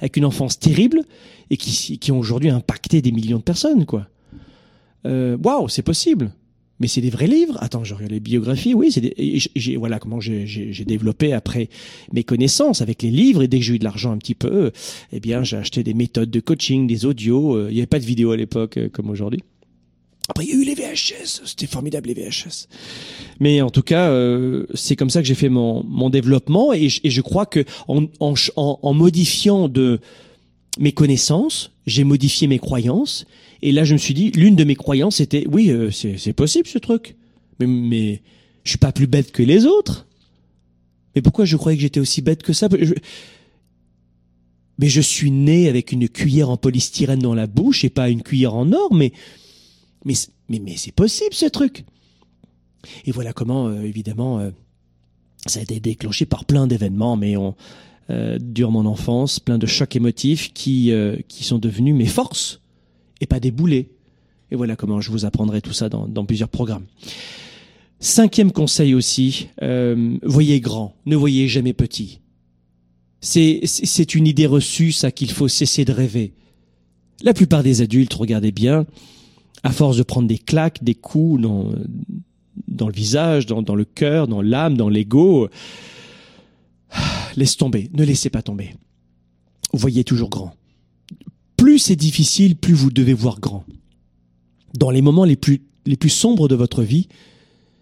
avec 0.00 0.16
une 0.16 0.24
enfance 0.24 0.58
terrible, 0.58 1.02
et 1.50 1.56
qui, 1.56 1.98
qui 1.98 2.12
ont 2.12 2.18
aujourd'hui 2.18 2.50
impacté 2.50 3.02
des 3.02 3.12
millions 3.12 3.38
de 3.38 3.42
personnes, 3.42 3.86
quoi. 3.86 4.08
Euh, 5.06 5.36
waouh, 5.42 5.68
c'est 5.68 5.82
possible. 5.82 6.32
Mais 6.80 6.88
c'est 6.88 7.00
des 7.00 7.10
vrais 7.10 7.26
livres. 7.26 7.56
Attends, 7.60 7.84
je 7.84 7.94
regarde 7.94 8.12
les 8.12 8.20
biographies. 8.20 8.74
Oui, 8.74 8.90
c'est 8.90 9.00
des... 9.00 9.76
voilà 9.76 9.98
comment 9.98 10.20
j'ai 10.20 10.84
développé 10.86 11.32
après 11.32 11.68
mes 12.12 12.24
connaissances 12.24 12.82
avec 12.82 13.02
les 13.02 13.10
livres. 13.10 13.42
Et 13.42 13.48
dès 13.48 13.58
que 13.58 13.64
j'ai 13.64 13.74
eu 13.74 13.78
de 13.78 13.84
l'argent 13.84 14.12
un 14.12 14.18
petit 14.18 14.34
peu, 14.34 14.72
eh 15.12 15.20
bien, 15.20 15.44
j'ai 15.44 15.56
acheté 15.56 15.82
des 15.84 15.94
méthodes 15.94 16.30
de 16.30 16.40
coaching, 16.40 16.86
des 16.86 17.04
audios. 17.04 17.54
Euh, 17.54 17.68
il 17.70 17.74
n'y 17.74 17.80
avait 17.80 17.86
pas 17.86 18.00
de 18.00 18.04
vidéo 18.04 18.32
à 18.32 18.36
l'époque 18.36 18.76
euh, 18.76 18.88
comme 18.88 19.08
aujourd'hui. 19.10 19.40
Après, 20.28 20.44
il 20.44 20.50
y 20.50 20.52
a 20.52 20.56
eu 20.56 20.64
les 20.64 20.74
VHS, 20.74 21.42
c'était 21.44 21.66
formidable 21.66 22.08
les 22.08 22.14
VHS. 22.14 22.66
Mais 23.40 23.60
en 23.60 23.68
tout 23.68 23.82
cas, 23.82 24.08
euh, 24.08 24.66
c'est 24.72 24.96
comme 24.96 25.10
ça 25.10 25.20
que 25.20 25.28
j'ai 25.28 25.34
fait 25.34 25.50
mon, 25.50 25.84
mon 25.84 26.08
développement 26.08 26.72
et 26.72 26.88
je, 26.88 27.00
et 27.04 27.10
je 27.10 27.20
crois 27.20 27.44
que 27.44 27.64
en, 27.88 28.06
en, 28.20 28.34
en, 28.56 28.94
modifiant 28.94 29.68
de 29.68 30.00
mes 30.78 30.92
connaissances, 30.92 31.72
j'ai 31.86 32.04
modifié 32.04 32.46
mes 32.46 32.58
croyances. 32.58 33.26
Et 33.64 33.72
là, 33.72 33.82
je 33.82 33.94
me 33.94 33.98
suis 33.98 34.12
dit, 34.12 34.30
l'une 34.32 34.56
de 34.56 34.64
mes 34.64 34.74
croyances 34.74 35.20
était, 35.20 35.46
oui, 35.50 35.70
euh, 35.70 35.90
c'est 35.90 36.34
possible 36.34 36.68
ce 36.68 36.76
truc, 36.76 37.16
mais, 37.58 38.20
je 38.62 38.68
suis 38.68 38.78
pas 38.78 38.92
plus 38.92 39.06
bête 39.06 39.32
que 39.32 39.42
les 39.42 39.64
autres. 39.64 40.06
Mais 41.14 41.22
pourquoi 41.22 41.46
je 41.46 41.56
croyais 41.56 41.78
que 41.78 41.82
j'étais 41.82 42.00
aussi 42.00 42.20
bête 42.20 42.42
que 42.42 42.52
ça? 42.52 42.68
Mais 44.78 44.88
je 44.88 45.00
suis 45.00 45.30
né 45.30 45.70
avec 45.70 45.92
une 45.92 46.10
cuillère 46.10 46.50
en 46.50 46.58
polystyrène 46.58 47.20
dans 47.20 47.34
la 47.34 47.46
bouche 47.46 47.84
et 47.84 47.90
pas 47.90 48.10
une 48.10 48.22
cuillère 48.22 48.54
en 48.54 48.70
or, 48.72 48.92
mais 48.92 49.12
mais, 50.04 50.14
mais, 50.50 50.76
c'est 50.76 50.92
possible 50.92 51.32
ce 51.32 51.46
truc. 51.46 51.86
Et 53.06 53.12
voilà 53.12 53.32
comment, 53.32 53.68
euh, 53.68 53.80
évidemment, 53.80 54.40
euh, 54.40 54.50
ça 55.46 55.60
a 55.60 55.62
été 55.62 55.80
déclenché 55.80 56.26
par 56.26 56.44
plein 56.44 56.66
d'événements, 56.66 57.16
mais 57.16 57.34
durant 58.40 58.72
mon 58.72 58.84
enfance, 58.84 59.40
plein 59.40 59.56
de 59.56 59.66
chocs 59.66 59.96
émotifs 59.96 60.52
qui, 60.52 60.92
qui 61.28 61.44
sont 61.44 61.58
devenus 61.58 61.94
mes 61.94 62.04
forces 62.04 62.60
et 63.24 63.26
pas 63.26 63.40
des 63.40 63.50
boulets. 63.50 63.88
Et 64.50 64.56
voilà 64.56 64.76
comment 64.76 65.00
je 65.00 65.10
vous 65.10 65.24
apprendrai 65.24 65.60
tout 65.60 65.72
ça 65.72 65.88
dans, 65.88 66.24
plusieurs 66.24 66.48
programmes. 66.48 66.84
Cinquième 67.98 68.52
conseil 68.52 68.94
aussi, 68.94 69.48
voyez 70.22 70.60
grand, 70.60 70.94
ne 71.06 71.16
voyez 71.16 71.48
jamais 71.48 71.72
petit. 71.72 72.20
C'est, 73.20 73.60
c'est 73.64 74.14
une 74.14 74.26
idée 74.26 74.46
reçue, 74.46 74.92
ça, 74.92 75.10
qu'il 75.10 75.30
faut 75.30 75.48
cesser 75.48 75.86
de 75.86 75.92
rêver. 75.92 76.34
La 77.22 77.32
plupart 77.32 77.62
des 77.62 77.80
adultes, 77.80 78.12
regardez 78.12 78.52
bien, 78.52 78.84
à 79.62 79.72
force 79.72 79.96
de 79.96 80.02
prendre 80.02 80.28
des 80.28 80.36
claques, 80.36 80.84
des 80.84 80.94
coups 80.94 81.40
dans, 81.40 81.72
dans 82.68 82.86
le 82.86 82.92
visage, 82.92 83.46
dans, 83.46 83.62
dans 83.62 83.74
le 83.74 83.86
cœur, 83.86 84.28
dans 84.28 84.42
l'âme, 84.42 84.76
dans 84.76 84.90
l'ego, 84.90 85.48
laisse 87.36 87.56
tomber, 87.56 87.90
ne 87.94 88.04
laissez 88.04 88.28
pas 88.28 88.42
tomber. 88.42 88.74
Voyez 89.72 90.04
toujours 90.04 90.28
grand. 90.28 90.54
Plus 91.74 91.80
c'est 91.80 91.96
difficile, 91.96 92.54
plus 92.54 92.72
vous 92.72 92.92
devez 92.92 93.14
voir 93.14 93.40
grand. 93.40 93.64
Dans 94.78 94.92
les 94.92 95.02
moments 95.02 95.24
les 95.24 95.34
plus, 95.34 95.60
les 95.86 95.96
plus 95.96 96.08
sombres 96.08 96.46
de 96.46 96.54
votre 96.54 96.84
vie, 96.84 97.08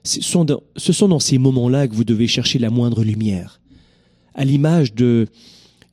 ce 0.02 0.22
sont 0.22 0.46
dans, 0.46 1.18
ces 1.18 1.36
moments-là 1.36 1.86
que 1.86 1.94
vous 1.94 2.02
devez 2.02 2.26
chercher 2.26 2.58
la 2.58 2.70
moindre 2.70 3.04
lumière. 3.04 3.60
À 4.32 4.46
l'image 4.46 4.94
de 4.94 5.26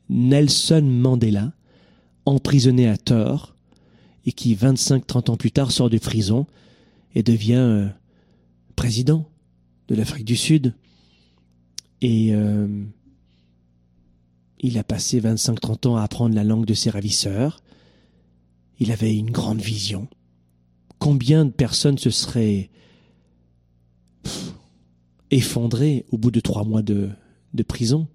Nelson 0.08 0.82
Mandela, 0.82 1.52
emprisonné 2.26 2.88
à 2.88 2.95
tort, 2.95 3.58
et 4.26 4.32
qui, 4.32 4.56
25-30 4.56 5.32
ans 5.32 5.36
plus 5.36 5.52
tard, 5.52 5.70
sort 5.74 5.89
de 5.89 5.97
prison 5.97 6.47
et 7.16 7.22
devient 7.22 7.56
euh, 7.56 7.88
président 8.78 9.30
de 9.89 9.95
l'Afrique 9.95 10.24
du 10.24 10.38
Sud. 10.38 10.74
Et, 12.00 12.30
euh, 12.32 12.66
Il 14.62 14.78
a 14.78 14.86
passé 14.86 15.20
25-30 15.20 15.89
ans 15.89 15.97
à 15.97 16.04
apprendre 16.04 16.34
la 16.34 16.45
langue 16.45 16.66
de 16.66 16.74
ses 16.74 16.91
ravisseurs. 16.91 17.60
Il 18.80 18.91
avait 18.91 19.15
une 19.15 19.32
grande 19.32 19.61
vision. 19.61 20.07
Combien 20.99 21.45
de 21.45 21.51
personnes 21.51 21.97
se 21.97 22.09
seraient 22.09 22.69
effondrées 25.32 26.05
au 26.11 26.17
bout 26.17 26.32
de 26.32 26.39
trois 26.39 26.63
mois 26.63 26.82
de, 26.82 27.09
prison? 27.67 28.07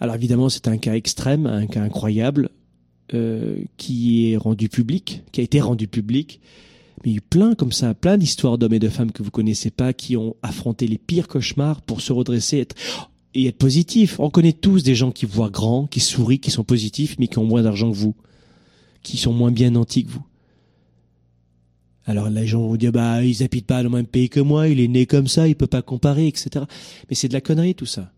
Alors 0.00 0.14
évidemment, 0.14 0.48
c'est 0.48 0.68
un 0.68 0.76
cas 0.76 0.94
extrême, 0.94 1.46
un 1.46 1.66
cas 1.66 1.82
incroyable, 1.82 2.50
euh, 3.12 3.56
qui 3.76 4.32
est 4.32 4.36
rendu 4.36 4.68
public, 4.68 5.22
qui 5.32 5.40
a 5.40 5.44
été 5.44 5.60
rendu 5.60 5.88
public. 5.88 6.40
Mais 7.04 7.10
il 7.10 7.12
y 7.12 7.16
a 7.16 7.18
eu 7.18 7.22
plein 7.22 7.54
comme 7.54 7.72
ça, 7.72 7.94
plein 7.94 8.16
d'histoires 8.16 8.58
d'hommes 8.58 8.72
et 8.74 8.78
de 8.78 8.88
femmes 8.88 9.12
que 9.12 9.22
vous 9.22 9.30
connaissez 9.30 9.70
pas, 9.70 9.92
qui 9.92 10.16
ont 10.16 10.36
affronté 10.42 10.86
les 10.86 10.98
pires 10.98 11.28
cauchemars 11.28 11.82
pour 11.82 12.00
se 12.00 12.12
redresser 12.12 12.66
et 13.34 13.46
être 13.46 13.58
positifs. 13.58 14.18
On 14.20 14.30
connaît 14.30 14.52
tous 14.52 14.82
des 14.82 14.94
gens 14.94 15.10
qui 15.10 15.26
voient 15.26 15.50
grand, 15.50 15.86
qui 15.86 16.00
sourient, 16.00 16.38
qui 16.38 16.50
sont 16.50 16.64
positifs, 16.64 17.16
mais 17.18 17.28
qui 17.28 17.38
ont 17.38 17.44
moins 17.44 17.62
d'argent 17.62 17.90
que 17.90 17.96
vous, 17.96 18.14
qui 19.04 19.16
sont 19.16 19.32
moins 19.32 19.52
bien 19.52 19.70
nantis 19.70 20.04
que 20.04 20.10
vous. 20.10 20.26
Alors 22.06 22.28
les 22.28 22.46
gens 22.46 22.60
vont 22.60 22.76
dire 22.76 22.92
bah 22.92 23.22
ils 23.24 23.42
habitent 23.42 23.66
pas 23.66 23.82
dans 23.82 23.88
le 23.90 23.96
même 23.96 24.06
pays 24.06 24.28
que 24.28 24.40
moi, 24.40 24.68
il 24.68 24.80
est 24.80 24.88
né 24.88 25.06
comme 25.06 25.28
ça, 25.28 25.46
il 25.48 25.54
peut 25.54 25.66
pas 25.68 25.82
comparer, 25.82 26.26
etc. 26.26 26.64
Mais 27.08 27.14
c'est 27.14 27.28
de 27.28 27.32
la 27.32 27.40
connerie 27.40 27.74
tout 27.74 27.86
ça. 27.86 28.12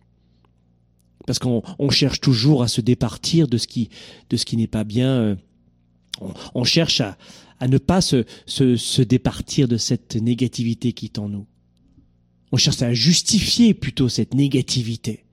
Parce 1.26 1.38
qu'on 1.38 1.62
on 1.78 1.90
cherche 1.90 2.20
toujours 2.20 2.62
à 2.62 2.68
se 2.68 2.80
départir 2.80 3.46
de 3.48 3.58
ce 3.58 3.66
qui 3.66 3.90
de 4.30 4.36
ce 4.36 4.44
qui 4.44 4.56
n'est 4.56 4.66
pas 4.66 4.84
bien. 4.84 5.10
euh, 5.10 5.36
On, 6.20 6.32
on 6.54 6.64
cherche 6.64 7.00
à, 7.00 7.16
à 7.60 7.68
ne 7.68 7.78
pas 7.78 8.00
se, 8.00 8.24
se, 8.46 8.76
se 8.76 9.02
départir 9.02 9.68
de 9.68 9.76
cette 9.76 10.16
négativité 10.16 10.92
qui 10.92 11.06
est 11.06 11.18
en 11.18 11.28
nous. 11.28 11.46
On 12.52 12.56
cherche 12.56 12.80
à 12.82 12.92
justifier 12.94 13.74
plutôt 13.74 14.08
cette 14.08 14.34
négativité. 14.34 15.24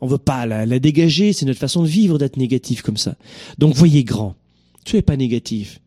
On 0.00 0.06
veut 0.06 0.18
pas 0.18 0.46
la, 0.46 0.64
la 0.66 0.78
dégager, 0.78 1.32
c'est 1.32 1.46
notre 1.46 1.58
façon 1.58 1.82
de 1.82 1.88
vivre 1.88 2.18
d'être 2.18 2.36
négatif 2.36 2.82
comme 2.82 2.96
ça. 2.96 3.16
Donc 3.58 3.74
voyez 3.74 4.04
grand, 4.04 4.34
soyez 4.88 5.02
pas 5.02 5.16
négatif. 5.16 5.80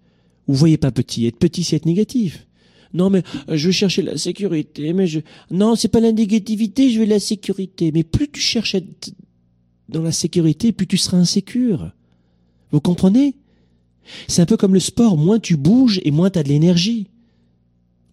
Ou 0.48 0.54
voyez 0.54 0.78
pas 0.78 0.92
petit. 0.92 1.26
Être 1.26 1.38
petit, 1.38 1.64
c'est 1.64 1.76
être 1.78 1.86
négatif. 1.86 2.48
Non, 2.94 3.10
mais 3.10 3.24
euh, 3.50 3.58
je 3.58 3.68
veux 3.68 3.72
chercher 3.72 4.02
la 4.02 4.18
sécurité. 4.18 4.94
Mais 4.94 5.08
je 5.08 5.20
non, 5.50 5.76
c'est 5.76 5.88
pas 5.88 6.00
la 6.00 6.12
négativité, 6.12 6.92
je 6.92 7.00
veux 7.00 7.06
la 7.06 7.20
sécurité. 7.20 7.92
Mais 7.92 8.04
plus 8.04 8.30
tu 8.30 8.42
cherches 8.42 8.76
à 8.76 8.80
être 8.80 9.14
dans 9.90 10.02
la 10.02 10.12
sécurité, 10.12 10.72
plus 10.72 10.88
tu 10.88 10.98
seras 10.98 11.18
insécure. 11.18 11.92
Vous 12.72 12.82
comprenez? 12.82 13.36
C'est 14.28 14.42
un 14.42 14.46
peu 14.46 14.58
comme 14.58 14.74
le 14.74 14.80
sport. 14.80 15.18
Moins 15.18 15.40
tu 15.40 15.58
bouges 15.58 16.02
et 16.04 16.12
moins 16.12 16.30
tu 16.30 16.40
as 16.40 16.44
de 16.44 16.50
l'énergie. 16.50 17.08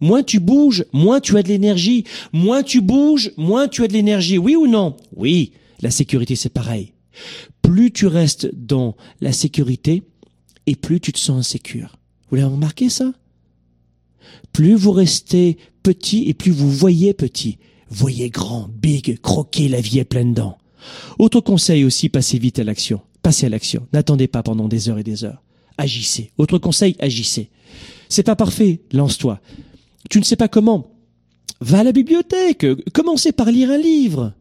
Moins 0.01 0.23
tu 0.23 0.39
bouges, 0.39 0.85
moins 0.93 1.19
tu 1.19 1.37
as 1.37 1.43
de 1.43 1.49
l'énergie. 1.49 2.05
Moins 2.31 2.63
tu 2.63 2.79
bouges, 2.79 3.31
moins 3.37 3.67
tu 3.67 3.83
as 3.83 3.87
de 3.87 3.93
l'énergie. 3.93 4.37
Oui 4.37 4.55
ou 4.55 4.67
non? 4.67 4.95
Oui. 5.15 5.51
La 5.81 5.91
sécurité, 5.91 6.35
c'est 6.35 6.53
pareil. 6.53 6.93
Plus 7.61 7.91
tu 7.91 8.07
restes 8.07 8.49
dans 8.53 8.95
la 9.19 9.31
sécurité 9.31 10.03
et 10.69 10.75
plus 10.75 10.99
tu 10.99 11.11
te 11.11 11.17
sens 11.17 11.39
insécure. 11.39 11.97
Vous 12.29 12.35
l'avez 12.35 12.47
remarqué 12.47 12.89
ça? 12.89 13.11
Plus 14.53 14.75
vous 14.75 14.91
restez 14.91 15.57
petit 15.81 16.29
et 16.29 16.35
plus 16.35 16.51
vous 16.51 16.69
voyez 16.69 17.13
petit. 17.13 17.57
Voyez 17.89 18.29
grand, 18.29 18.69
big, 18.69 19.19
croquez, 19.19 19.67
la 19.67 19.81
vie 19.81 19.97
est 19.97 20.05
pleine 20.05 20.35
dents. 20.35 20.59
Autre 21.17 21.41
conseil 21.41 21.83
aussi, 21.83 22.07
passez 22.07 22.37
vite 22.37 22.59
à 22.59 22.63
l'action. 22.63 23.01
Passez 23.23 23.47
à 23.47 23.49
l'action. 23.49 23.87
N'attendez 23.93 24.27
pas 24.27 24.43
pendant 24.43 24.67
des 24.67 24.89
heures 24.89 24.99
et 24.99 25.03
des 25.03 25.23
heures. 25.23 25.41
Agissez. 25.79 26.31
Autre 26.37 26.59
conseil, 26.59 26.95
agissez. 26.99 27.49
C'est 28.09 28.23
pas 28.23 28.35
parfait, 28.35 28.81
lance-toi. 28.91 29.41
Tu 30.11 30.19
ne 30.19 30.23
sais 30.23 30.35
pas 30.35 30.47
comment 30.47 30.91
Va 31.61 31.79
à 31.79 31.83
la 31.83 31.91
bibliothèque. 31.91 32.65
Commencez 32.93 33.31
par 33.31 33.49
lire 33.49 33.71
un 33.71 33.77
livre. 33.77 34.33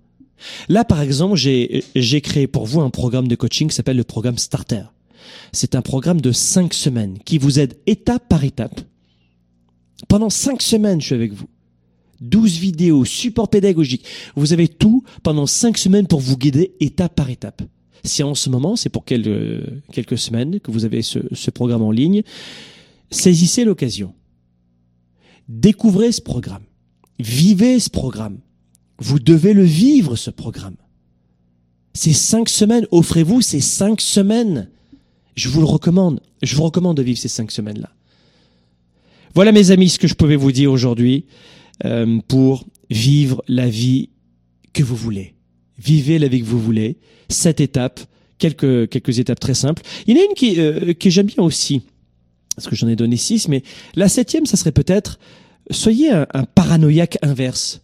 Là, 0.68 0.84
par 0.84 1.00
exemple, 1.00 1.36
j'ai 1.36 1.84
j'ai 1.96 2.20
créé 2.20 2.46
pour 2.46 2.66
vous 2.66 2.82
un 2.82 2.90
programme 2.90 3.28
de 3.28 3.34
coaching 3.34 3.68
qui 3.68 3.74
s'appelle 3.74 3.96
le 3.96 4.04
programme 4.04 4.36
Starter. 4.36 4.84
C'est 5.52 5.74
un 5.74 5.82
programme 5.82 6.20
de 6.20 6.32
cinq 6.32 6.74
semaines 6.74 7.18
qui 7.24 7.38
vous 7.38 7.58
aide 7.58 7.76
étape 7.86 8.28
par 8.28 8.44
étape. 8.44 8.80
Pendant 10.08 10.30
cinq 10.30 10.62
semaines, 10.62 11.00
je 11.00 11.06
suis 11.06 11.14
avec 11.14 11.32
vous. 11.32 11.48
12 12.20 12.58
vidéos, 12.58 13.04
support 13.04 13.48
pédagogique. 13.48 14.04
Vous 14.34 14.52
avez 14.52 14.68
tout 14.68 15.04
pendant 15.22 15.46
cinq 15.46 15.78
semaines 15.78 16.06
pour 16.06 16.20
vous 16.20 16.36
guider 16.36 16.74
étape 16.80 17.14
par 17.14 17.30
étape. 17.30 17.62
Si 18.04 18.22
en 18.22 18.34
ce 18.34 18.50
moment, 18.50 18.76
c'est 18.76 18.88
pour 18.88 19.04
quelques, 19.04 19.64
quelques 19.92 20.18
semaines 20.18 20.60
que 20.60 20.70
vous 20.70 20.84
avez 20.84 21.02
ce, 21.02 21.18
ce 21.32 21.50
programme 21.50 21.82
en 21.82 21.90
ligne, 21.90 22.22
saisissez 23.10 23.64
l'occasion. 23.64 24.14
Découvrez 25.48 26.12
ce 26.12 26.20
programme. 26.20 26.62
Vivez 27.18 27.80
ce 27.80 27.90
programme. 27.90 28.38
Vous 28.98 29.18
devez 29.18 29.54
le 29.54 29.64
vivre, 29.64 30.16
ce 30.16 30.30
programme. 30.30 30.76
Ces 31.94 32.12
cinq 32.12 32.48
semaines, 32.48 32.86
offrez-vous 32.90 33.40
ces 33.40 33.60
cinq 33.60 34.00
semaines. 34.00 34.70
Je 35.38 35.48
vous 35.48 35.60
le 35.60 35.66
recommande. 35.66 36.20
Je 36.42 36.56
vous 36.56 36.64
recommande 36.64 36.96
de 36.96 37.02
vivre 37.02 37.16
ces 37.16 37.28
cinq 37.28 37.52
semaines-là. 37.52 37.90
Voilà, 39.36 39.52
mes 39.52 39.70
amis, 39.70 39.88
ce 39.88 40.00
que 40.00 40.08
je 40.08 40.14
pouvais 40.14 40.34
vous 40.34 40.50
dire 40.50 40.72
aujourd'hui 40.72 41.26
euh, 41.84 42.18
pour 42.26 42.66
vivre 42.90 43.44
la 43.46 43.68
vie 43.68 44.08
que 44.72 44.82
vous 44.82 44.96
voulez. 44.96 45.36
Vivez 45.78 46.18
la 46.18 46.26
vie 46.26 46.40
que 46.40 46.46
vous 46.46 46.58
voulez. 46.60 46.96
Cette 47.28 47.60
étape, 47.60 48.00
quelques, 48.38 48.88
quelques 48.88 49.20
étapes 49.20 49.38
très 49.38 49.54
simples. 49.54 49.82
Il 50.08 50.16
y 50.16 50.18
en 50.18 50.22
a 50.22 50.24
une 50.24 50.34
qui, 50.34 50.58
euh, 50.58 50.92
que 50.92 51.08
j'aime 51.08 51.26
bien 51.26 51.44
aussi, 51.44 51.82
parce 52.56 52.66
que 52.66 52.74
j'en 52.74 52.88
ai 52.88 52.96
donné 52.96 53.16
six, 53.16 53.46
mais 53.46 53.62
la 53.94 54.08
septième, 54.08 54.44
ça 54.44 54.56
serait 54.56 54.72
peut-être, 54.72 55.20
soyez 55.70 56.10
un, 56.10 56.26
un 56.34 56.42
paranoïaque 56.46 57.16
inverse. 57.22 57.80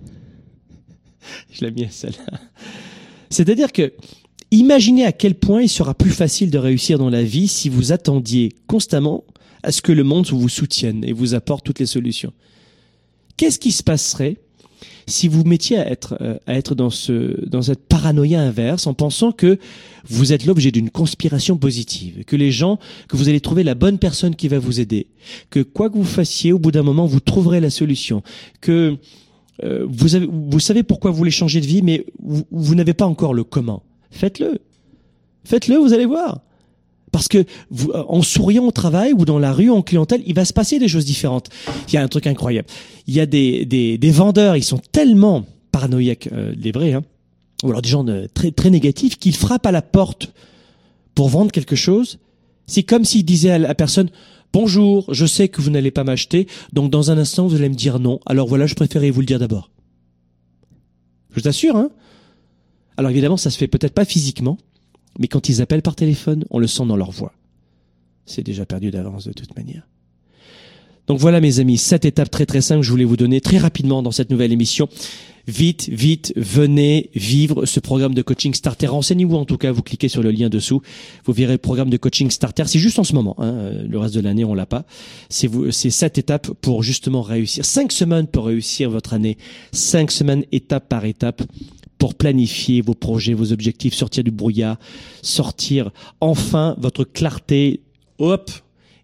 Je 1.52 1.66
l'aime 1.66 1.74
bien 1.74 1.88
celle-là. 1.90 2.40
C'est-à-dire 3.28 3.72
que 3.72 3.92
imaginez 4.52 5.04
à 5.04 5.12
quel 5.12 5.34
point 5.34 5.62
il 5.62 5.68
sera 5.68 5.94
plus 5.94 6.10
facile 6.10 6.50
de 6.50 6.58
réussir 6.58 6.98
dans 6.98 7.10
la 7.10 7.24
vie 7.24 7.48
si 7.48 7.68
vous 7.68 7.90
attendiez 7.92 8.52
constamment 8.66 9.24
à 9.62 9.72
ce 9.72 9.82
que 9.82 9.92
le 9.92 10.04
monde 10.04 10.26
vous 10.28 10.48
soutienne 10.48 11.04
et 11.04 11.12
vous 11.12 11.34
apporte 11.34 11.64
toutes 11.64 11.78
les 11.78 11.86
solutions. 11.86 12.32
Qu'est-ce 13.36 13.58
qui 13.58 13.72
se 13.72 13.82
passerait 13.82 14.36
si 15.08 15.26
vous 15.26 15.42
mettiez 15.44 15.78
à 15.78 15.90
être, 15.90 16.16
euh, 16.20 16.38
à 16.46 16.54
être 16.54 16.74
dans, 16.74 16.90
ce, 16.90 17.44
dans 17.48 17.62
cette 17.62 17.86
paranoïa 17.86 18.40
inverse 18.40 18.86
en 18.86 18.94
pensant 18.94 19.32
que 19.32 19.58
vous 20.08 20.32
êtes 20.32 20.44
l'objet 20.44 20.70
d'une 20.70 20.90
conspiration 20.90 21.56
positive, 21.56 22.24
que 22.24 22.36
les 22.36 22.52
gens, 22.52 22.78
que 23.08 23.16
vous 23.16 23.28
allez 23.28 23.40
trouver 23.40 23.64
la 23.64 23.74
bonne 23.74 23.98
personne 23.98 24.36
qui 24.36 24.48
va 24.48 24.58
vous 24.58 24.80
aider, 24.80 25.08
que 25.50 25.60
quoi 25.60 25.90
que 25.90 25.96
vous 25.96 26.04
fassiez, 26.04 26.52
au 26.52 26.58
bout 26.58 26.70
d'un 26.70 26.82
moment, 26.82 27.06
vous 27.06 27.20
trouverez 27.20 27.60
la 27.60 27.70
solution, 27.70 28.22
que 28.60 28.96
euh, 29.64 29.86
vous, 29.88 30.14
avez, 30.14 30.28
vous 30.30 30.60
savez 30.60 30.82
pourquoi 30.82 31.10
vous 31.10 31.16
voulez 31.16 31.30
changer 31.30 31.60
de 31.60 31.66
vie, 31.66 31.82
mais 31.82 32.06
vous, 32.22 32.44
vous 32.50 32.74
n'avez 32.74 32.94
pas 32.94 33.06
encore 33.06 33.34
le 33.34 33.44
comment. 33.44 33.82
Faites-le. 34.12 34.60
Faites-le, 35.44 35.76
vous 35.76 35.92
allez 35.92 36.06
voir. 36.06 36.42
Parce 37.10 37.28
que 37.28 37.38
euh, 37.38 38.04
en 38.08 38.22
souriant 38.22 38.64
au 38.64 38.70
travail 38.70 39.12
ou 39.12 39.24
dans 39.24 39.38
la 39.38 39.52
rue, 39.52 39.70
en 39.70 39.82
clientèle, 39.82 40.22
il 40.26 40.34
va 40.34 40.44
se 40.44 40.52
passer 40.52 40.78
des 40.78 40.88
choses 40.88 41.04
différentes. 41.04 41.50
Il 41.88 41.94
y 41.94 41.96
a 41.96 42.02
un 42.02 42.08
truc 42.08 42.26
incroyable. 42.26 42.68
Il 43.06 43.14
y 43.14 43.20
a 43.20 43.26
des, 43.26 43.66
des, 43.66 44.10
vendeurs, 44.10 44.56
ils 44.56 44.62
sont 44.64 44.80
tellement 44.92 45.44
paranoïaques, 45.72 46.28
euh, 46.32 46.54
les 46.56 46.72
vrais, 46.72 46.92
hein, 46.92 47.02
ou 47.64 47.68
alors 47.70 47.82
des 47.82 47.88
gens 47.88 48.04
de- 48.04 48.28
très, 48.32 48.50
très 48.50 48.70
négatifs, 48.70 49.18
qu'ils 49.18 49.36
frappent 49.36 49.66
à 49.66 49.72
la 49.72 49.82
porte 49.82 50.32
pour 51.14 51.28
vendre 51.28 51.50
quelque 51.50 51.76
chose. 51.76 52.18
C'est 52.66 52.82
comme 52.82 53.04
s'ils 53.04 53.24
disaient 53.24 53.50
à 53.50 53.58
la 53.58 53.74
personne, 53.74 54.08
bonjour, 54.52 55.12
je 55.12 55.26
sais 55.26 55.48
que 55.48 55.60
vous 55.60 55.70
n'allez 55.70 55.90
pas 55.90 56.04
m'acheter, 56.04 56.46
donc 56.72 56.90
dans 56.90 57.10
un 57.10 57.18
instant, 57.18 57.46
vous 57.46 57.56
allez 57.56 57.68
me 57.68 57.74
dire 57.74 57.98
non. 57.98 58.20
Alors 58.24 58.48
voilà, 58.48 58.66
je 58.66 58.74
préférais 58.74 59.10
vous 59.10 59.20
le 59.20 59.26
dire 59.26 59.38
d'abord. 59.38 59.70
Je 61.34 61.40
t'assure, 61.40 61.76
hein. 61.76 61.90
Alors 62.96 63.10
évidemment, 63.10 63.36
ça 63.36 63.50
se 63.50 63.58
fait 63.58 63.68
peut-être 63.68 63.94
pas 63.94 64.04
physiquement, 64.04 64.58
mais 65.18 65.28
quand 65.28 65.48
ils 65.48 65.62
appellent 65.62 65.82
par 65.82 65.96
téléphone, 65.96 66.44
on 66.50 66.58
le 66.58 66.66
sent 66.66 66.86
dans 66.86 66.96
leur 66.96 67.10
voix. 67.10 67.32
C'est 68.26 68.42
déjà 68.42 68.66
perdu 68.66 68.90
d'avance 68.90 69.26
de 69.26 69.32
toute 69.32 69.56
manière. 69.56 69.86
Donc 71.08 71.18
voilà 71.18 71.40
mes 71.40 71.58
amis, 71.58 71.78
sept 71.78 72.04
étapes 72.04 72.30
très 72.30 72.46
très 72.46 72.60
simples 72.60 72.80
que 72.80 72.86
je 72.86 72.90
voulais 72.90 73.04
vous 73.04 73.16
donner 73.16 73.40
très 73.40 73.58
rapidement 73.58 74.02
dans 74.02 74.12
cette 74.12 74.30
nouvelle 74.30 74.52
émission. 74.52 74.88
Vite, 75.48 75.88
vite, 75.88 76.32
venez 76.36 77.10
vivre 77.16 77.66
ce 77.66 77.80
programme 77.80 78.14
de 78.14 78.22
coaching 78.22 78.54
starter. 78.54 78.86
Renseignez-vous 78.86 79.34
en 79.34 79.44
tout 79.44 79.56
cas, 79.56 79.72
vous 79.72 79.82
cliquez 79.82 80.06
sur 80.06 80.22
le 80.22 80.30
lien 80.30 80.48
dessous, 80.48 80.80
vous 81.24 81.32
verrez 81.32 81.54
le 81.54 81.58
programme 81.58 81.90
de 81.90 81.96
coaching 81.96 82.30
starter. 82.30 82.62
C'est 82.66 82.78
juste 82.78 83.00
en 83.00 83.04
ce 83.04 83.14
moment, 83.14 83.34
hein, 83.38 83.52
euh, 83.52 83.86
le 83.88 83.98
reste 83.98 84.14
de 84.14 84.20
l'année 84.20 84.44
on 84.44 84.54
l'a 84.54 84.66
pas. 84.66 84.84
C'est 85.28 85.48
vous, 85.48 85.72
c'est 85.72 85.90
sept 85.90 86.18
étapes 86.18 86.52
pour 86.60 86.84
justement 86.84 87.22
réussir. 87.22 87.64
Cinq 87.64 87.90
semaines 87.90 88.28
pour 88.28 88.46
réussir 88.46 88.88
votre 88.88 89.14
année. 89.14 89.36
Cinq 89.72 90.12
semaines 90.12 90.44
étape 90.52 90.88
par 90.88 91.04
étape 91.04 91.42
pour 92.02 92.16
planifier 92.16 92.80
vos 92.80 92.94
projets, 92.94 93.32
vos 93.32 93.52
objectifs, 93.52 93.94
sortir 93.94 94.24
du 94.24 94.32
brouillard, 94.32 94.76
sortir 95.22 95.92
enfin 96.20 96.74
votre 96.78 97.04
clarté, 97.04 97.78
hop, 98.18 98.50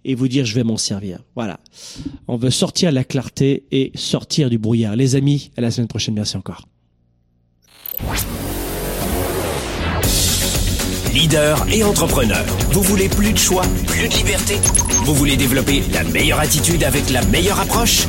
et 0.04 0.16
vous 0.16 0.26
dire 0.26 0.44
je 0.44 0.52
vais 0.52 0.64
m'en 0.64 0.76
servir. 0.76 1.20
Voilà. 1.36 1.60
On 2.26 2.36
veut 2.36 2.50
sortir 2.50 2.90
la 2.90 3.04
clarté 3.04 3.62
et 3.70 3.92
sortir 3.94 4.50
du 4.50 4.58
brouillard. 4.58 4.96
Les 4.96 5.14
amis, 5.14 5.52
à 5.56 5.60
la 5.60 5.70
semaine 5.70 5.86
prochaine. 5.86 6.14
Merci 6.14 6.36
encore. 6.36 6.66
Leader 11.14 11.68
et 11.72 11.84
entrepreneur. 11.84 12.44
Vous 12.72 12.82
voulez 12.82 13.08
plus 13.08 13.32
de 13.32 13.38
choix, 13.38 13.62
plus 13.86 14.08
de 14.08 14.14
liberté? 14.14 14.56
Vous 15.04 15.14
voulez 15.14 15.36
développer 15.36 15.84
la 15.92 16.02
meilleure 16.02 16.40
attitude 16.40 16.82
avec 16.82 17.10
la 17.10 17.24
meilleure 17.26 17.60
approche? 17.60 18.08